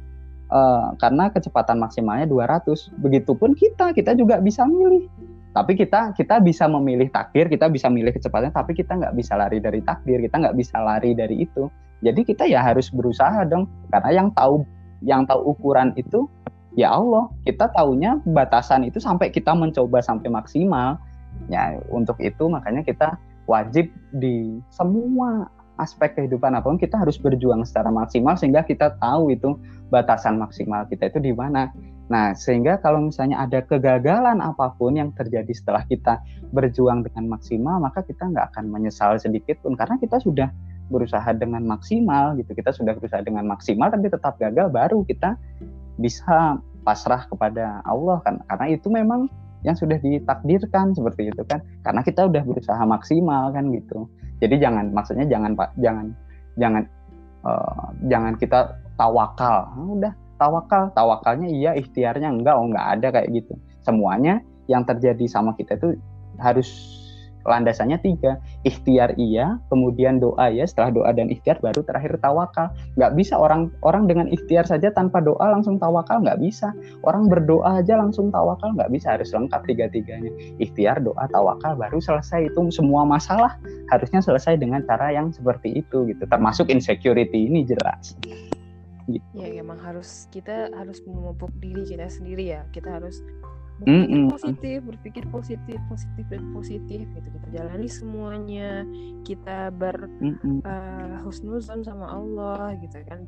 uh, 0.51 0.95
karena 0.99 1.31
kecepatan 1.31 1.79
maksimalnya 1.79 2.27
200. 2.27 2.99
Begitupun 2.99 3.55
kita, 3.55 3.91
kita 3.95 4.15
juga 4.15 4.39
bisa 4.39 4.63
milih. 4.67 5.07
Tapi 5.51 5.73
kita 5.73 6.13
kita 6.13 6.39
bisa 6.39 6.69
memilih 6.69 7.09
takdir, 7.09 7.49
kita 7.49 7.67
bisa 7.67 7.89
milih 7.89 8.13
kecepatan, 8.13 8.53
tapi 8.53 8.77
kita 8.77 8.95
nggak 8.95 9.13
bisa 9.17 9.33
lari 9.33 9.57
dari 9.57 9.81
takdir, 9.81 10.21
kita 10.21 10.35
nggak 10.37 10.55
bisa 10.55 10.77
lari 10.79 11.11
dari 11.17 11.41
itu. 11.41 11.67
Jadi 11.99 12.21
kita 12.23 12.47
ya 12.47 12.63
harus 12.63 12.87
berusaha 12.91 13.43
dong, 13.47 13.67
karena 13.91 14.23
yang 14.23 14.29
tahu 14.31 14.63
yang 15.03 15.23
tahu 15.27 15.55
ukuran 15.55 15.95
itu 15.95 16.27
ya 16.75 16.95
Allah. 16.95 17.27
Kita 17.43 17.71
tahunya 17.71 18.23
batasan 18.29 18.87
itu 18.87 18.99
sampai 18.99 19.31
kita 19.31 19.51
mencoba 19.55 19.99
sampai 19.99 20.31
maksimal. 20.31 20.99
Ya 21.47 21.77
untuk 21.91 22.19
itu 22.19 22.47
makanya 22.47 22.83
kita 22.83 23.15
wajib 23.49 23.89
di 24.15 24.59
semua 24.69 25.49
aspek 25.79 26.19
kehidupan 26.19 26.51
apa 26.53 26.67
pun 26.67 26.75
kita 26.75 26.99
harus 26.99 27.15
berjuang 27.15 27.63
secara 27.63 27.87
maksimal 27.87 28.35
sehingga 28.35 28.67
kita 28.67 28.99
tahu 28.99 29.31
itu 29.31 29.55
batasan 29.87 30.35
maksimal 30.35 30.83
kita 30.91 31.07
itu 31.07 31.19
di 31.23 31.31
mana. 31.31 31.71
Nah, 32.09 32.33
sehingga 32.33 32.81
kalau 32.81 33.05
misalnya 33.05 33.45
ada 33.45 33.61
kegagalan 33.61 34.41
apa 34.41 34.73
pun 34.75 34.97
yang 34.97 35.13
terjadi 35.13 35.53
setelah 35.53 35.85
kita 35.85 36.17
berjuang 36.49 37.05
dengan 37.05 37.37
maksimal, 37.37 37.77
maka 37.77 38.01
kita 38.01 38.25
nggak 38.25 38.49
akan 38.49 38.65
menyesal 38.65 39.13
sedikit 39.21 39.61
pun 39.61 39.77
karena 39.77 39.95
kita 40.01 40.17
sudah 40.17 40.49
berusaha 40.89 41.29
dengan 41.37 41.63
maksimal 41.63 42.35
gitu. 42.35 42.51
Kita 42.57 42.73
sudah 42.73 42.97
berusaha 42.97 43.21
dengan 43.21 43.45
maksimal 43.45 43.93
tapi 43.93 44.09
tetap 44.09 44.35
gagal 44.41 44.67
baru 44.73 45.05
kita 45.05 45.37
bisa 46.01 46.57
pasrah 46.83 47.29
kepada 47.29 47.85
Allah 47.85 48.19
kan. 48.25 48.41
Karena 48.49 48.65
itu 48.73 48.87
memang 48.89 49.29
yang 49.61 49.75
sudah 49.75 49.99
ditakdirkan 50.01 50.97
seperti 50.97 51.29
itu 51.31 51.43
kan. 51.45 51.61
Karena 51.85 52.01
kita 52.01 52.27
udah 52.27 52.43
berusaha 52.43 52.83
maksimal 52.83 53.53
kan 53.53 53.69
gitu. 53.71 54.09
Jadi 54.39 54.55
jangan 54.57 54.91
maksudnya 54.95 55.27
jangan 55.27 55.53
pak 55.53 55.75
jangan 55.79 56.15
jangan 56.55 56.83
uh, 57.43 57.91
jangan 58.07 58.33
kita 58.39 58.75
tawakal. 58.95 59.69
Nah, 59.75 59.89
udah 59.99 60.13
tawakal. 60.39 60.83
Tawakalnya 60.95 61.47
iya 61.51 61.71
ikhtiarnya 61.75 62.31
enggak. 62.31 62.55
Oh 62.55 62.65
enggak 62.67 62.87
ada 62.99 63.07
kayak 63.19 63.29
gitu. 63.35 63.53
Semuanya 63.83 64.39
yang 64.71 64.85
terjadi 64.87 65.25
sama 65.27 65.53
kita 65.57 65.75
itu 65.75 65.97
harus 66.39 66.98
landasannya 67.47 67.99
tiga 68.03 68.39
ikhtiar 68.67 69.15
iya 69.15 69.59
kemudian 69.71 70.19
doa 70.19 70.51
ya 70.51 70.67
setelah 70.67 70.91
doa 70.91 71.11
dan 71.15 71.31
ikhtiar 71.31 71.59
baru 71.63 71.81
terakhir 71.83 72.19
tawakal. 72.19 72.71
Nggak 72.99 73.11
bisa 73.15 73.35
orang 73.39 73.71
orang 73.85 74.07
dengan 74.09 74.27
ikhtiar 74.27 74.67
saja 74.67 74.91
tanpa 74.91 75.23
doa 75.23 75.51
langsung 75.51 75.79
tawakal 75.79 76.19
nggak 76.23 76.39
bisa. 76.41 76.75
Orang 77.07 77.31
berdoa 77.31 77.79
aja 77.79 77.95
langsung 77.95 78.29
tawakal 78.33 78.75
nggak 78.75 78.91
bisa. 78.91 79.15
Harus 79.15 79.31
lengkap 79.31 79.61
tiga 79.67 79.85
tiganya 79.87 80.31
ikhtiar 80.59 80.99
doa 80.99 81.25
tawakal 81.31 81.79
baru 81.79 81.99
selesai. 82.03 82.51
Itu 82.51 82.67
semua 82.73 83.07
masalah 83.07 83.55
harusnya 83.89 84.19
selesai 84.19 84.59
dengan 84.59 84.83
cara 84.83 85.13
yang 85.15 85.31
seperti 85.31 85.79
itu 85.79 86.05
gitu. 86.09 86.23
Termasuk 86.27 86.67
insecurity 86.69 87.47
ini 87.47 87.63
jelas. 87.65 88.15
Gitu. 89.09 89.25
ya 89.33 89.49
emang 89.57 89.81
harus 89.81 90.29
kita 90.29 90.69
harus 90.77 91.01
memupuk 91.01 91.49
diri 91.57 91.81
kita 91.81 92.05
sendiri 92.05 92.53
ya. 92.53 92.61
Kita 92.69 93.01
harus 93.01 93.25
berpikir 93.79 94.19
mm 94.19 94.27
positif 94.29 94.77
berpikir 94.83 95.23
positif 95.31 95.77
positif 95.87 96.25
dan 96.27 96.43
positif 96.51 97.03
gitu. 97.15 97.27
Kita 97.31 97.47
jalani 97.55 97.87
semuanya. 97.87 98.71
Kita 99.23 99.71
ber 99.71 99.95
mm 100.19 100.63
uh, 100.67 101.15
husnuzon 101.23 101.81
sama 101.87 102.05
Allah 102.11 102.75
gitu 102.83 102.99
kan. 103.07 103.23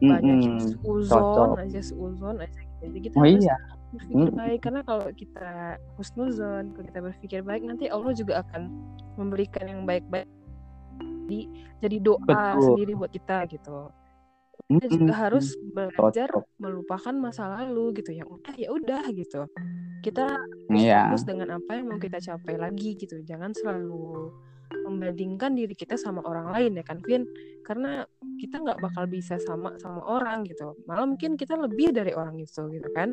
Banyak 0.00 0.36
mm 0.46 0.58
seuzon 0.80 1.58
aja 1.58 1.80
seuzon 1.82 2.36
aja 2.38 2.60
gitu. 2.60 2.84
jadi 2.88 2.98
kita 3.04 3.14
oh, 3.20 3.24
harus 3.26 3.44
iya. 3.44 3.56
berpikir 3.92 4.30
mm 4.30 4.38
baik. 4.38 4.58
Karena 4.62 4.80
kalau 4.86 5.08
kita 5.12 5.50
husnuzon 5.98 6.64
kalau 6.72 6.86
kita 6.86 7.00
berpikir 7.02 7.40
baik 7.42 7.62
nanti 7.66 7.90
Allah 7.90 8.14
juga 8.14 8.46
akan 8.46 8.70
memberikan 9.18 9.66
yang 9.66 9.82
baik-baik. 9.84 10.30
Jadi 11.00 11.40
jadi 11.82 11.96
doa 12.02 12.18
Betul. 12.26 12.62
sendiri 12.62 12.92
buat 12.98 13.12
kita 13.14 13.46
gitu 13.50 13.90
kita 14.70 14.86
juga 14.86 15.14
harus 15.26 15.58
belajar 15.74 16.30
melupakan 16.62 17.10
masa 17.18 17.50
lalu 17.50 17.98
gitu 17.98 18.14
ya. 18.14 18.22
Udah 18.22 18.54
ya 18.54 18.68
udah 18.70 19.02
gitu. 19.10 19.50
Kita 20.06 20.46
yeah. 20.70 21.10
fokus 21.10 21.26
dengan 21.26 21.58
apa 21.58 21.74
yang 21.74 21.90
mau 21.90 21.98
kita 21.98 22.22
capai 22.22 22.54
lagi 22.54 22.94
gitu. 22.94 23.18
Jangan 23.26 23.50
selalu 23.50 24.30
membandingkan 24.86 25.58
diri 25.58 25.74
kita 25.74 25.98
sama 25.98 26.22
orang 26.22 26.54
lain 26.54 26.78
ya 26.78 26.84
kan 26.86 27.02
Vin? 27.02 27.26
Karena 27.66 28.06
kita 28.38 28.62
nggak 28.62 28.78
bakal 28.78 29.10
bisa 29.10 29.42
sama 29.42 29.74
sama 29.82 30.06
orang 30.06 30.46
gitu. 30.46 30.78
Malah 30.86 31.10
mungkin 31.10 31.34
kita 31.34 31.58
lebih 31.58 31.90
dari 31.90 32.14
orang 32.14 32.38
itu 32.38 32.62
gitu 32.70 32.88
kan? 32.94 33.10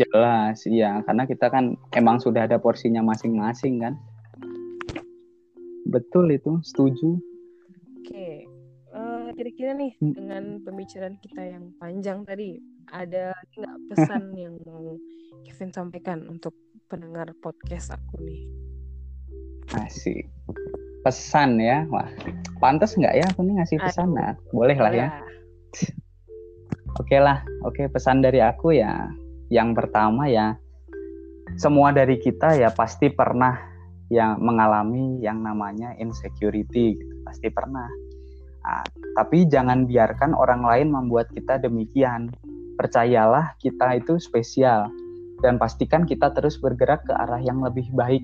Jelas 0.00 0.64
iya. 0.64 1.04
Karena 1.04 1.28
kita 1.28 1.52
kan 1.52 1.76
emang 1.92 2.24
sudah 2.24 2.48
ada 2.48 2.56
porsinya 2.56 3.04
masing-masing 3.04 3.84
kan? 3.84 4.00
Betul 5.84 6.32
itu 6.32 6.56
setuju 6.64 7.20
kira-kira 9.38 9.70
nih 9.78 9.94
hmm. 10.02 10.14
dengan 10.18 10.44
pembicaraan 10.66 11.14
kita 11.22 11.38
yang 11.46 11.70
panjang 11.78 12.26
tadi 12.26 12.58
ada 12.90 13.30
nggak 13.54 13.78
pesan 13.94 14.34
yang 14.42 14.58
mau 14.66 14.98
Kevin 15.46 15.70
sampaikan 15.70 16.26
untuk 16.26 16.58
pendengar 16.90 17.30
podcast 17.38 17.94
aku 17.94 18.18
nih? 18.26 18.42
Asik. 19.78 20.26
Pesan 21.06 21.62
ya. 21.62 21.86
Wah, 21.86 22.10
pantas 22.58 22.98
nggak 22.98 23.14
ya 23.14 23.24
aku 23.30 23.46
nih 23.46 23.54
ngasih 23.62 23.78
pesan? 23.78 24.10
Nah, 24.10 24.34
boleh 24.50 24.74
lah 24.74 24.90
ya. 24.90 25.08
Oke 26.98 27.14
lah, 27.14 27.46
oke 27.62 27.86
pesan 27.94 28.26
dari 28.26 28.42
aku 28.42 28.74
ya. 28.74 29.06
Yang 29.54 29.78
pertama 29.78 30.26
ya, 30.26 30.58
semua 31.54 31.94
dari 31.94 32.18
kita 32.18 32.58
ya 32.58 32.74
pasti 32.74 33.06
pernah 33.06 33.54
yang 34.10 34.42
mengalami 34.42 35.22
yang 35.22 35.38
namanya 35.38 35.94
insecurity, 36.00 36.98
gitu. 36.98 37.14
pasti 37.22 37.54
pernah. 37.54 37.86
Nah, 38.68 38.84
tapi 39.16 39.48
jangan 39.48 39.88
biarkan 39.88 40.36
orang 40.36 40.60
lain 40.60 40.92
membuat 40.92 41.32
kita 41.32 41.56
demikian. 41.56 42.28
Percayalah 42.76 43.56
kita 43.64 43.96
itu 43.96 44.20
spesial 44.20 44.92
dan 45.40 45.56
pastikan 45.56 46.04
kita 46.04 46.28
terus 46.36 46.60
bergerak 46.60 47.08
ke 47.08 47.16
arah 47.16 47.40
yang 47.40 47.64
lebih 47.64 47.88
baik. 47.96 48.20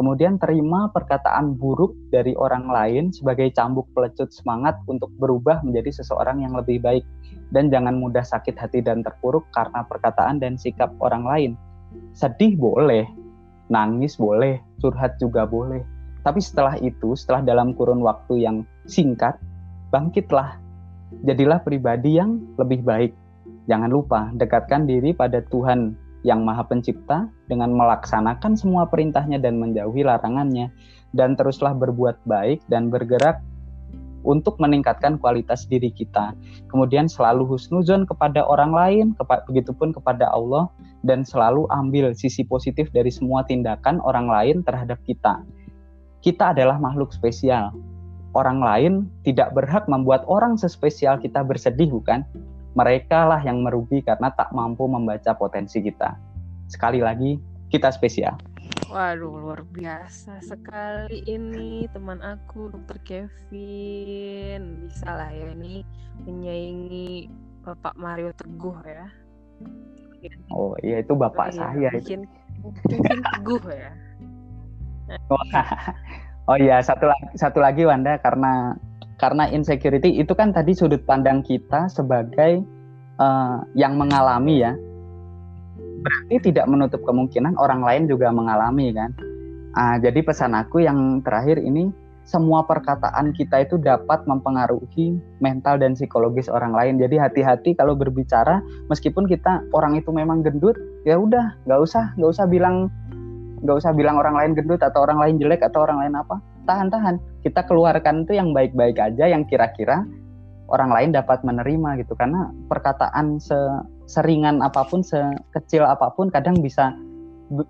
Kemudian 0.00 0.40
terima 0.40 0.88
perkataan 0.94 1.58
buruk 1.58 1.92
dari 2.08 2.32
orang 2.38 2.70
lain 2.70 3.10
sebagai 3.12 3.50
cambuk 3.52 3.84
pelecut 3.92 4.30
semangat 4.32 4.78
untuk 4.88 5.10
berubah 5.20 5.60
menjadi 5.60 6.00
seseorang 6.00 6.40
yang 6.40 6.54
lebih 6.54 6.80
baik 6.80 7.04
dan 7.50 7.68
jangan 7.68 7.98
mudah 7.98 8.22
sakit 8.22 8.54
hati 8.56 8.80
dan 8.80 9.04
terpuruk 9.04 9.44
karena 9.52 9.84
perkataan 9.84 10.38
dan 10.40 10.54
sikap 10.54 10.94
orang 11.02 11.26
lain. 11.26 11.52
Sedih 12.14 12.54
boleh, 12.56 13.04
nangis 13.68 14.16
boleh, 14.16 14.62
curhat 14.80 15.18
juga 15.20 15.44
boleh. 15.44 15.82
Tapi 16.22 16.40
setelah 16.40 16.78
itu, 16.78 17.18
setelah 17.18 17.42
dalam 17.42 17.74
kurun 17.74 17.98
waktu 17.98 18.46
yang 18.46 18.62
singkat, 18.86 19.34
bangkitlah. 19.90 20.60
Jadilah 21.24 21.64
pribadi 21.64 22.20
yang 22.20 22.40
lebih 22.60 22.84
baik. 22.84 23.12
Jangan 23.68 23.90
lupa 23.92 24.28
dekatkan 24.36 24.84
diri 24.84 25.12
pada 25.12 25.40
Tuhan 25.48 25.96
yang 26.26 26.42
Maha 26.42 26.66
Pencipta 26.66 27.30
dengan 27.46 27.72
melaksanakan 27.72 28.58
semua 28.58 28.88
perintahnya 28.90 29.38
dan 29.38 29.56
menjauhi 29.60 30.02
larangannya 30.04 30.68
dan 31.16 31.38
teruslah 31.38 31.72
berbuat 31.72 32.20
baik 32.28 32.60
dan 32.68 32.92
bergerak 32.92 33.40
untuk 34.26 34.58
meningkatkan 34.58 35.16
kualitas 35.16 35.64
diri 35.70 35.94
kita. 35.94 36.34
Kemudian 36.68 37.06
selalu 37.06 37.46
husnuzon 37.54 38.04
kepada 38.04 38.42
orang 38.44 38.74
lain, 38.74 39.06
kepa 39.14 39.46
begitupun 39.46 39.94
kepada 39.94 40.28
Allah 40.28 40.68
dan 41.06 41.22
selalu 41.22 41.70
ambil 41.70 42.10
sisi 42.12 42.42
positif 42.42 42.90
dari 42.90 43.08
semua 43.08 43.46
tindakan 43.46 44.02
orang 44.02 44.26
lain 44.26 44.66
terhadap 44.66 44.98
kita. 45.06 45.40
Kita 46.18 46.50
adalah 46.50 46.82
makhluk 46.82 47.14
spesial. 47.14 47.70
Orang 48.36 48.60
lain 48.60 49.08
tidak 49.24 49.56
berhak 49.56 49.88
membuat 49.88 50.24
orang 50.28 50.60
sespesial 50.60 51.16
kita 51.16 51.40
bersedih, 51.40 51.88
bukan? 51.88 52.24
Mereka 52.76 53.26
lah 53.26 53.40
yang 53.40 53.64
merugi 53.64 54.04
karena 54.04 54.28
tak 54.36 54.52
mampu 54.52 54.84
membaca 54.84 55.32
potensi 55.34 55.80
kita. 55.80 56.14
Sekali 56.68 57.00
lagi, 57.00 57.40
kita 57.72 57.88
spesial. 57.88 58.36
Waduh, 58.88 59.40
luar 59.40 59.64
biasa 59.68 60.40
sekali 60.44 61.24
ini 61.24 61.88
teman 61.92 62.20
aku, 62.20 62.72
Dokter 62.72 63.00
Kevin. 63.04 64.88
Bisa 64.88 65.08
lah 65.08 65.32
ya 65.32 65.52
ini 65.56 65.84
menyaingi 66.24 67.28
Bapak 67.64 67.96
Mario 67.96 68.32
Teguh 68.36 68.80
ya. 68.84 69.08
Oh 70.50 70.74
iya 70.82 70.98
itu 70.98 71.14
bapak 71.14 71.54
oh, 71.54 71.54
iya. 71.54 71.60
saya 71.62 71.88
bikin, 71.94 72.26
itu. 72.26 72.68
Bikin 72.90 73.18
teguh 73.22 73.64
ya. 73.70 73.92
oh 76.48 76.56
iya 76.56 76.80
satu 76.80 77.06
lagi 77.06 77.26
satu 77.36 77.58
lagi 77.60 77.84
Wanda 77.84 78.16
karena 78.18 78.74
karena 79.20 79.50
insecurity 79.52 80.16
itu 80.16 80.32
kan 80.32 80.50
tadi 80.50 80.72
sudut 80.72 81.04
pandang 81.04 81.44
kita 81.44 81.86
sebagai 81.92 82.64
uh, 83.20 83.62
yang 83.76 84.00
mengalami 84.00 84.64
ya 84.64 84.72
berarti 85.98 86.50
tidak 86.50 86.66
menutup 86.70 87.02
kemungkinan 87.04 87.58
orang 87.58 87.82
lain 87.82 88.06
juga 88.06 88.30
mengalami 88.30 88.94
kan. 88.94 89.10
Uh, 89.76 89.96
jadi 90.00 90.24
pesan 90.24 90.56
aku 90.56 90.82
yang 90.82 91.20
terakhir 91.22 91.60
ini 91.60 91.92
semua 92.28 92.60
perkataan 92.68 93.32
kita 93.32 93.64
itu 93.64 93.80
dapat 93.80 94.28
mempengaruhi 94.28 95.16
mental 95.40 95.80
dan 95.80 95.96
psikologis 95.96 96.52
orang 96.52 96.76
lain. 96.76 97.00
Jadi 97.00 97.16
hati-hati 97.16 97.72
kalau 97.72 97.96
berbicara, 97.96 98.60
meskipun 98.92 99.24
kita 99.24 99.64
orang 99.72 99.96
itu 99.96 100.12
memang 100.12 100.44
gendut, 100.44 100.76
ya 101.08 101.16
udah, 101.16 101.56
nggak 101.64 101.80
usah, 101.80 102.12
nggak 102.20 102.30
usah 102.36 102.44
bilang, 102.44 102.92
nggak 103.62 103.76
usah 103.78 103.92
bilang 103.94 104.18
orang 104.18 104.34
lain 104.38 104.52
gendut 104.54 104.82
atau 104.82 105.04
orang 105.04 105.18
lain 105.18 105.36
jelek 105.38 105.62
atau 105.62 105.84
orang 105.84 106.02
lain 106.06 106.14
apa. 106.18 106.38
Tahan-tahan, 106.68 107.16
kita 107.42 107.64
keluarkan 107.64 108.28
itu 108.28 108.36
yang 108.36 108.52
baik-baik 108.52 109.00
aja, 109.00 109.24
yang 109.24 109.48
kira-kira 109.48 110.04
orang 110.68 110.90
lain 110.92 111.10
dapat 111.16 111.40
menerima 111.42 112.04
gitu. 112.04 112.12
Karena 112.14 112.52
perkataan 112.68 113.40
se 113.40 113.56
seringan 114.08 114.64
apa 114.64 114.84
pun, 114.88 115.04
sekecil 115.04 115.84
apa 115.84 116.12
pun 116.12 116.32
kadang 116.32 116.60
bisa 116.60 116.92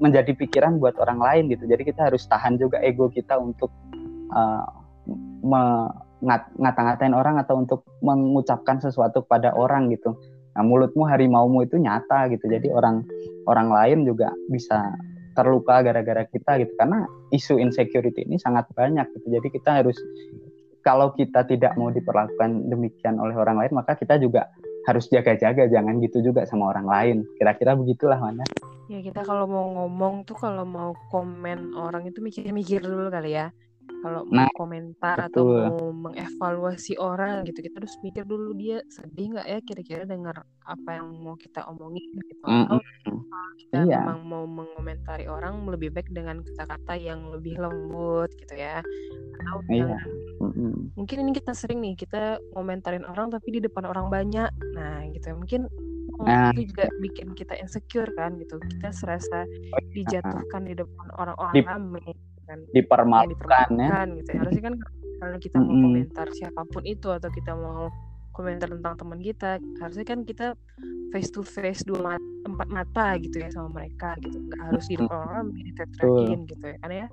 menjadi 0.03 0.35
pikiran 0.35 0.83
buat 0.83 0.99
orang 0.99 1.23
lain 1.23 1.45
gitu. 1.55 1.67
Jadi 1.71 1.83
kita 1.87 2.11
harus 2.11 2.27
tahan 2.27 2.59
juga 2.59 2.83
ego 2.83 3.07
kita 3.11 3.39
untuk 3.39 3.71
uh, 4.35 4.67
ngata-ngatain 6.59 7.15
orang 7.15 7.39
atau 7.39 7.63
untuk 7.63 7.87
mengucapkan 8.03 8.83
sesuatu 8.83 9.23
kepada 9.23 9.55
orang 9.55 9.91
gitu. 9.95 10.19
Nah, 10.59 10.67
mulutmu 10.67 11.07
harimaumu 11.07 11.63
itu 11.63 11.79
nyata 11.79 12.27
gitu. 12.35 12.51
Jadi 12.51 12.75
orang 12.75 13.07
orang 13.47 13.71
lain 13.71 13.99
juga 14.03 14.35
bisa 14.51 14.91
terluka 15.39 15.87
gara-gara 15.87 16.27
kita 16.27 16.59
gitu. 16.59 16.75
Karena 16.75 17.07
isu 17.31 17.63
insecurity 17.63 18.27
ini 18.27 18.43
sangat 18.43 18.67
banyak 18.75 19.07
gitu. 19.15 19.39
Jadi 19.39 19.49
kita 19.55 19.79
harus 19.79 19.95
kalau 20.83 21.15
kita 21.15 21.47
tidak 21.47 21.79
mau 21.79 21.95
diperlakukan 21.95 22.67
demikian 22.67 23.23
oleh 23.23 23.39
orang 23.39 23.63
lain, 23.63 23.79
maka 23.79 23.95
kita 23.95 24.19
juga 24.19 24.51
harus 24.89 25.05
jaga-jaga 25.13 25.69
jangan 25.69 26.01
gitu 26.01 26.25
juga 26.25 26.49
sama 26.49 26.73
orang 26.73 26.89
lain 26.89 27.17
kira-kira 27.37 27.77
begitulah 27.77 28.17
mana 28.17 28.41
ya 28.89 29.05
kita 29.05 29.21
kalau 29.21 29.45
mau 29.45 29.69
ngomong 29.77 30.25
tuh 30.25 30.33
kalau 30.33 30.65
mau 30.65 30.97
komen 31.13 31.77
orang 31.77 32.09
itu 32.09 32.25
mikir-mikir 32.25 32.81
dulu 32.81 33.13
kali 33.13 33.37
ya 33.37 33.53
kalau 33.99 34.23
nah, 34.31 34.47
mau 34.47 34.51
komentar 34.55 35.17
betul. 35.27 35.29
atau 35.29 35.45
mau 35.75 36.11
mengevaluasi 36.11 36.95
orang 37.01 37.43
gitu 37.49 37.67
kita 37.67 37.83
harus 37.83 37.95
mikir 38.05 38.23
dulu 38.23 38.55
dia 38.55 38.79
sedih 38.87 39.35
nggak 39.35 39.47
ya 39.49 39.59
kira-kira 39.65 40.03
dengar 40.07 40.47
apa 40.63 40.91
yang 40.95 41.09
mau 41.19 41.35
kita 41.35 41.67
omongin 41.67 42.07
gitu 42.23 42.45
mm 42.47 42.55
-hmm. 42.55 42.79
atau 42.79 43.15
kita 43.59 43.77
iya. 43.85 44.01
memang 44.07 44.21
mau 44.25 44.45
mengomentari 44.47 45.27
orang 45.27 45.67
lebih 45.67 45.91
baik 45.91 46.09
dengan 46.15 46.45
kata-kata 46.45 46.95
yang 46.95 47.27
lebih 47.35 47.59
lembut 47.59 48.31
gitu 48.39 48.55
ya 48.55 48.79
atau 49.43 49.59
iya. 49.73 49.99
mm 50.39 50.51
-hmm. 50.55 50.73
mungkin 50.95 51.17
ini 51.27 51.33
kita 51.35 51.53
sering 51.53 51.83
nih 51.83 51.99
kita 51.99 52.39
komentarin 52.55 53.05
orang 53.09 53.35
tapi 53.35 53.59
di 53.59 53.61
depan 53.65 53.89
orang 53.89 54.07
banyak 54.09 54.51
nah 54.79 55.03
gitu 55.11 55.35
mungkin 55.35 55.67
nah. 56.23 56.51
itu 56.55 56.71
juga 56.75 56.87
bikin 57.03 57.35
kita 57.35 57.55
insecure 57.59 58.11
kan 58.15 58.39
gitu 58.39 58.59
kita 58.79 58.91
serasa 58.95 59.45
oh, 59.45 59.81
iya. 59.83 59.93
dijatuhkan 59.95 60.63
di 60.67 60.75
depan 60.79 61.07
orang-orang 61.19 61.55
ramai 61.67 62.09
kan 62.49 62.59
dipermalukan 62.73 63.69
ya 63.77 64.09
gitu 64.09 64.31
ya. 64.33 64.39
harusnya 64.41 64.65
kan 64.73 64.75
kalau 65.19 65.37
kita 65.37 65.57
mm 65.59 65.65
-hmm. 65.67 65.77
mau 65.77 65.85
komentar 65.85 66.27
siapa 66.33 66.63
pun 66.65 66.83
itu 66.89 67.09
atau 67.13 67.29
kita 67.29 67.53
mau 67.53 67.93
komentar 68.33 68.71
tentang 68.71 68.95
teman 68.95 69.19
kita 69.19 69.59
harusnya 69.83 70.07
kan 70.07 70.23
kita 70.23 70.55
face 71.11 71.31
to 71.35 71.43
face 71.43 71.83
dua 71.83 72.15
mata, 72.15 72.27
empat 72.47 72.69
mata 72.71 73.07
gitu 73.19 73.37
ya 73.43 73.51
sama 73.51 73.83
mereka 73.83 74.15
gitu 74.23 74.39
nggak 74.39 74.63
harus 74.63 74.85
di 74.87 74.97
orang 75.03 75.51
ditetrakin 75.53 76.39
gitu 76.47 76.65
ya 76.65 76.77
kan 76.79 76.91
ya 76.95 77.07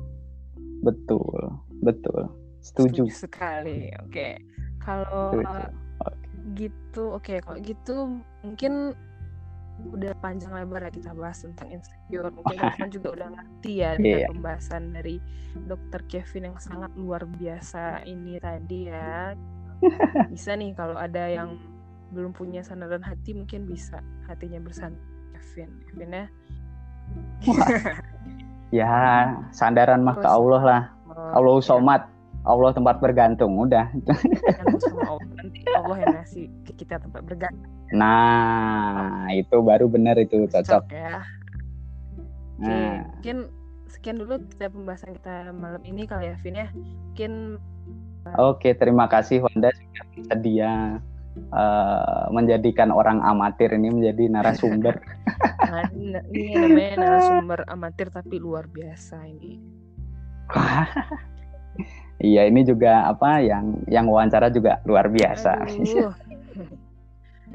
betul 0.86 1.42
betul 1.82 2.30
setuju, 2.62 3.10
setuju 3.10 3.26
sekali 3.26 3.90
oke 3.98 4.12
okay. 4.14 4.34
kalau 4.78 5.34
okay. 5.34 5.66
gitu 6.54 7.04
oke 7.10 7.26
okay, 7.26 7.38
kalau 7.42 7.58
gitu 7.66 7.96
mungkin 8.46 8.94
udah 9.76 10.16
panjang 10.24 10.52
lebar 10.56 10.88
ya 10.88 10.92
kita 10.92 11.12
bahas 11.12 11.44
tentang 11.44 11.68
insecure. 11.76 12.32
Mungkin 12.36 12.58
teman 12.58 12.90
juga 12.92 13.10
udah 13.12 13.28
ngerti 13.36 13.72
ya 13.84 13.90
dengan 14.00 14.20
yeah. 14.24 14.30
pembahasan 14.32 14.84
dari 14.96 15.16
dokter 15.68 16.02
Kevin 16.08 16.52
yang 16.52 16.58
sangat 16.60 16.92
luar 16.96 17.28
biasa 17.28 18.08
ini 18.08 18.40
tadi 18.40 18.80
ya. 18.88 19.36
Bisa 20.32 20.56
nih 20.56 20.72
kalau 20.74 20.96
ada 20.96 21.28
yang 21.28 21.60
belum 22.16 22.32
punya 22.32 22.64
sandaran 22.64 23.04
hati 23.04 23.36
mungkin 23.36 23.68
bisa 23.68 24.00
hatinya 24.30 24.62
bersandar 24.64 25.02
Kevin. 25.36 25.70
Kevin 25.90 26.12
ya. 26.16 26.26
ya, 28.72 28.96
sandaran 29.52 30.00
mah 30.06 30.16
ke 30.16 30.28
Allah 30.30 30.62
lah. 30.64 30.84
Oh, 31.12 31.44
Allah 31.44 31.56
iya. 31.60 31.66
somat. 31.68 32.02
Allah 32.46 32.70
tempat 32.78 33.02
bergantung 33.02 33.58
udah. 33.58 33.90
Allah, 33.90 35.18
nanti 35.34 35.60
Allah 35.74 35.98
yang 35.98 36.14
ngasih 36.22 36.46
kita 36.76 37.00
tempat 37.00 37.24
bergantung. 37.24 37.72
Nah, 37.96 39.32
itu 39.32 39.58
baru 39.64 39.88
benar 39.88 40.20
itu 40.20 40.46
cocok. 40.46 40.92
ya. 40.92 41.24
Oke, 42.56 42.72
nah. 42.72 43.04
mungkin 43.20 43.38
sekian 43.92 44.16
dulu 44.16 44.40
kita 44.48 44.72
pembahasan 44.72 45.12
kita 45.16 45.52
malam 45.52 45.84
ini 45.84 46.08
kali 46.08 46.32
ya, 46.32 46.36
Vin 46.40 46.56
ya. 46.56 46.68
Mungkin 46.72 47.60
Oke, 48.42 48.74
terima 48.74 49.06
kasih 49.06 49.46
Wanda 49.46 49.70
sudah 49.70 50.06
sedia 50.34 50.72
uh, 51.54 52.26
menjadikan 52.34 52.90
orang 52.90 53.22
amatir 53.22 53.70
ini 53.78 53.94
menjadi 53.94 54.34
narasumber. 54.34 54.98
nah, 55.70 55.86
ini 56.34 56.58
namanya 56.58 56.94
narasumber 57.06 57.60
amatir 57.70 58.10
tapi 58.10 58.42
luar 58.42 58.66
biasa 58.66 59.30
ini. 59.30 59.62
iya, 62.34 62.50
ini 62.50 62.66
juga 62.66 63.06
apa 63.14 63.46
yang 63.46 63.86
yang 63.86 64.10
wawancara 64.10 64.50
juga 64.50 64.82
luar 64.90 65.06
biasa. 65.14 65.70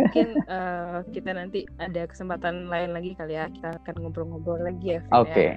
Mungkin 0.01 0.29
uh, 0.49 1.05
kita 1.13 1.31
nanti 1.37 1.69
ada 1.77 2.09
kesempatan 2.09 2.67
lain 2.73 2.97
lagi 2.97 3.13
kali 3.15 3.37
ya 3.37 3.53
kita 3.53 3.77
akan 3.85 3.95
ngobrol-ngobrol 4.01 4.61
lagi 4.65 4.97
ya 4.97 5.01
oke 5.13 5.29
okay. 5.29 5.51
ya. 5.53 5.57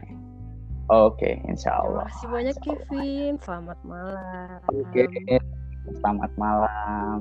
oke 0.92 1.16
okay, 1.16 1.34
insya 1.48 1.72
Allah 1.80 2.08
terima 2.08 2.12
kasih 2.12 2.28
banyak 2.30 2.58
Kevin 2.64 3.34
selamat 3.40 3.80
malam 3.88 4.60
oke 4.68 4.92
okay. 4.92 5.40
selamat 6.04 6.32
malam 6.36 7.20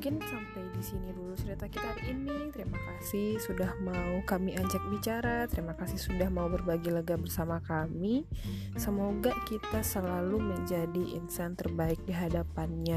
mungkin 0.00 0.16
sampai 0.32 0.49
di 0.80 0.96
sini 0.96 1.12
dulu 1.12 1.36
cerita 1.36 1.68
kita 1.68 1.92
hari 1.92 2.16
ini. 2.16 2.48
Terima 2.56 2.80
kasih 2.80 3.36
sudah 3.36 3.76
mau 3.84 4.24
kami 4.24 4.56
ajak 4.56 4.80
bicara. 4.88 5.44
Terima 5.44 5.76
kasih 5.76 6.00
sudah 6.00 6.32
mau 6.32 6.48
berbagi 6.48 6.88
lega 6.88 7.20
bersama 7.20 7.60
kami. 7.60 8.24
Semoga 8.80 9.36
kita 9.44 9.84
selalu 9.84 10.40
menjadi 10.40 11.20
insan 11.20 11.52
terbaik 11.52 12.00
di 12.08 12.16
hadapannya. 12.16 12.96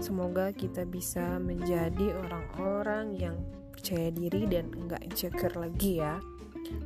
Semoga 0.00 0.48
kita 0.56 0.88
bisa 0.88 1.36
menjadi 1.36 2.16
orang-orang 2.24 3.12
yang 3.12 3.36
percaya 3.68 4.08
diri 4.08 4.48
dan 4.48 4.72
enggak 4.72 5.04
insecure 5.04 5.60
lagi 5.60 6.00
ya. 6.00 6.24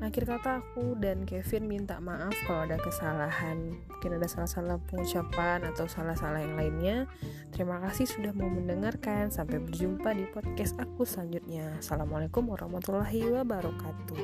Akhir 0.03 0.29
kata 0.29 0.61
aku 0.61 0.97
dan 1.01 1.25
Kevin 1.25 1.65
minta 1.71 1.97
maaf 2.03 2.35
kalau 2.45 2.69
ada 2.69 2.77
kesalahan, 2.77 3.73
mungkin 3.89 4.21
ada 4.21 4.29
salah-salah 4.29 4.77
pengucapan 4.91 5.65
atau 5.65 5.89
salah-salah 5.89 6.45
yang 6.45 6.57
lainnya. 6.61 7.09
Terima 7.55 7.81
kasih 7.81 8.05
sudah 8.05 8.33
mau 8.37 8.51
mendengarkan. 8.53 9.33
Sampai 9.33 9.63
berjumpa 9.63 10.13
di 10.13 10.29
podcast 10.29 10.77
aku 10.77 11.09
selanjutnya. 11.09 11.81
Assalamualaikum 11.81 12.45
warahmatullahi 12.51 13.33
wabarakatuh. 13.33 14.21